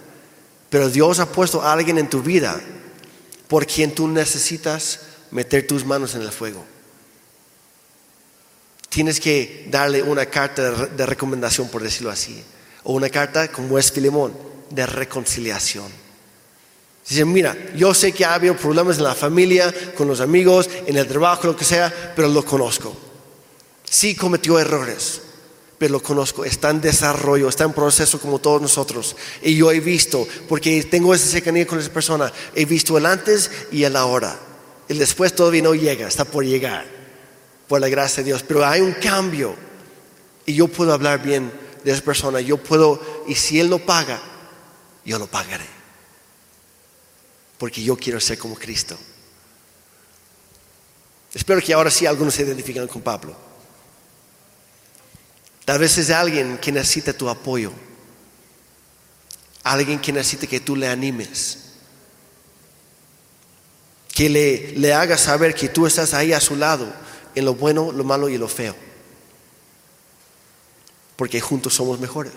pero 0.69 0.89
Dios 0.89 1.19
ha 1.19 1.31
puesto 1.31 1.61
a 1.61 1.73
alguien 1.73 1.97
en 1.97 2.09
tu 2.09 2.21
vida 2.21 2.59
por 3.47 3.65
quien 3.65 3.95
tú 3.95 4.07
necesitas 4.07 4.99
meter 5.31 5.65
tus 5.65 5.85
manos 5.85 6.13
en 6.15 6.21
el 6.21 6.31
fuego. 6.31 6.63
Tienes 8.89 9.19
que 9.19 9.67
darle 9.69 10.03
una 10.03 10.25
carta 10.27 10.71
de 10.71 11.05
recomendación, 11.05 11.69
por 11.69 11.81
decirlo 11.81 12.11
así, 12.11 12.43
o 12.83 12.93
una 12.93 13.09
carta 13.09 13.51
como 13.51 13.77
es 13.77 13.91
Filemón, 13.91 14.33
de 14.69 14.85
reconciliación. 14.85 15.91
Dice, 17.10 17.26
mira, 17.26 17.57
yo 17.76 17.91
sé 17.95 18.12
que 18.12 18.24
ha 18.24 18.36
habido 18.36 18.55
problemas 18.55 18.97
en 18.97 19.03
la 19.03 19.16
familia, 19.16 19.74
con 19.97 20.07
los 20.07 20.22
amigos, 20.22 20.70
en 20.86 20.95
el 20.95 21.07
trabajo, 21.07 21.47
lo 21.47 21.55
que 21.55 21.66
sea, 21.66 22.14
pero 22.16 22.28
lo 22.28 22.45
conozco. 22.45 22.95
Sí 23.84 24.14
cometió 24.14 24.60
errores, 24.60 25.20
pero 25.80 25.93
lo 25.93 26.03
conozco, 26.03 26.45
está 26.45 26.70
en 26.70 26.82
desarrollo, 26.82 27.49
está 27.49 27.64
en 27.64 27.74
proceso 27.74 28.20
como 28.20 28.38
todos 28.38 28.62
nosotros. 28.62 29.16
Y 29.41 29.55
yo 29.55 29.72
he 29.72 29.80
visto, 29.80 30.28
porque 30.47 30.84
tengo 30.84 31.16
esa 31.16 31.26
cercanía 31.26 31.66
con 31.66 31.80
esa 31.80 31.91
persona, 31.91 32.32
he 32.53 32.66
visto 32.66 32.95
el 32.95 33.07
antes 33.07 33.49
y 33.72 33.86
el 33.86 33.95
ahora. 33.95 34.38
El 34.88 34.99
después 34.99 35.34
todavía 35.34 35.64
no 35.64 35.74
llega, 35.74 36.07
está 36.07 36.26
por 36.26 36.45
llegar, 36.45 36.86
por 37.68 37.82
la 37.82 37.89
gracia 37.89 38.22
de 38.22 38.28
Dios. 38.28 38.43
Pero 38.47 38.64
hay 38.64 38.82
un 38.82 38.93
cambio 38.93 39.55
y 40.45 40.53
yo 40.53 40.68
puedo 40.68 40.93
hablar 40.93 41.24
bien 41.24 41.51
de 41.84 41.91
esa 41.91 42.03
persona, 42.03 42.39
yo 42.39 42.57
puedo, 42.57 43.01
y 43.28 43.34
si 43.34 43.60
Él 43.60 43.68
lo 43.68 43.80
paga, 43.80 44.22
yo 45.03 45.18
lo 45.18 45.26
pagaré. 45.26 45.78
Porque 47.60 47.84
yo 47.84 47.95
quiero 47.95 48.20
ser 48.20 48.39
como 48.39 48.55
Cristo. 48.55 48.97
Espero 51.34 51.62
que 51.62 51.74
ahora 51.74 51.91
sí 51.91 52.07
algunos 52.07 52.34
se 52.34 52.43
identifiquen 52.43 52.88
con 52.88 53.01
Pablo. 53.03 53.36
Tal 55.66 55.78
vez 55.78 55.95
es 55.99 56.10
alguien 56.10 56.57
que 56.57 56.72
necesita 56.72 57.14
tu 57.14 57.30
apoyo. 57.30 57.72
Alguien 59.62 59.99
que 59.99 60.12
necesita 60.12 60.47
que 60.47 60.62
tú 60.62 60.76
le 60.76 60.88
animes. 60.88 61.60
Que 64.16 64.30
le, 64.30 64.72
le 64.72 64.93
hagas 64.93 65.22
saber 65.22 65.53
que 65.53 65.70
tú 65.70 65.86
estás 65.86 66.16
ahí 66.16 66.34
a 66.34 66.39
su 66.39 66.55
lado 66.55 66.91
en 67.36 67.45
lo 67.45 67.53
bueno, 67.53 67.91
lo 67.91 68.03
malo 68.03 68.30
y 68.30 68.38
lo 68.38 68.47
feo. 68.47 68.76
Porque 71.16 71.41
juntos 71.41 71.74
somos 71.74 71.99
mejores. 71.99 72.34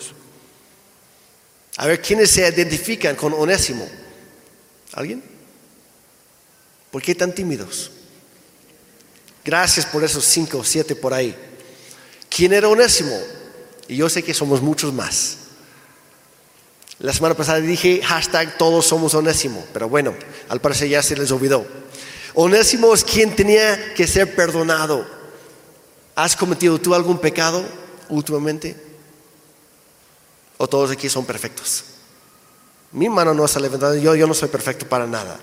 A 1.76 1.86
ver, 1.86 2.02
¿quiénes 2.02 2.30
se 2.30 2.46
identifican 2.46 3.16
con 3.16 3.32
Onésimo? 3.32 3.88
¿Alguien? 4.92 5.22
¿Por 6.90 7.02
qué 7.02 7.14
tan 7.14 7.34
tímidos? 7.34 7.90
Gracias 9.44 9.86
por 9.86 10.04
esos 10.04 10.24
cinco 10.24 10.58
o 10.58 10.64
siete 10.64 10.94
por 10.94 11.14
ahí. 11.14 11.34
¿Quién 12.28 12.52
era 12.52 12.68
Onésimo? 12.68 13.18
Y 13.88 13.96
yo 13.96 14.08
sé 14.08 14.22
que 14.22 14.34
somos 14.34 14.62
muchos 14.62 14.92
más. 14.92 15.38
La 16.98 17.12
semana 17.12 17.34
pasada 17.34 17.60
dije 17.60 18.00
hashtag 18.02 18.56
todos 18.56 18.86
somos 18.86 19.14
Onésimo, 19.14 19.64
pero 19.72 19.88
bueno, 19.88 20.14
al 20.48 20.60
parecer 20.60 20.88
ya 20.88 21.02
se 21.02 21.16
les 21.16 21.30
olvidó. 21.30 21.66
Onésimo 22.34 22.94
es 22.94 23.02
quien 23.02 23.34
tenía 23.34 23.94
que 23.94 24.06
ser 24.06 24.36
perdonado. 24.36 25.06
¿Has 26.14 26.36
cometido 26.36 26.78
tú 26.78 26.94
algún 26.94 27.18
pecado 27.18 27.64
últimamente? 28.08 28.76
¿O 30.58 30.68
todos 30.68 30.90
aquí 30.90 31.08
son 31.08 31.24
perfectos? 31.24 31.84
Mi 32.92 33.08
mano 33.08 33.34
no 33.34 33.48
se 33.48 33.58
ha 33.58 33.62
levantado, 33.62 33.96
yo, 33.96 34.14
yo 34.14 34.26
no 34.26 34.34
soy 34.34 34.48
perfecto 34.48 34.86
para 34.86 35.06
nada. 35.06 35.38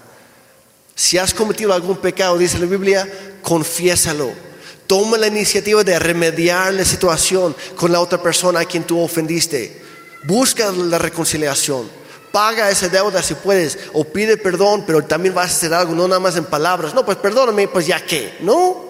Si 0.95 1.17
has 1.17 1.33
cometido 1.33 1.73
algún 1.73 1.97
pecado, 1.97 2.37
dice 2.37 2.59
la 2.59 2.65
Biblia, 2.65 3.07
confiésalo 3.41 4.49
Toma 4.89 5.19
la 5.19 5.27
iniciativa 5.27 5.83
de 5.83 5.99
remediar 5.99 6.73
la 6.73 6.83
situación 6.83 7.55
con 7.75 7.91
la 7.91 8.01
otra 8.01 8.19
persona 8.23 8.61
a 8.61 8.65
quien 8.65 8.85
tú 8.85 8.99
ofendiste. 8.99 9.79
Busca 10.23 10.71
la 10.71 10.97
reconciliación. 10.97 11.87
Paga 12.31 12.71
esa 12.71 12.89
deuda 12.89 13.21
si 13.21 13.35
puedes 13.35 13.77
o 13.93 14.03
pide 14.03 14.35
perdón, 14.35 14.85
pero 14.87 15.03
también 15.03 15.35
vas 15.35 15.51
a 15.51 15.55
hacer 15.55 15.75
algo, 15.75 15.93
no 15.93 16.07
nada 16.07 16.19
más 16.19 16.37
en 16.37 16.45
palabras. 16.45 16.95
No, 16.95 17.05
pues 17.05 17.19
perdóname, 17.19 17.67
pues 17.67 17.85
ya 17.85 18.03
qué. 18.03 18.35
No, 18.39 18.89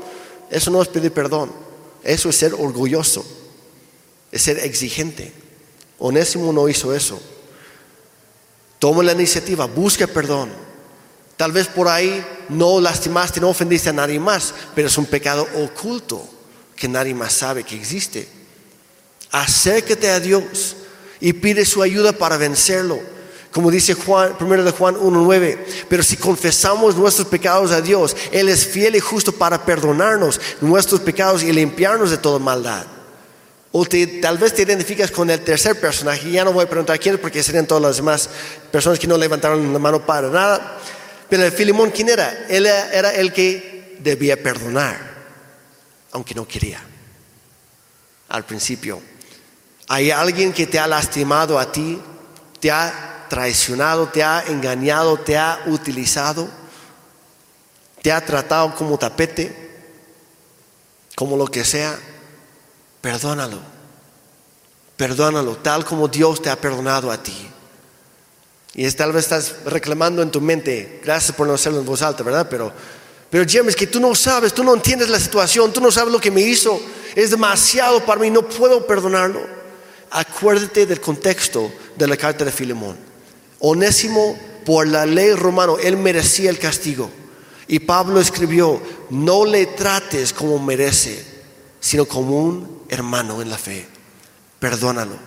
eso 0.50 0.72
no 0.72 0.82
es 0.82 0.88
pedir 0.88 1.12
perdón. 1.12 1.52
Eso 2.02 2.30
es 2.30 2.38
ser 2.38 2.54
orgulloso, 2.54 3.26
es 4.32 4.42
ser 4.42 4.60
exigente. 4.60 5.34
Onésimo 5.98 6.54
no 6.54 6.70
hizo 6.70 6.96
eso. 6.96 7.22
Toma 8.80 9.04
la 9.04 9.12
iniciativa, 9.12 9.66
busca 9.66 10.08
perdón. 10.08 10.50
Tal 11.36 11.52
vez 11.52 11.68
por 11.68 11.88
ahí 11.88 12.26
no 12.50 12.82
lastimaste, 12.82 13.40
no 13.40 13.50
ofendiste 13.50 13.90
a 13.90 13.94
nadie 13.94 14.20
más, 14.20 14.54
pero 14.74 14.88
es 14.88 14.98
un 14.98 15.06
pecado 15.06 15.48
oculto 15.56 16.28
que 16.76 16.88
nadie 16.88 17.14
más 17.14 17.34
sabe 17.34 17.64
que 17.64 17.76
existe. 17.76 18.28
Acércate 19.32 20.10
a 20.10 20.20
Dios 20.20 20.76
y 21.20 21.34
pide 21.34 21.66
su 21.66 21.82
ayuda 21.82 22.14
para 22.14 22.38
vencerlo. 22.38 23.00
Como 23.52 23.72
dice 23.72 23.96
Juan, 23.96 24.36
1 24.40 24.64
de 24.64 24.72
Juan 24.72 24.96
1.9, 24.96 25.58
pero 25.90 26.04
si 26.04 26.18
confesamos 26.18 26.96
nuestros 26.96 27.28
pecados 27.28 27.72
a 27.72 27.82
Dios, 27.82 28.16
Él 28.32 28.48
es 28.48 28.66
fiel 28.66 28.96
y 28.96 29.00
justo 29.00 29.32
para 29.32 29.66
perdonarnos 29.66 30.40
nuestros 30.62 31.02
pecados 31.02 31.44
y 31.44 31.52
limpiarnos 31.52 32.12
de 32.12 32.18
toda 32.18 32.38
maldad. 32.38 32.86
O 33.72 33.86
tal 33.86 34.38
vez 34.40 34.54
te 34.56 34.64
identificas 34.64 35.12
con 35.12 35.30
el 35.30 35.42
tercer 35.42 35.80
personaje, 35.80 36.32
ya 36.32 36.44
no 36.44 36.54
voy 36.54 36.66
a 36.66 36.70
preguntar 36.70 37.00
quién 37.00 37.20
porque 37.20 37.44
serían 37.44 37.68
todas 37.68 37.84
las 37.84 37.98
demás 37.98 38.30
personas 38.72 38.98
que 38.98 39.06
no 39.06 39.16
levantaron 39.16 39.72
la 39.72 39.80
mano 39.80 40.04
para 40.04 40.28
nada. 40.30 40.80
Pero 41.30 41.46
el 41.46 41.52
Filimón, 41.52 41.92
¿quién 41.92 42.10
era? 42.10 42.48
Él 42.50 42.66
era 42.66 43.14
el 43.14 43.32
que 43.32 43.98
debía 44.00 44.42
perdonar, 44.42 44.98
aunque 46.12 46.34
no 46.34 46.48
quería. 46.48 46.82
Al 48.30 48.44
principio, 48.44 49.02
hay 49.88 50.10
alguien 50.10 50.52
que 50.52 50.66
te 50.66 50.80
ha 50.80 50.88
lastimado 50.88 51.60
a 51.60 51.72
ti, 51.72 52.02
te 52.60 52.72
ha 52.72 53.26
traicionado, 53.30 54.08
te 54.08 54.24
ha 54.24 54.44
engañado, 54.48 55.20
te 55.20 55.38
ha 55.38 55.64
utilizado, 55.68 56.50
te 58.02 58.12
ha 58.12 58.26
tratado 58.26 58.74
como 58.74 58.98
tapete, 58.98 59.70
como 61.16 61.38
lo 61.38 61.46
que 61.46 61.64
sea, 61.64 62.00
perdónalo. 63.02 63.60
Perdónalo, 64.98 65.56
tal 65.58 65.86
como 65.86 66.10
Dios 66.10 66.42
te 66.42 66.50
ha 66.50 66.60
perdonado 66.60 67.10
a 67.10 67.24
ti. 67.24 67.50
Y 68.74 68.90
tal 68.92 69.14
vez 69.14 69.24
estás 69.24 69.64
reclamando 69.66 70.22
en 70.22 70.30
tu 70.30 70.42
mente, 70.42 71.00
gracias 71.04 71.36
por 71.36 71.48
no 71.48 71.54
hacerlo 71.54 71.80
en 71.80 71.86
voz 71.86 72.02
alta, 72.02 72.22
¿verdad? 72.24 72.48
Pero, 72.50 72.72
pero 73.30 73.46
Jim, 73.46 73.66
que 73.68 73.88
tú 73.88 74.00
no 74.00 74.14
sabes, 74.14 74.54
tú 74.54 74.64
no 74.64 74.74
entiendes 74.74 75.10
la 75.10 75.20
situación, 75.20 75.72
tú 75.72 75.82
no 75.82 75.92
sabes 75.92 76.12
lo 76.12 76.20
que 76.20 76.32
me 76.32 76.42
hizo, 76.42 76.80
es 77.16 77.32
demasiado 77.32 78.06
para 78.06 78.22
mí, 78.22 78.30
no 78.30 78.48
puedo 78.48 78.86
perdonarlo. 78.86 79.42
Acuérdate 80.12 80.86
del 80.86 81.00
contexto 81.00 81.72
de 81.96 82.08
la 82.08 82.18
carta 82.18 82.44
de 82.44 82.52
Filemón. 82.52 82.98
Onésimo, 83.60 84.38
por 84.66 84.88
la 84.88 85.06
ley 85.06 85.34
romano, 85.34 85.78
él 85.78 85.98
merecía 85.98 86.50
el 86.50 86.60
castigo. 86.60 87.10
Y 87.68 87.80
Pablo 87.80 88.20
escribió, 88.20 88.82
no 89.10 89.46
le 89.46 89.66
trates 89.66 90.34
como 90.34 90.60
merece, 90.60 91.24
sino 91.80 92.06
como 92.06 92.38
un 92.38 92.79
hermano 92.90 93.42
en 93.42 93.50
la 93.50 93.58
fe. 93.58 93.88
Perdónalo. 94.60 95.18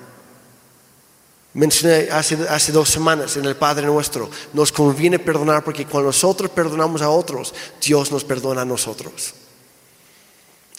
Mencioné 1.54 2.08
hace, 2.10 2.36
hace 2.48 2.72
dos 2.72 2.88
semanas 2.88 3.36
en 3.36 3.44
el 3.44 3.56
Padre 3.56 3.86
nuestro, 3.86 4.30
nos 4.54 4.72
conviene 4.72 5.18
perdonar 5.18 5.62
porque 5.62 5.86
cuando 5.86 6.08
nosotros 6.08 6.50
perdonamos 6.50 7.02
a 7.02 7.10
otros, 7.10 7.54
Dios 7.80 8.10
nos 8.10 8.24
perdona 8.24 8.62
a 8.62 8.64
nosotros. 8.64 9.34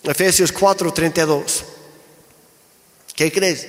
Efesios 0.04 0.52
4, 0.52 0.92
32. 0.92 1.64
¿Qué 3.16 3.32
crees? 3.32 3.68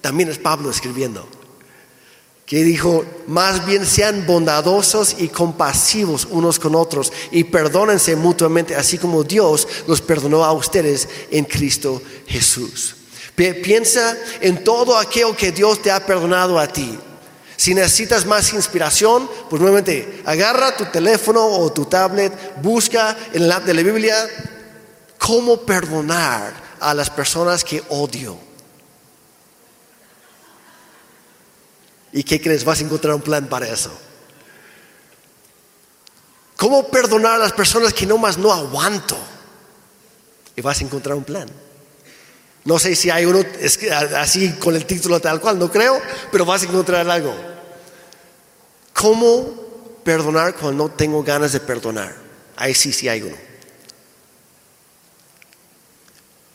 También 0.00 0.30
es 0.30 0.38
Pablo 0.38 0.70
escribiendo 0.70 1.37
que 2.48 2.64
dijo, 2.64 3.04
más 3.26 3.66
bien 3.66 3.84
sean 3.84 4.24
bondadosos 4.26 5.16
y 5.18 5.28
compasivos 5.28 6.26
unos 6.30 6.58
con 6.58 6.74
otros 6.74 7.12
y 7.30 7.44
perdónense 7.44 8.16
mutuamente, 8.16 8.74
así 8.74 8.96
como 8.96 9.22
Dios 9.22 9.68
los 9.86 10.00
perdonó 10.00 10.42
a 10.42 10.52
ustedes 10.52 11.06
en 11.30 11.44
Cristo 11.44 12.00
Jesús. 12.26 12.96
Piensa 13.34 14.16
en 14.40 14.64
todo 14.64 14.96
aquello 14.96 15.36
que 15.36 15.52
Dios 15.52 15.82
te 15.82 15.90
ha 15.90 16.04
perdonado 16.04 16.58
a 16.58 16.66
ti. 16.66 16.98
Si 17.54 17.74
necesitas 17.74 18.24
más 18.24 18.54
inspiración, 18.54 19.28
pues 19.50 19.60
nuevamente 19.60 20.22
agarra 20.24 20.74
tu 20.74 20.86
teléfono 20.86 21.44
o 21.44 21.70
tu 21.70 21.84
tablet, 21.84 22.32
busca 22.62 23.14
en 23.34 23.42
el 23.42 23.52
app 23.52 23.64
de 23.64 23.74
la 23.74 23.82
Biblia 23.82 24.16
cómo 25.18 25.58
perdonar 25.58 26.54
a 26.80 26.94
las 26.94 27.10
personas 27.10 27.62
que 27.62 27.82
odio 27.90 28.47
¿Y 32.12 32.22
qué 32.22 32.40
crees? 32.40 32.64
Vas 32.64 32.80
a 32.80 32.84
encontrar 32.84 33.14
un 33.14 33.22
plan 33.22 33.46
para 33.46 33.68
eso. 33.68 33.92
¿Cómo 36.56 36.88
perdonar 36.88 37.34
a 37.34 37.38
las 37.38 37.52
personas 37.52 37.92
que 37.92 38.06
no 38.06 38.18
más 38.18 38.36
no 38.36 38.52
aguanto? 38.52 39.16
Y 40.56 40.60
vas 40.60 40.80
a 40.80 40.84
encontrar 40.84 41.16
un 41.16 41.24
plan. 41.24 41.48
No 42.64 42.78
sé 42.78 42.96
si 42.96 43.10
hay 43.10 43.24
uno 43.24 43.44
así 44.16 44.52
con 44.54 44.74
el 44.74 44.84
título 44.84 45.20
tal 45.20 45.40
cual, 45.40 45.58
no 45.58 45.70
creo, 45.70 46.00
pero 46.32 46.44
vas 46.44 46.62
a 46.62 46.66
encontrar 46.66 47.08
algo. 47.08 47.34
¿Cómo 48.92 50.00
perdonar 50.02 50.54
cuando 50.56 50.84
no 50.84 50.90
tengo 50.90 51.22
ganas 51.22 51.52
de 51.52 51.60
perdonar? 51.60 52.14
Ahí 52.56 52.74
sí, 52.74 52.92
sí 52.92 53.08
hay 53.08 53.22
uno. 53.22 53.36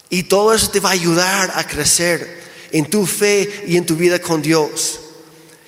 Y 0.09 0.23
todo 0.23 0.53
eso 0.53 0.69
te 0.69 0.81
va 0.81 0.89
a 0.89 0.93
ayudar 0.93 1.53
a 1.55 1.65
crecer 1.65 2.43
en 2.71 2.89
tu 2.89 3.05
fe 3.05 3.63
y 3.65 3.77
en 3.77 3.85
tu 3.85 3.95
vida 3.95 4.19
con 4.19 4.41
Dios. 4.41 4.99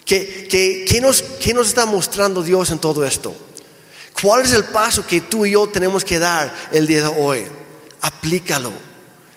¿Qué, 0.05 0.99
nos, 1.01 1.23
nos 1.53 1.67
está 1.67 1.85
mostrando 1.85 2.43
Dios 2.43 2.69
en 2.69 2.79
todo 2.79 3.03
esto? 3.05 3.35
¿Cuál 4.21 4.43
es 4.43 4.53
el 4.53 4.65
paso 4.65 5.05
que 5.05 5.21
tú 5.21 5.45
y 5.45 5.51
yo 5.51 5.67
tenemos 5.67 6.05
que 6.05 6.19
dar 6.19 6.53
el 6.71 6.87
día 6.87 7.01
de 7.01 7.15
hoy? 7.21 7.45
Aplícalo. 8.01 8.71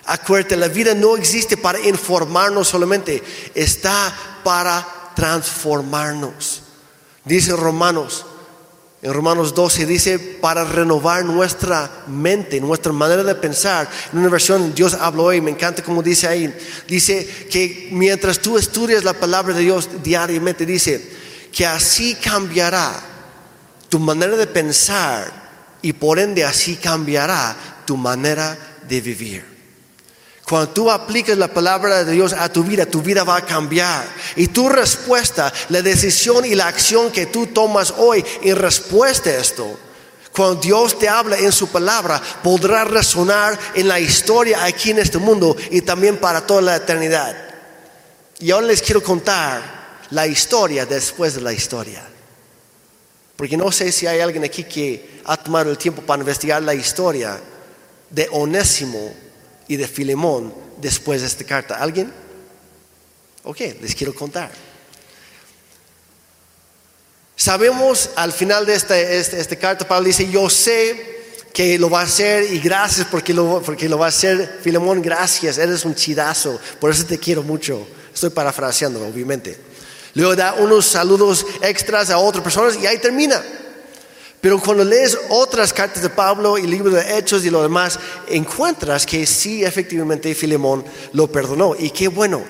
Acuérdate, 0.04 0.56
la 0.56 0.68
vida 0.68 0.94
no 0.94 1.16
existe 1.16 1.56
para 1.56 1.80
informarnos 1.80 2.68
solamente, 2.68 3.22
está 3.54 4.40
para 4.44 5.12
transformarnos. 5.14 6.62
Dice 7.24 7.54
Romanos 7.54 8.24
en 9.00 9.12
Romanos 9.12 9.54
12 9.54 9.86
dice, 9.86 10.18
para 10.18 10.64
renovar 10.64 11.24
nuestra 11.24 12.04
mente, 12.08 12.60
nuestra 12.60 12.92
manera 12.92 13.22
de 13.22 13.34
pensar. 13.36 13.88
En 14.12 14.18
una 14.18 14.28
versión, 14.28 14.74
Dios 14.74 14.94
habló 14.94 15.24
hoy, 15.24 15.40
me 15.40 15.52
encanta 15.52 15.84
como 15.84 16.02
dice 16.02 16.26
ahí. 16.26 16.52
Dice 16.88 17.46
que 17.48 17.90
mientras 17.92 18.40
tú 18.40 18.58
estudias 18.58 19.04
la 19.04 19.12
palabra 19.12 19.54
de 19.54 19.62
Dios 19.62 19.88
diariamente, 20.02 20.66
dice 20.66 21.10
que 21.52 21.64
así 21.64 22.16
cambiará 22.16 22.92
tu 23.88 24.00
manera 24.00 24.36
de 24.36 24.48
pensar 24.48 25.78
y 25.80 25.92
por 25.92 26.18
ende 26.18 26.44
así 26.44 26.74
cambiará 26.76 27.56
tu 27.86 27.96
manera 27.96 28.58
de 28.88 29.00
vivir. 29.00 29.57
Cuando 30.48 30.70
tú 30.70 30.90
aplicas 30.90 31.36
la 31.36 31.48
palabra 31.48 32.04
de 32.04 32.12
Dios 32.12 32.32
a 32.32 32.50
tu 32.50 32.64
vida, 32.64 32.86
tu 32.86 33.02
vida 33.02 33.22
va 33.22 33.36
a 33.36 33.44
cambiar. 33.44 34.08
Y 34.34 34.46
tu 34.46 34.70
respuesta, 34.70 35.52
la 35.68 35.82
decisión 35.82 36.46
y 36.46 36.54
la 36.54 36.68
acción 36.68 37.12
que 37.12 37.26
tú 37.26 37.48
tomas 37.48 37.92
hoy 37.98 38.24
en 38.42 38.56
respuesta 38.56 39.28
a 39.28 39.34
esto, 39.34 39.78
cuando 40.32 40.58
Dios 40.58 40.98
te 40.98 41.06
habla 41.06 41.36
en 41.36 41.52
su 41.52 41.68
palabra, 41.68 42.22
podrá 42.42 42.84
resonar 42.84 43.58
en 43.74 43.88
la 43.88 44.00
historia 44.00 44.64
aquí 44.64 44.92
en 44.92 45.00
este 45.00 45.18
mundo 45.18 45.54
y 45.70 45.82
también 45.82 46.16
para 46.16 46.46
toda 46.46 46.62
la 46.62 46.76
eternidad. 46.76 47.36
Y 48.38 48.50
ahora 48.50 48.68
les 48.68 48.80
quiero 48.80 49.02
contar 49.02 49.98
la 50.10 50.26
historia 50.26 50.86
después 50.86 51.34
de 51.34 51.42
la 51.42 51.52
historia. 51.52 52.02
Porque 53.36 53.58
no 53.58 53.70
sé 53.70 53.92
si 53.92 54.06
hay 54.06 54.20
alguien 54.20 54.44
aquí 54.44 54.64
que 54.64 55.20
ha 55.26 55.36
tomado 55.36 55.70
el 55.70 55.76
tiempo 55.76 56.00
para 56.00 56.20
investigar 56.20 56.62
la 56.62 56.74
historia 56.74 57.38
de 58.08 58.28
Onésimo 58.32 59.27
y 59.68 59.76
de 59.76 59.86
Filemón 59.86 60.52
después 60.80 61.20
de 61.20 61.26
esta 61.26 61.44
carta. 61.44 61.76
¿Alguien? 61.76 62.12
Ok, 63.44 63.60
les 63.80 63.94
quiero 63.94 64.14
contar. 64.14 64.50
Sabemos 67.36 68.10
al 68.16 68.32
final 68.32 68.66
de 68.66 68.74
esta, 68.74 69.56
carta, 69.56 69.86
Pablo 69.86 70.08
dice, 70.08 70.28
yo 70.28 70.50
sé 70.50 71.18
que 71.52 71.78
lo 71.78 71.88
va 71.88 72.00
a 72.00 72.04
hacer 72.04 72.52
y 72.52 72.58
gracias 72.58 73.06
porque 73.08 73.32
lo, 73.32 73.62
porque 73.62 73.88
lo 73.88 73.96
va 73.98 74.06
a 74.06 74.08
hacer. 74.08 74.58
Filemón, 74.62 75.00
gracias, 75.00 75.58
eres 75.58 75.84
un 75.84 75.94
chidazo, 75.94 76.58
por 76.80 76.90
eso 76.90 77.04
te 77.04 77.18
quiero 77.18 77.42
mucho. 77.44 77.86
Estoy 78.12 78.30
parafraseando, 78.30 79.06
obviamente. 79.06 79.56
Luego 80.14 80.34
da 80.34 80.54
unos 80.54 80.86
saludos 80.86 81.46
extras 81.62 82.10
a 82.10 82.18
otras 82.18 82.42
personas 82.42 82.76
y 82.76 82.86
ahí 82.86 82.98
termina. 82.98 83.40
Pero 84.40 84.60
cuando 84.60 84.84
lees 84.84 85.18
otras 85.30 85.72
cartas 85.72 86.02
de 86.02 86.10
Pablo 86.10 86.58
y 86.58 86.66
libros 86.66 86.94
de 86.94 87.18
Hechos 87.18 87.44
y 87.44 87.50
lo 87.50 87.62
demás, 87.62 87.98
encuentras 88.28 89.04
que 89.04 89.26
sí, 89.26 89.64
efectivamente, 89.64 90.34
Filemón 90.34 90.84
lo 91.12 91.30
perdonó. 91.30 91.74
Y 91.76 91.90
qué 91.90 92.08
bueno. 92.08 92.42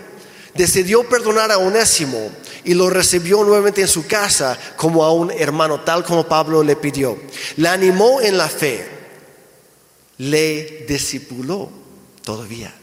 Decidió 0.54 1.08
perdonar 1.08 1.52
a 1.52 1.58
Onésimo 1.58 2.30
y 2.64 2.74
lo 2.74 2.90
recibió 2.90 3.44
nuevamente 3.44 3.80
en 3.80 3.88
su 3.88 4.06
casa 4.06 4.58
como 4.76 5.04
a 5.04 5.12
un 5.12 5.30
hermano, 5.30 5.80
tal 5.80 6.04
como 6.04 6.26
Pablo 6.26 6.62
le 6.62 6.76
pidió. 6.76 7.16
Le 7.56 7.68
animó 7.68 8.20
en 8.20 8.36
la 8.36 8.48
fe, 8.48 8.84
le 10.18 10.84
discipuló 10.88 11.70
todavía. 12.24 12.74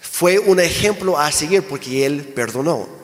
Fue 0.00 0.38
un 0.38 0.60
ejemplo 0.60 1.18
a 1.18 1.32
seguir 1.32 1.62
porque 1.62 2.04
él 2.04 2.22
perdonó. 2.22 2.99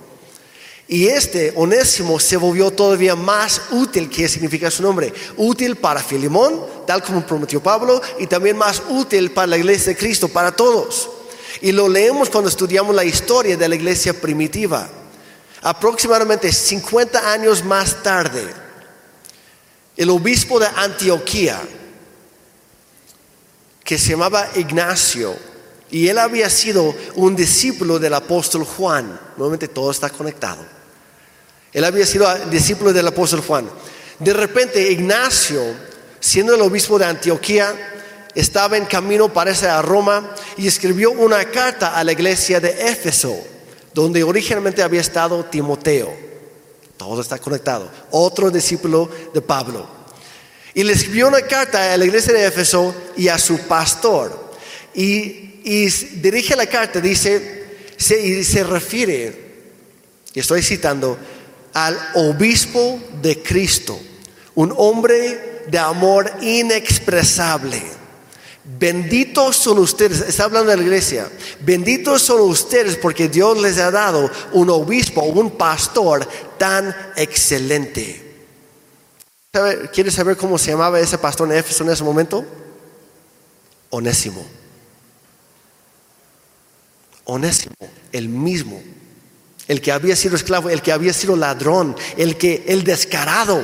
Y 0.89 1.09
este 1.09 1.53
Onésimo 1.57 2.21
se 2.21 2.37
volvió 2.37 2.71
todavía 2.71 3.17
más 3.17 3.61
útil, 3.73 4.09
¿qué 4.09 4.29
significa 4.29 4.71
su 4.71 4.83
nombre? 4.83 5.13
Útil 5.37 5.77
para 5.77 6.01
Filimón, 6.01 6.65
tal 6.87 7.03
como 7.03 7.27
prometió 7.27 7.61
Pablo, 7.61 8.01
y 8.21 8.27
también 8.29 8.57
más 8.57 8.83
útil 8.89 9.33
para 9.33 9.49
la 9.49 9.59
iglesia 9.59 9.93
de 9.93 9.99
Cristo, 9.99 10.29
para 10.29 10.53
todos. 10.53 11.11
Y 11.61 11.73
lo 11.73 11.89
leemos 11.89 12.31
cuando 12.31 12.49
estudiamos 12.49 12.95
la 12.95 13.05
historia 13.05 13.57
de 13.57 13.69
la 13.69 13.75
iglesia 13.75 14.15
primitiva. 14.15 14.89
Aproximadamente 15.63 16.53
50 16.53 17.33
años 17.33 17.65
más 17.65 18.03
tarde, 18.05 18.47
el 19.97 20.11
obispo 20.11 20.61
de 20.61 20.69
Antioquía, 20.77 21.61
que 23.83 23.99
se 23.99 24.11
llamaba 24.11 24.49
Ignacio, 24.55 25.37
Y 25.89 26.09
él 26.09 26.19
había 26.19 26.51
sido 26.51 26.97
un 27.15 27.37
discípulo 27.37 28.01
del 28.01 28.15
apóstol 28.15 28.65
Juan. 28.65 29.21
Nuevamente 29.37 29.69
todo 29.69 29.93
está 29.93 30.11
conectado. 30.11 30.76
Él 31.73 31.85
había 31.85 32.07
sido 32.07 32.33
discípulo 32.51 32.93
del 32.93 33.09
apóstol 33.09 33.41
Juan. 33.41 33.69
De 34.19 34.33
repente 34.33 34.91
Ignacio, 34.91 35.63
siendo 36.21 36.55
el 36.55 36.63
obispo 36.63 36.99
de 36.99 37.07
Antioquía, 37.07 37.75
estaba 38.35 38.77
en 38.77 38.85
camino, 38.85 39.33
parece, 39.33 39.67
a 39.67 39.83
Roma 39.83 40.35
y 40.57 40.67
escribió 40.67 41.11
una 41.11 41.45
carta 41.47 41.97
a 41.97 42.05
la 42.05 42.13
iglesia 42.13 42.61
de 42.61 42.89
Éfeso, 42.91 43.37
donde 43.95 44.23
originalmente 44.23 44.83
había 44.83 45.01
estado 45.01 45.45
Timoteo. 45.45 46.15
Todo 46.97 47.21
está 47.21 47.39
conectado. 47.39 47.91
Otro 48.11 48.51
discípulo 48.51 49.11
de 49.33 49.41
Pablo. 49.41 49.87
Y 50.75 50.85
le 50.85 50.93
escribió 50.93 51.29
una 51.29 51.41
carta 51.41 51.93
a 51.93 51.97
la 51.97 52.05
iglesia 52.05 52.35
de 52.35 52.47
Éfeso 52.47 52.95
y 53.17 53.29
a 53.29 53.39
su 53.39 53.59
pastor. 53.61 54.53
Y, 54.95 55.63
dirige 56.21 56.55
la 56.55 56.67
carta, 56.67 57.01
dice, 57.01 57.65
y 57.99 58.45
se 58.45 58.63
refiere, 58.63 59.47
y 60.33 60.41
estoy 60.41 60.63
citando, 60.63 61.19
al 61.77 61.99
obispo 62.15 62.99
de 63.21 63.43
Cristo, 63.43 64.01
un 64.55 64.73
hombre 64.79 65.65
de 65.69 65.79
amor 65.79 66.33
inexpresable. 66.41 67.83
Benditos 68.65 69.57
son 69.57 69.81
ustedes, 69.81 70.23
está 70.23 70.45
hablando 70.45 70.71
de 70.71 70.79
la 70.79 70.83
iglesia, 70.83 71.29
benditos 71.61 72.23
son 72.23 72.41
ustedes 72.41 72.97
porque 72.97 73.29
Dios 73.29 73.61
les 73.61 73.77
ha 73.77 73.91
dado 73.91 74.31
un 74.55 74.71
obispo, 74.71 75.21
un 75.21 75.51
pastor 75.51 76.27
tan 76.57 76.97
excelente. 77.15 78.25
¿Quieres 79.93 80.15
saber 80.15 80.39
cómo 80.39 80.57
se 80.57 80.71
llamaba 80.71 80.99
ese 80.99 81.19
pastor 81.19 81.47
en 81.53 81.59
Éfeso 81.59 81.85
en 81.85 81.91
ese 81.91 82.05
momento? 82.05 82.43
Onésimo. 83.91 84.47
Onésimo, 87.25 87.75
el 88.13 88.31
mismo, 88.31 88.81
el 89.69 89.81
que 89.81 89.93
había 89.93 90.15
sido 90.15 90.37
esclavo, 90.37 90.71
el 90.71 90.83
que 90.83 90.93
había 90.93 91.13
sido 91.13 91.37
ladrón, 91.37 91.97
el 92.17 92.37
que 92.37 92.65
el 92.69 92.85
descarado. 92.85 93.63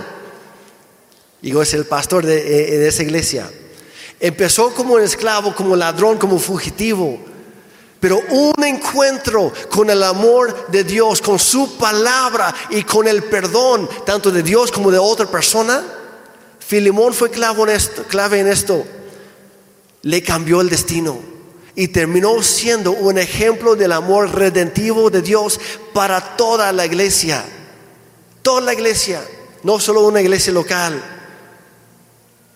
Digo, 1.40 1.62
es 1.62 1.74
el 1.74 1.86
pastor 1.86 2.26
de, 2.26 2.38
eh, 2.38 2.78
de 2.78 2.88
esa 2.88 3.02
iglesia. 3.02 3.50
Empezó 4.20 4.74
como 4.74 4.98
esclavo, 4.98 5.54
como 5.54 5.76
ladrón, 5.76 6.18
como 6.18 6.38
fugitivo. 6.38 7.20
Pero 8.00 8.20
un 8.30 8.64
encuentro 8.64 9.52
con 9.70 9.88
el 9.90 10.02
amor 10.02 10.66
de 10.68 10.82
Dios, 10.82 11.20
con 11.20 11.38
su 11.38 11.76
palabra 11.76 12.52
y 12.70 12.82
con 12.82 13.06
el 13.06 13.24
perdón, 13.24 13.88
tanto 14.04 14.32
de 14.32 14.42
Dios 14.42 14.72
como 14.72 14.90
de 14.90 14.98
otra 14.98 15.26
persona, 15.30 15.82
Filimón 16.58 17.14
fue 17.14 17.30
clave 17.30 17.62
en 17.62 17.68
esto, 17.68 18.02
clave 18.04 18.40
en 18.40 18.48
esto. 18.48 18.84
Le 20.02 20.22
cambió 20.22 20.60
el 20.60 20.68
destino 20.68 21.31
y 21.74 21.88
terminó 21.88 22.42
siendo 22.42 22.92
un 22.92 23.18
ejemplo 23.18 23.76
del 23.76 23.92
amor 23.92 24.34
redentivo 24.34 25.10
de 25.10 25.22
Dios 25.22 25.58
para 25.92 26.36
toda 26.36 26.72
la 26.72 26.86
iglesia. 26.86 27.44
Toda 28.42 28.60
la 28.60 28.74
iglesia, 28.74 29.22
no 29.62 29.78
solo 29.78 30.06
una 30.06 30.20
iglesia 30.20 30.52
local. 30.52 31.02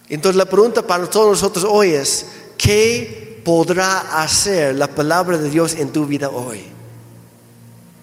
Entonces 0.08 0.36
la 0.36 0.46
pregunta 0.46 0.86
para 0.86 1.08
todos 1.08 1.30
nosotros 1.30 1.64
hoy 1.68 1.90
es, 1.90 2.26
¿qué 2.58 3.26
podrá 3.46 4.20
hacer 4.20 4.74
la 4.74 4.88
palabra 4.88 5.38
de 5.38 5.48
Dios 5.48 5.76
en 5.76 5.92
tu 5.92 6.04
vida 6.04 6.30
hoy. 6.30 6.64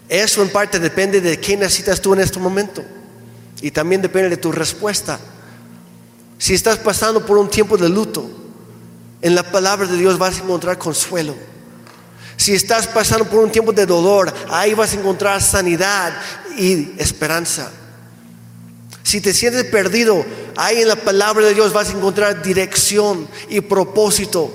Eso 0.08 0.42
en 0.42 0.48
parte 0.48 0.80
depende 0.80 1.20
de 1.20 1.38
qué 1.38 1.58
necesitas 1.58 2.00
tú 2.00 2.14
en 2.14 2.22
este 2.22 2.40
momento. 2.40 2.82
Y 3.62 3.70
también 3.70 4.02
depende 4.02 4.30
de 4.30 4.38
tu 4.38 4.54
respuesta. 4.54 5.20
Si 6.38 6.54
estás 6.54 6.78
pasando 6.78 7.26
por 7.26 7.38
un 7.38 7.50
tiempo 7.50 7.76
de 7.76 7.90
luto, 7.90 8.26
en 9.24 9.36
la 9.36 9.44
palabra 9.44 9.88
de 9.88 9.98
Dios 9.98 10.20
vas 10.20 10.40
a 10.40 10.44
encontrar 10.44 10.78
consuelo. 10.78 11.34
Si 12.36 12.54
estás 12.54 12.88
pasando 12.88 13.26
por 13.26 13.40
un 13.40 13.52
tiempo 13.52 13.72
de 13.72 13.86
dolor, 13.86 14.32
ahí 14.50 14.74
vas 14.74 14.92
a 14.92 14.98
encontrar 14.98 15.42
sanidad 15.42 16.14
y 16.58 16.92
esperanza. 16.98 17.72
Si 19.02 19.22
te 19.22 19.34
sientes 19.34 19.64
perdido, 19.64 20.26
ahí 20.58 20.82
en 20.82 20.90
la 20.90 20.98
palabra 20.98 21.46
de 21.46 21.54
Dios 21.54 21.72
vas 21.72 21.90
a 21.90 21.94
encontrar 21.94 22.44
dirección 22.44 23.28
y 23.48 23.62
propósito. 23.62 24.52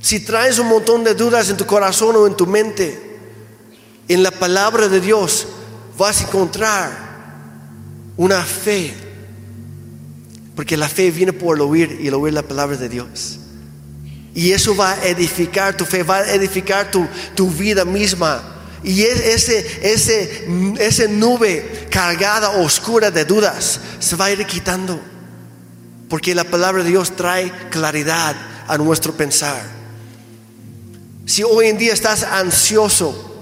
Si 0.00 0.20
traes 0.20 0.58
un 0.58 0.66
montón 0.66 1.04
de 1.04 1.14
dudas 1.14 1.48
en 1.50 1.56
tu 1.56 1.66
corazón 1.66 2.16
o 2.16 2.26
en 2.26 2.36
tu 2.36 2.48
mente, 2.48 3.20
en 4.08 4.24
la 4.24 4.32
palabra 4.32 4.88
de 4.88 5.00
Dios 5.00 5.46
vas 5.96 6.20
a 6.20 6.24
encontrar 6.24 6.90
una 8.16 8.42
fe. 8.42 9.03
Porque 10.54 10.76
la 10.76 10.88
fe 10.88 11.10
viene 11.10 11.32
por 11.32 11.56
el 11.56 11.62
oír 11.62 11.98
y 12.00 12.08
el 12.08 12.14
oír 12.14 12.32
la 12.32 12.42
palabra 12.42 12.76
de 12.76 12.88
Dios. 12.88 13.38
Y 14.34 14.52
eso 14.52 14.74
va 14.74 14.92
a 14.92 15.06
edificar 15.06 15.76
tu 15.76 15.84
fe, 15.84 16.02
va 16.02 16.18
a 16.18 16.34
edificar 16.34 16.90
tu, 16.90 17.06
tu 17.34 17.48
vida 17.50 17.84
misma. 17.84 18.42
Y 18.82 19.02
ese, 19.02 19.66
ese, 19.82 20.46
ese 20.78 21.08
nube 21.08 21.86
cargada, 21.90 22.50
oscura 22.50 23.10
de 23.10 23.24
dudas, 23.24 23.80
se 23.98 24.16
va 24.16 24.26
a 24.26 24.32
ir 24.32 24.44
quitando. 24.44 25.00
Porque 26.08 26.34
la 26.34 26.44
palabra 26.44 26.82
de 26.82 26.90
Dios 26.90 27.16
trae 27.16 27.50
claridad 27.70 28.36
a 28.66 28.76
nuestro 28.76 29.14
pensar. 29.14 29.62
Si 31.26 31.42
hoy 31.42 31.68
en 31.68 31.78
día 31.78 31.94
estás 31.94 32.22
ansioso, 32.24 33.32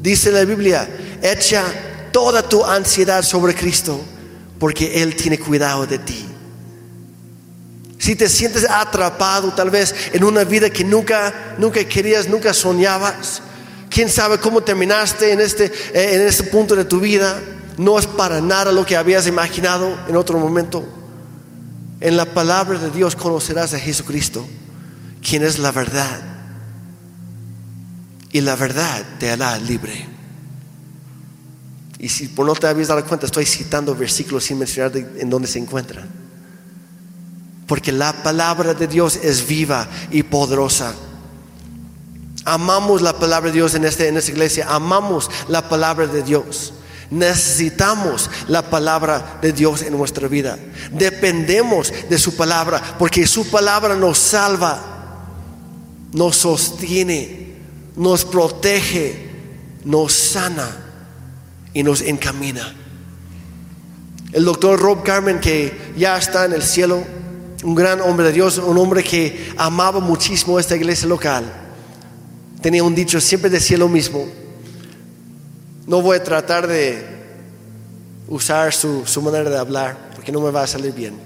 dice 0.00 0.30
la 0.30 0.44
Biblia, 0.44 0.88
echa 1.22 1.64
toda 2.12 2.48
tu 2.48 2.64
ansiedad 2.64 3.22
sobre 3.22 3.54
Cristo, 3.54 4.00
porque 4.58 5.02
Él 5.02 5.16
tiene 5.16 5.38
cuidado 5.38 5.86
de 5.86 5.98
ti. 5.98 6.24
Si 7.98 8.14
te 8.14 8.28
sientes 8.28 8.68
atrapado 8.68 9.52
tal 9.54 9.70
vez 9.70 9.94
en 10.12 10.24
una 10.24 10.44
vida 10.44 10.70
que 10.70 10.84
nunca, 10.84 11.54
nunca 11.58 11.82
querías, 11.84 12.28
nunca 12.28 12.52
soñabas, 12.52 13.42
quién 13.88 14.10
sabe 14.10 14.38
cómo 14.38 14.60
terminaste 14.60 15.32
en 15.32 15.40
este, 15.40 15.66
eh, 15.94 16.14
en 16.14 16.22
este 16.22 16.44
punto 16.44 16.76
de 16.76 16.84
tu 16.84 17.00
vida, 17.00 17.40
no 17.78 17.98
es 17.98 18.06
para 18.06 18.40
nada 18.40 18.72
lo 18.72 18.84
que 18.84 18.96
habías 18.96 19.26
imaginado 19.26 19.98
en 20.08 20.16
otro 20.16 20.38
momento. 20.38 20.84
En 22.00 22.16
la 22.16 22.26
palabra 22.26 22.78
de 22.78 22.90
Dios 22.90 23.16
conocerás 23.16 23.72
a 23.72 23.78
Jesucristo, 23.78 24.46
quien 25.22 25.42
es 25.42 25.58
la 25.58 25.72
verdad 25.72 26.20
y 28.32 28.42
la 28.42 28.56
verdad 28.56 29.02
te 29.18 29.30
hará 29.30 29.58
libre. 29.58 30.06
Y 31.98 32.10
si 32.10 32.28
por 32.28 32.44
no 32.44 32.54
te 32.54 32.66
habías 32.66 32.88
dado 32.88 33.02
cuenta, 33.06 33.24
estoy 33.24 33.46
citando 33.46 33.94
versículos 33.94 34.44
sin 34.44 34.58
mencionar 34.58 34.94
en 34.94 35.30
dónde 35.30 35.48
se 35.48 35.58
encuentran. 35.58 36.25
Porque 37.66 37.92
la 37.92 38.12
palabra 38.22 38.74
de 38.74 38.86
Dios 38.86 39.16
es 39.16 39.46
viva 39.46 39.88
y 40.10 40.22
poderosa. 40.22 40.94
Amamos 42.44 43.02
la 43.02 43.18
palabra 43.18 43.50
de 43.50 43.56
Dios 43.56 43.74
en, 43.74 43.84
este, 43.84 44.08
en 44.08 44.16
esta 44.16 44.30
iglesia. 44.30 44.66
Amamos 44.68 45.30
la 45.48 45.68
palabra 45.68 46.06
de 46.06 46.22
Dios. 46.22 46.74
Necesitamos 47.10 48.30
la 48.48 48.70
palabra 48.70 49.38
de 49.42 49.52
Dios 49.52 49.82
en 49.82 49.96
nuestra 49.96 50.28
vida. 50.28 50.58
Dependemos 50.92 51.92
de 52.08 52.18
su 52.18 52.36
palabra 52.36 52.80
porque 52.98 53.26
su 53.26 53.48
palabra 53.48 53.96
nos 53.96 54.18
salva, 54.18 54.80
nos 56.12 56.36
sostiene 56.36 57.46
nos 57.96 58.24
protege, 58.24 59.30
nos 59.84 60.12
sana 60.12 60.68
y 61.72 61.82
nos 61.82 62.02
encamina. 62.02 62.74
El 64.32 64.44
doctor 64.44 64.78
Rob 64.78 65.02
Carmen, 65.02 65.40
que 65.40 65.92
ya 65.96 66.16
está 66.18 66.44
en 66.44 66.52
el 66.52 66.62
cielo, 66.62 67.02
un 67.66 67.74
gran 67.74 68.00
hombre 68.00 68.26
de 68.26 68.32
Dios, 68.32 68.58
un 68.58 68.78
hombre 68.78 69.02
que 69.02 69.52
amaba 69.56 69.98
muchísimo 69.98 70.60
esta 70.60 70.76
iglesia 70.76 71.08
local, 71.08 71.44
tenía 72.62 72.84
un 72.84 72.94
dicho, 72.94 73.20
siempre 73.20 73.50
decía 73.50 73.76
lo 73.76 73.88
mismo. 73.88 74.24
No 75.84 76.00
voy 76.00 76.18
a 76.18 76.22
tratar 76.22 76.68
de 76.68 77.04
usar 78.28 78.72
su, 78.72 79.04
manera 79.20 79.50
de 79.50 79.58
hablar, 79.58 79.96
porque 80.14 80.30
no 80.30 80.40
me 80.40 80.52
va 80.52 80.62
a 80.62 80.66
salir 80.68 80.92
bien. 80.92 81.18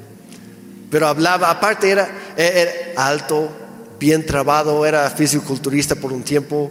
Pero 0.90 1.08
hablaba, 1.08 1.50
aparte 1.50 1.90
era, 1.90 2.08
era 2.38 2.70
alto, 2.96 3.50
bien 3.98 4.24
trabado, 4.24 4.86
era 4.86 5.10
fisiculturista 5.10 5.94
por 5.94 6.10
un 6.10 6.22
tiempo. 6.22 6.70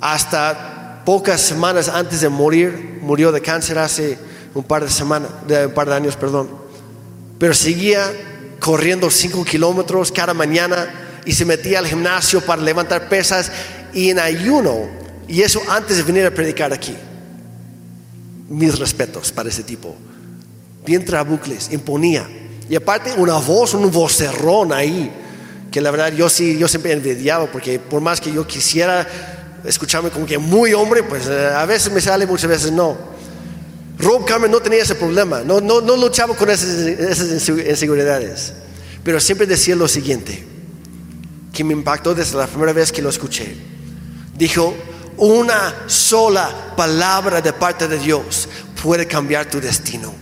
Hasta 0.00 1.02
pocas 1.04 1.42
semanas 1.42 1.90
antes 1.90 2.22
de 2.22 2.30
morir, 2.30 2.98
murió 3.02 3.30
de 3.30 3.42
cáncer 3.42 3.78
hace 3.78 4.18
un 4.54 4.64
par 4.64 4.84
de 4.84 4.90
semanas, 4.90 5.28
de 5.46 5.66
un 5.66 5.74
par 5.74 5.86
de 5.86 5.96
años, 5.96 6.16
perdón. 6.16 6.69
Pero 7.40 7.54
seguía 7.54 8.12
corriendo 8.60 9.10
cinco 9.10 9.46
kilómetros 9.46 10.12
cada 10.12 10.34
mañana 10.34 11.20
y 11.24 11.32
se 11.32 11.46
metía 11.46 11.78
al 11.78 11.86
gimnasio 11.86 12.42
para 12.42 12.60
levantar 12.60 13.08
pesas 13.08 13.50
y 13.94 14.10
en 14.10 14.18
ayuno. 14.18 14.88
Y 15.26 15.40
eso 15.40 15.62
antes 15.70 15.96
de 15.96 16.02
venir 16.02 16.26
a 16.26 16.30
predicar 16.30 16.70
aquí. 16.70 16.94
Mis 18.50 18.78
respetos 18.78 19.32
para 19.32 19.48
ese 19.48 19.62
tipo. 19.62 19.96
Bien 20.84 21.02
trabucles, 21.02 21.72
imponía. 21.72 22.28
Y 22.68 22.76
aparte 22.76 23.14
una 23.16 23.38
voz, 23.38 23.72
un 23.72 23.90
vocerrón 23.90 24.74
ahí 24.74 25.10
que 25.70 25.80
la 25.80 25.90
verdad 25.90 26.12
yo 26.12 26.28
sí, 26.28 26.58
yo 26.58 26.68
siempre 26.68 26.92
envidiaba, 26.92 27.46
porque 27.46 27.78
por 27.78 28.02
más 28.02 28.20
que 28.20 28.30
yo 28.30 28.46
quisiera 28.46 29.06
escucharme 29.64 30.10
como 30.10 30.26
que 30.26 30.36
muy 30.36 30.74
hombre, 30.74 31.02
pues 31.02 31.26
eh, 31.26 31.46
a 31.54 31.64
veces 31.64 31.90
me 31.90 32.02
sale, 32.02 32.26
muchas 32.26 32.50
veces 32.50 32.70
no. 32.70 32.98
Rob 34.00 34.24
Carmen 34.24 34.50
no 34.50 34.60
tenía 34.60 34.82
ese 34.82 34.94
problema, 34.94 35.42
no, 35.42 35.60
no, 35.60 35.80
no 35.80 35.96
luchaba 35.96 36.34
con 36.34 36.48
esas, 36.48 36.68
esas 36.68 37.28
inseguridades, 37.30 38.52
pero 39.04 39.20
siempre 39.20 39.46
decía 39.46 39.76
lo 39.76 39.88
siguiente, 39.88 40.44
que 41.52 41.64
me 41.64 41.72
impactó 41.72 42.14
desde 42.14 42.38
la 42.38 42.46
primera 42.46 42.72
vez 42.72 42.92
que 42.92 43.02
lo 43.02 43.10
escuché. 43.10 43.56
Dijo, 44.34 44.74
una 45.18 45.84
sola 45.86 46.74
palabra 46.76 47.42
de 47.42 47.52
parte 47.52 47.86
de 47.88 47.98
Dios 47.98 48.48
puede 48.82 49.06
cambiar 49.06 49.46
tu 49.46 49.60
destino. 49.60 50.14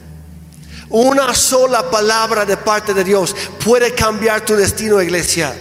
Una 0.90 1.34
sola 1.34 1.90
palabra 1.90 2.44
de 2.46 2.56
parte 2.56 2.94
de 2.94 3.04
Dios 3.04 3.36
puede 3.62 3.94
cambiar 3.94 4.44
tu 4.44 4.56
destino, 4.56 5.00
iglesia. 5.02 5.54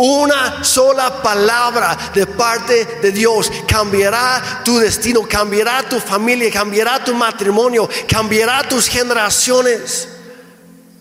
Una 0.00 0.62
sola 0.62 1.20
palabra 1.20 1.98
de 2.14 2.24
parte 2.24 2.84
de 3.02 3.10
Dios 3.10 3.50
cambiará 3.66 4.62
tu 4.64 4.78
destino, 4.78 5.26
cambiará 5.26 5.88
tu 5.88 5.98
familia, 5.98 6.52
cambiará 6.52 7.02
tu 7.02 7.12
matrimonio, 7.14 7.88
cambiará 8.06 8.62
tus 8.68 8.86
generaciones. 8.86 10.06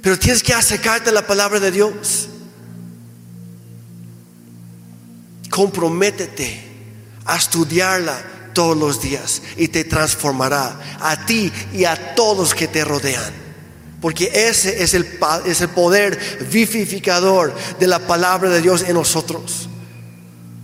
Pero 0.01 0.17
tienes 0.17 0.41
que 0.41 0.51
acercarte 0.51 1.11
a 1.11 1.13
la 1.13 1.27
palabra 1.27 1.59
de 1.59 1.69
Dios. 1.69 2.27
Comprométete 5.51 6.63
a 7.25 7.37
estudiarla 7.37 8.19
todos 8.53 8.75
los 8.75 8.99
días 8.99 9.43
y 9.57 9.67
te 9.67 9.83
transformará 9.83 10.97
a 10.99 11.23
ti 11.23 11.53
y 11.71 11.85
a 11.85 12.15
todos 12.15 12.55
que 12.55 12.67
te 12.67 12.83
rodean. 12.83 13.46
Porque 14.01 14.29
ese 14.31 14.83
es 14.83 14.93
el, 14.93 15.07
es 15.45 15.61
el 15.61 15.69
poder 15.69 16.19
vivificador 16.51 17.53
de 17.79 17.87
la 17.87 17.99
palabra 17.99 18.49
de 18.49 18.61
Dios 18.61 18.83
en 18.83 18.93
nosotros. 18.93 19.69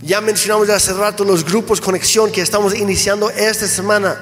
Ya 0.02 0.20
mencionamos 0.20 0.68
hace 0.68 0.92
rato 0.92 1.24
los 1.24 1.44
grupos 1.44 1.80
conexión 1.80 2.30
que 2.30 2.42
estamos 2.42 2.74
iniciando 2.76 3.30
esta 3.30 3.66
semana. 3.66 4.16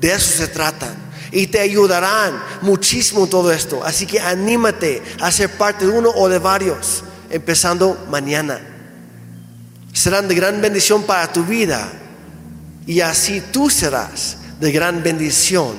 De 0.00 0.12
eso 0.12 0.38
se 0.38 0.48
trata. 0.48 0.94
Y 1.32 1.48
te 1.48 1.60
ayudarán 1.60 2.42
muchísimo 2.62 3.26
todo 3.26 3.52
esto. 3.52 3.84
Así 3.84 4.06
que 4.06 4.20
anímate 4.20 5.02
a 5.20 5.30
ser 5.30 5.50
parte 5.50 5.86
de 5.86 5.92
uno 5.92 6.10
o 6.10 6.28
de 6.28 6.38
varios, 6.38 7.04
empezando 7.28 8.06
mañana. 8.08 8.58
Serán 9.92 10.28
de 10.28 10.34
gran 10.34 10.60
bendición 10.62 11.02
para 11.02 11.30
tu 11.30 11.44
vida. 11.44 11.92
Y 12.86 13.00
así 13.00 13.42
tú 13.52 13.68
serás 13.68 14.38
de 14.58 14.72
gran 14.72 15.02
bendición 15.02 15.74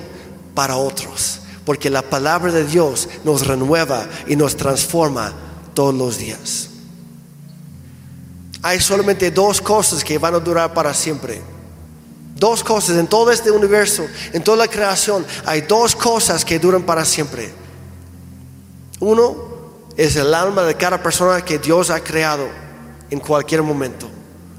para 0.53 0.75
otros 0.75 1.40
porque 1.65 1.89
la 1.89 2.01
palabra 2.01 2.51
de 2.51 2.65
Dios 2.65 3.07
nos 3.23 3.45
renueva 3.45 4.07
y 4.27 4.35
nos 4.35 4.55
transforma 4.55 5.33
todos 5.73 5.93
los 5.93 6.17
días. 6.17 6.69
Hay 8.63 8.79
solamente 8.79 9.31
dos 9.31 9.61
cosas 9.61 10.03
que 10.03 10.17
van 10.17 10.35
a 10.35 10.39
durar 10.39 10.73
para 10.73 10.93
siempre. 10.93 11.41
Dos 12.35 12.63
cosas 12.63 12.97
en 12.97 13.07
todo 13.07 13.31
este 13.31 13.51
universo, 13.51 14.05
en 14.33 14.43
toda 14.43 14.57
la 14.57 14.67
creación, 14.67 15.25
hay 15.45 15.61
dos 15.61 15.95
cosas 15.95 16.43
que 16.43 16.57
duran 16.57 16.83
para 16.83 17.05
siempre. 17.05 17.51
Uno 18.99 19.35
es 19.95 20.15
el 20.15 20.33
alma 20.33 20.63
de 20.63 20.75
cada 20.75 21.01
persona 21.01 21.43
que 21.43 21.59
Dios 21.59 21.89
ha 21.89 21.99
creado 22.03 22.47
en 23.09 23.19
cualquier 23.19 23.61
momento, 23.61 24.09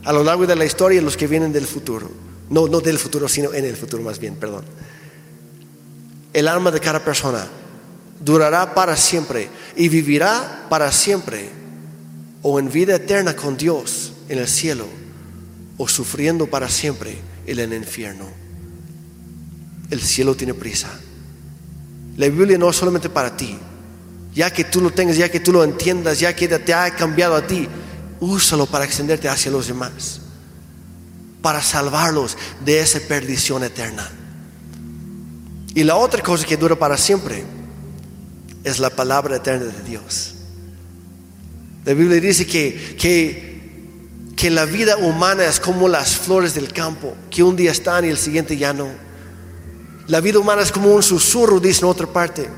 a 0.05 0.13
lo 0.13 0.23
largo 0.23 0.47
de 0.47 0.55
la 0.55 0.65
historia 0.65 1.01
y 1.01 1.05
los 1.05 1.17
que 1.17 1.27
vienen 1.27 1.53
del 1.53 1.67
futuro. 1.67 2.09
No, 2.51 2.69
no 2.69 2.81
del 2.81 2.99
futuro, 2.99 3.29
sino 3.29 3.53
en 3.53 3.65
el 3.65 3.77
futuro 3.77 4.03
más 4.03 4.19
bien, 4.19 4.37
perdón 4.37 4.65
el 6.33 6.49
alma 6.49 6.71
de 6.71 6.81
cada 6.81 7.05
persona 7.05 7.47
durará 8.21 8.75
para 8.75 8.97
siempre 8.97 9.49
y 9.77 9.89
vivirá 9.89 10.67
para 10.69 10.91
siempre 10.93 11.51
o 12.43 12.59
en 12.59 12.71
vida 12.71 12.97
eterna 12.97 13.35
con 13.35 13.57
Dios 13.57 14.13
en 14.29 14.39
el 14.39 14.49
cielo 14.49 14.87
o 15.77 15.89
sufriendo 15.89 16.47
para 16.47 16.69
siempre 16.69 17.19
en 17.47 17.59
el 17.59 17.73
infierno. 17.75 18.27
El 19.91 20.01
cielo 20.01 20.35
tiene 20.35 20.55
prisa. 20.55 20.89
La 22.17 22.29
Biblia 22.29 22.59
no 22.59 22.71
es 22.71 22.77
solamente 22.77 23.09
para 23.09 23.37
ti. 23.37 23.59
Ya 24.35 24.51
que 24.51 24.65
tú 24.65 24.81
lo 24.81 24.91
tengas, 24.91 25.17
ya 25.17 25.31
que 25.31 25.41
tú 25.41 25.53
lo 25.53 25.63
entiendas, 25.63 26.19
ya 26.21 26.35
que 26.35 26.49
te 26.49 26.73
ha 26.73 26.95
cambiado 26.95 27.37
a 27.37 27.47
ti, 27.47 27.69
úsalo 28.21 28.67
para 28.67 28.85
extenderte 28.85 29.29
hacia 29.29 29.51
los 29.51 29.67
demás, 29.67 30.21
para 31.43 31.61
salvarlos 31.61 32.39
de 32.65 32.81
esa 32.81 33.01
perdición 33.01 33.63
eterna. 33.65 34.11
Y 35.75 35.85
la 35.85 35.97
otra 35.97 36.23
cosa 36.23 36.45
que 36.45 36.57
dura 36.57 36.77
para 36.77 36.97
siempre 36.97 37.45
es 38.65 38.79
la 38.79 38.91
palabra 38.91 39.37
eterna 39.37 39.67
de 39.67 39.83
Dios. 39.83 40.35
La 41.85 41.95
Biblia 41.95 42.21
dice 42.21 42.47
que, 42.47 42.97
que, 42.99 44.33
que 44.37 44.51
la 44.51 44.67
vida 44.67 44.97
humana 44.99 45.45
es 45.45 45.59
como 45.59 45.89
las 45.89 46.17
flores 46.17 46.55
del 46.55 46.73
campo, 46.73 47.15
que 47.31 47.43
un 47.43 47.57
día 47.57 47.73
están 47.73 48.05
y 48.05 48.09
el 48.09 48.19
siguiente 48.19 48.57
ya 48.57 48.73
no. 48.73 48.89
La 50.07 50.21
vida 50.21 50.39
humana 50.39 50.63
es 50.63 50.71
como 50.71 50.95
un 50.95 51.03
susurro, 51.03 51.59
dice 51.59 51.81
en 51.81 51.87
otra 51.87 52.07
parte. 52.07 52.49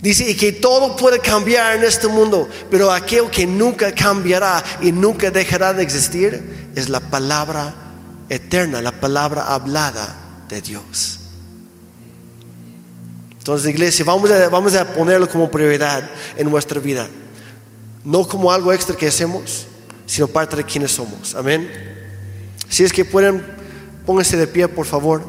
Dice, 0.00 0.30
y 0.30 0.34
que 0.34 0.52
todo 0.52 0.96
puede 0.96 1.18
cambiar 1.18 1.76
en 1.76 1.82
este 1.82 2.08
mundo, 2.08 2.48
pero 2.70 2.92
aquello 2.92 3.30
que 3.30 3.46
nunca 3.46 3.92
cambiará 3.92 4.62
y 4.82 4.92
nunca 4.92 5.30
dejará 5.30 5.72
de 5.72 5.82
existir 5.82 6.70
es 6.76 6.90
la 6.90 7.00
palabra 7.00 7.74
eterna, 8.28 8.82
la 8.82 8.92
palabra 8.92 9.46
hablada 9.54 10.44
de 10.48 10.60
Dios. 10.60 11.20
Entonces, 13.44 13.68
iglesia, 13.68 14.06
vamos 14.06 14.30
a, 14.30 14.48
vamos 14.48 14.74
a 14.74 14.90
ponerlo 14.94 15.28
como 15.28 15.50
prioridad 15.50 16.08
en 16.34 16.48
nuestra 16.48 16.80
vida. 16.80 17.06
No 18.02 18.26
como 18.26 18.50
algo 18.50 18.72
extra 18.72 18.96
que 18.96 19.06
hacemos, 19.06 19.66
sino 20.06 20.26
parte 20.26 20.56
de 20.56 20.64
quienes 20.64 20.92
somos. 20.92 21.34
Amén. 21.34 21.70
Si 22.70 22.84
es 22.84 22.90
que 22.90 23.04
pueden, 23.04 23.44
pónganse 24.06 24.38
de 24.38 24.46
pie, 24.46 24.66
por 24.66 24.86
favor. 24.86 25.22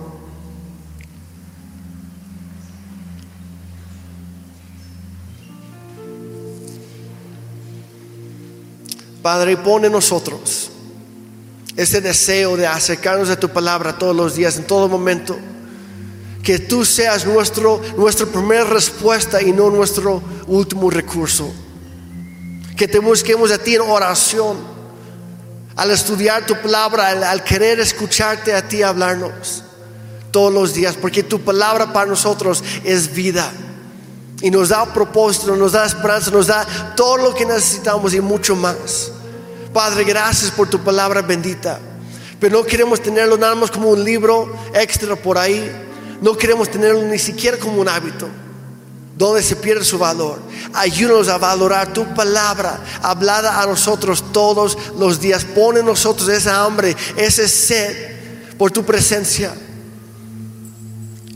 Padre, 9.22 9.58
pone 9.58 9.88
en 9.88 9.92
nosotros 9.92 10.72
ese 11.76 12.00
deseo 12.00 12.56
de 12.56 12.66
acercarnos 12.66 13.30
a 13.30 13.38
tu 13.38 13.50
palabra 13.50 13.98
todos 13.98 14.16
los 14.16 14.36
días, 14.36 14.56
en 14.56 14.64
todo 14.64 14.88
momento 14.88 15.38
que 16.46 16.60
tú 16.60 16.86
seas 16.86 17.26
nuestro, 17.26 17.82
nuestra 17.98 18.28
primera 18.28 18.66
respuesta 18.66 19.42
y 19.42 19.52
no 19.52 19.72
nuestro 19.72 20.22
último 20.46 20.92
recurso. 20.92 21.52
Que 22.78 22.88
te 22.88 23.00
busquemos 23.00 23.52
a 23.52 23.58
ti 23.58 23.74
en 23.74 23.82
oración, 23.82 24.56
al 25.76 25.90
estudiar 25.90 26.46
tu 26.46 26.56
palabra, 26.62 27.32
al, 27.32 27.44
querer 27.44 27.80
escucharte 27.80 28.54
a 28.54 28.68
ti 28.68 28.84
hablarnos 28.84 29.64
todos 30.30 30.54
los 30.54 30.76
días, 30.76 30.96
porque 31.02 31.24
tu 31.24 31.42
palabra 31.42 31.92
para 31.92 32.06
nosotros 32.06 32.64
es 32.84 33.12
vida. 33.12 33.52
Y 34.40 34.52
nos 34.52 34.70
da 34.70 34.94
propósito, 34.94 35.56
nos 35.56 35.72
da 35.72 35.84
esperanza, 35.84 36.30
nos 36.30 36.46
da 36.46 36.94
todo 36.96 37.18
lo 37.18 37.34
que 37.34 37.48
necesitamos 37.48 38.14
y 38.14 38.22
mucho 38.22 38.56
más. 38.56 39.12
Padre, 39.74 40.04
gracias 40.04 40.52
por 40.52 40.70
tu 40.70 40.78
palabra 40.84 41.24
bendita. 41.24 41.80
Pero 42.40 42.60
no 42.60 42.66
queremos 42.66 43.02
tenerlo 43.02 43.36
nada 43.36 43.56
más 43.56 43.72
como 43.72 43.90
un 43.90 44.04
libro 44.04 44.56
extra 44.76 45.16
por 45.16 45.40
ahí 45.40 45.85
no 46.22 46.38
queremos 46.38 46.70
tenerlo 46.70 47.02
ni 47.04 47.20
siquiera 47.20 47.58
como 47.58 47.82
un 47.82 47.90
hábito, 47.90 48.28
donde 49.18 49.44
se 49.44 49.56
pierde 49.56 49.84
su 49.84 49.98
valor. 49.98 50.40
Ayúdanos 50.74 51.28
a 51.28 51.38
valorar 51.38 51.94
tu 51.94 52.06
palabra 52.14 52.80
hablada 53.02 53.62
a 53.62 53.66
nosotros 53.66 54.32
todos 54.32 54.78
los 54.98 55.20
días. 55.20 55.46
Pone 55.46 55.80
en 55.80 55.86
nosotros 55.86 56.30
esa 56.30 56.64
hambre, 56.64 56.96
ese 57.16 57.48
sed 57.48 58.16
por 58.58 58.72
tu 58.72 58.84
presencia. 58.84 59.54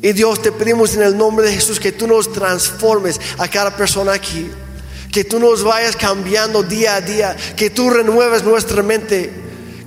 Y 0.02 0.14
Dios, 0.14 0.42
te 0.42 0.52
pedimos 0.52 0.96
en 0.96 1.04
el 1.04 1.18
nombre 1.18 1.48
de 1.48 1.54
Jesús 1.54 1.80
que 1.80 1.92
tú 1.92 2.08
nos 2.08 2.32
transformes 2.32 3.20
a 3.38 3.48
cada 3.50 3.76
persona 3.76 4.14
aquí. 4.14 4.50
Que 5.12 5.24
tú 5.24 5.40
nos 5.40 5.64
vayas 5.64 5.96
cambiando 5.96 6.64
día 6.64 6.96
a 6.96 7.02
día. 7.02 7.36
Que 7.58 7.70
tú 7.70 7.90
renueves 7.90 8.44
nuestra 8.44 8.82
mente. 8.82 9.30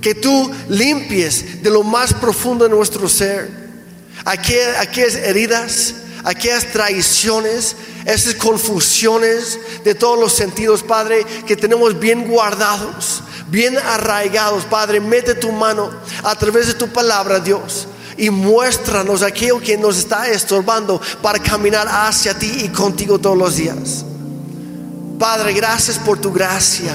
Que 0.01 0.13
tú 0.13 0.51
limpies 0.69 1.63
de 1.63 1.69
lo 1.71 1.81
más 1.81 2.13
profundo 2.13 2.65
de 2.65 2.69
nuestro 2.69 3.09
ser 3.09 3.62
aquellas 4.25 5.15
heridas, 5.15 5.95
aquellas 6.23 6.71
traiciones, 6.71 7.75
esas 8.05 8.35
confusiones 8.35 9.59
de 9.83 9.95
todos 9.95 10.19
los 10.19 10.33
sentidos, 10.33 10.83
Padre, 10.83 11.25
que 11.45 11.55
tenemos 11.55 11.99
bien 11.99 12.27
guardados, 12.27 13.23
bien 13.47 13.77
arraigados, 13.77 14.65
Padre, 14.65 14.99
mete 14.99 15.35
tu 15.35 15.51
mano 15.51 15.91
a 16.23 16.35
través 16.35 16.67
de 16.67 16.73
tu 16.73 16.87
palabra, 16.89 17.39
Dios. 17.39 17.87
Y 18.15 18.29
muéstranos 18.29 19.23
aquello 19.23 19.59
que 19.59 19.77
nos 19.77 19.97
está 19.97 20.29
estorbando 20.29 21.01
para 21.21 21.39
caminar 21.39 21.87
hacia 21.89 22.37
ti 22.37 22.51
y 22.63 22.69
contigo 22.69 23.17
todos 23.17 23.37
los 23.37 23.55
días. 23.55 24.05
Padre, 25.17 25.53
gracias 25.53 25.97
por 25.97 26.19
tu 26.19 26.31
gracia 26.31 26.93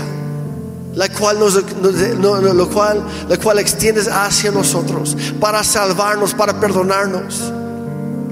la 0.98 1.08
cual, 1.08 1.38
nos, 1.38 1.54
lo 1.54 2.68
cual, 2.70 3.04
la 3.28 3.36
cual 3.36 3.60
extiendes 3.60 4.08
hacia 4.08 4.50
nosotros 4.50 5.16
para 5.40 5.62
salvarnos, 5.62 6.34
para 6.34 6.58
perdonarnos. 6.58 7.52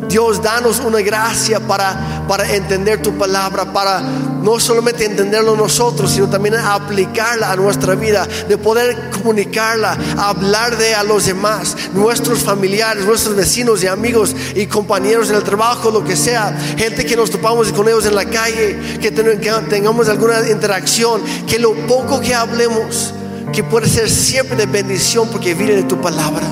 Dios, 0.08 0.42
danos 0.42 0.80
una 0.80 1.00
gracia 1.00 1.60
para, 1.60 2.24
para 2.28 2.50
entender 2.54 3.02
tu 3.02 3.16
palabra, 3.16 3.72
para 3.72 4.00
no 4.00 4.60
solamente 4.60 5.04
entenderlo 5.04 5.56
nosotros, 5.56 6.12
sino 6.12 6.28
también 6.28 6.54
aplicarla 6.54 7.50
a 7.50 7.56
nuestra 7.56 7.94
vida, 7.96 8.28
de 8.48 8.56
poder 8.56 9.10
comunicarla, 9.10 9.98
hablar 10.16 10.76
de 10.78 10.94
a 10.94 11.02
los 11.02 11.26
demás, 11.26 11.76
nuestros 11.92 12.40
familiares, 12.40 13.04
nuestros 13.04 13.34
vecinos 13.34 13.82
y 13.82 13.88
amigos 13.88 14.34
y 14.54 14.66
compañeros 14.66 15.30
en 15.30 15.36
el 15.36 15.42
trabajo, 15.42 15.90
lo 15.90 16.04
que 16.04 16.16
sea, 16.16 16.56
gente 16.76 17.04
que 17.04 17.16
nos 17.16 17.30
topamos 17.30 17.72
con 17.72 17.88
ellos 17.88 18.06
en 18.06 18.14
la 18.14 18.24
calle, 18.24 18.98
que 19.00 19.10
tengamos 19.10 20.08
alguna 20.08 20.48
interacción, 20.48 21.22
que 21.46 21.58
lo 21.58 21.74
poco 21.86 22.20
que 22.20 22.34
hablemos, 22.34 23.12
que 23.52 23.64
puede 23.64 23.88
ser 23.88 24.08
siempre 24.08 24.56
de 24.56 24.66
bendición 24.66 25.28
porque 25.30 25.54
viene 25.54 25.74
de 25.74 25.82
tu 25.84 26.00
palabra, 26.00 26.46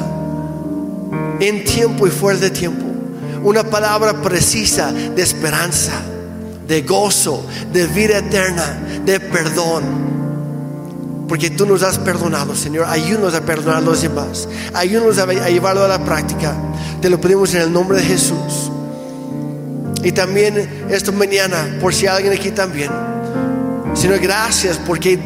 en 1.38 1.64
tiempo 1.64 2.06
y 2.06 2.10
fuera 2.10 2.40
de 2.40 2.50
tiempo, 2.50 2.93
una 3.44 3.62
palabra 3.62 4.20
precisa 4.20 4.90
de 4.92 5.22
esperanza 5.22 5.92
de 6.66 6.82
gozo, 6.82 7.44
de 7.72 7.86
vida 7.86 8.18
eterna, 8.18 8.78
de 9.04 9.20
perdón. 9.20 10.04
Porque 11.28 11.50
tú 11.50 11.66
nos 11.66 11.82
has 11.82 11.98
perdonado, 11.98 12.54
Señor. 12.54 12.86
Ayúdanos 12.88 13.34
a 13.34 13.40
perdonar 13.40 13.76
a 13.78 13.80
los 13.80 14.02
demás. 14.02 14.48
Ayúdanos 14.72 15.18
a, 15.18 15.26
llevarlo 15.48 15.84
a 15.84 15.88
la 15.88 16.04
práctica. 16.04 16.54
Te 17.00 17.08
lo 17.08 17.20
pedimos 17.20 17.54
en 17.54 17.62
el 17.62 17.72
nombre 17.72 17.98
de 17.98 18.04
Jesús. 18.04 18.70
Y 20.02 20.12
también 20.12 20.86
esta 20.90 21.12
mañana, 21.12 21.78
por 21.80 21.94
si 21.94 22.06
alguien 22.06 22.34
aquí 22.34 22.50
también. 22.50 22.90
Señor, 23.94 24.18
gracias 24.18 24.78
porque 24.86 25.18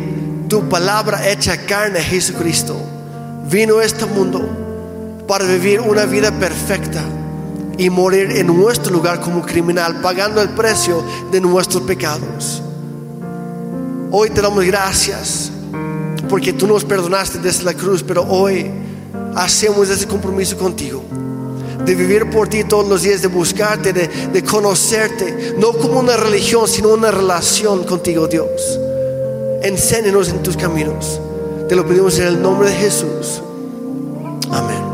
tu 0.48 0.68
palabra 0.68 1.28
hecha 1.28 1.56
carne, 1.66 2.00
Jesucristo, 2.00 2.76
vino 3.50 3.78
a 3.78 3.84
este 3.84 4.06
mundo 4.06 5.24
para 5.26 5.44
vivir 5.44 5.80
una 5.80 6.04
vida 6.04 6.30
perfecta 6.30 7.02
y 7.78 7.88
morir 7.88 8.32
en 8.32 8.48
nuestro 8.48 8.92
lugar 8.92 9.20
como 9.20 9.42
criminal, 9.42 10.00
pagando 10.02 10.42
el 10.42 10.50
precio 10.50 11.02
de 11.30 11.40
nuestros 11.40 11.84
pecados. 11.84 12.62
Hoy 14.10 14.30
te 14.30 14.42
damos 14.42 14.64
gracias 14.64 15.50
porque 16.28 16.52
tú 16.52 16.66
nos 16.66 16.84
perdonaste 16.84 17.38
desde 17.38 17.64
la 17.64 17.74
cruz, 17.74 18.02
pero 18.02 18.22
hoy 18.24 18.70
hacemos 19.34 19.88
ese 19.88 20.06
compromiso 20.06 20.58
contigo 20.58 21.02
de 21.84 21.94
vivir 21.94 22.28
por 22.28 22.48
ti 22.48 22.64
todos 22.64 22.86
los 22.88 23.02
días, 23.02 23.22
de 23.22 23.28
buscarte, 23.28 23.92
de, 23.92 24.42
conocerte, 24.44 25.54
no 25.58 25.72
como 25.72 26.00
una 26.00 26.16
religión, 26.16 26.68
sino 26.68 26.90
una 26.90 27.10
relación 27.10 27.84
contigo, 27.84 28.26
Dios. 28.26 28.78
Enséñanos 29.62 30.28
en 30.28 30.42
tus 30.42 30.56
caminos. 30.56 31.20
Te 31.68 31.76
lo 31.76 31.86
pedimos 31.86 32.18
en 32.18 32.26
el 32.26 32.42
nombre 32.42 32.70
de 32.70 32.76
Jesús. 32.76 33.42
Amén. 34.50 34.87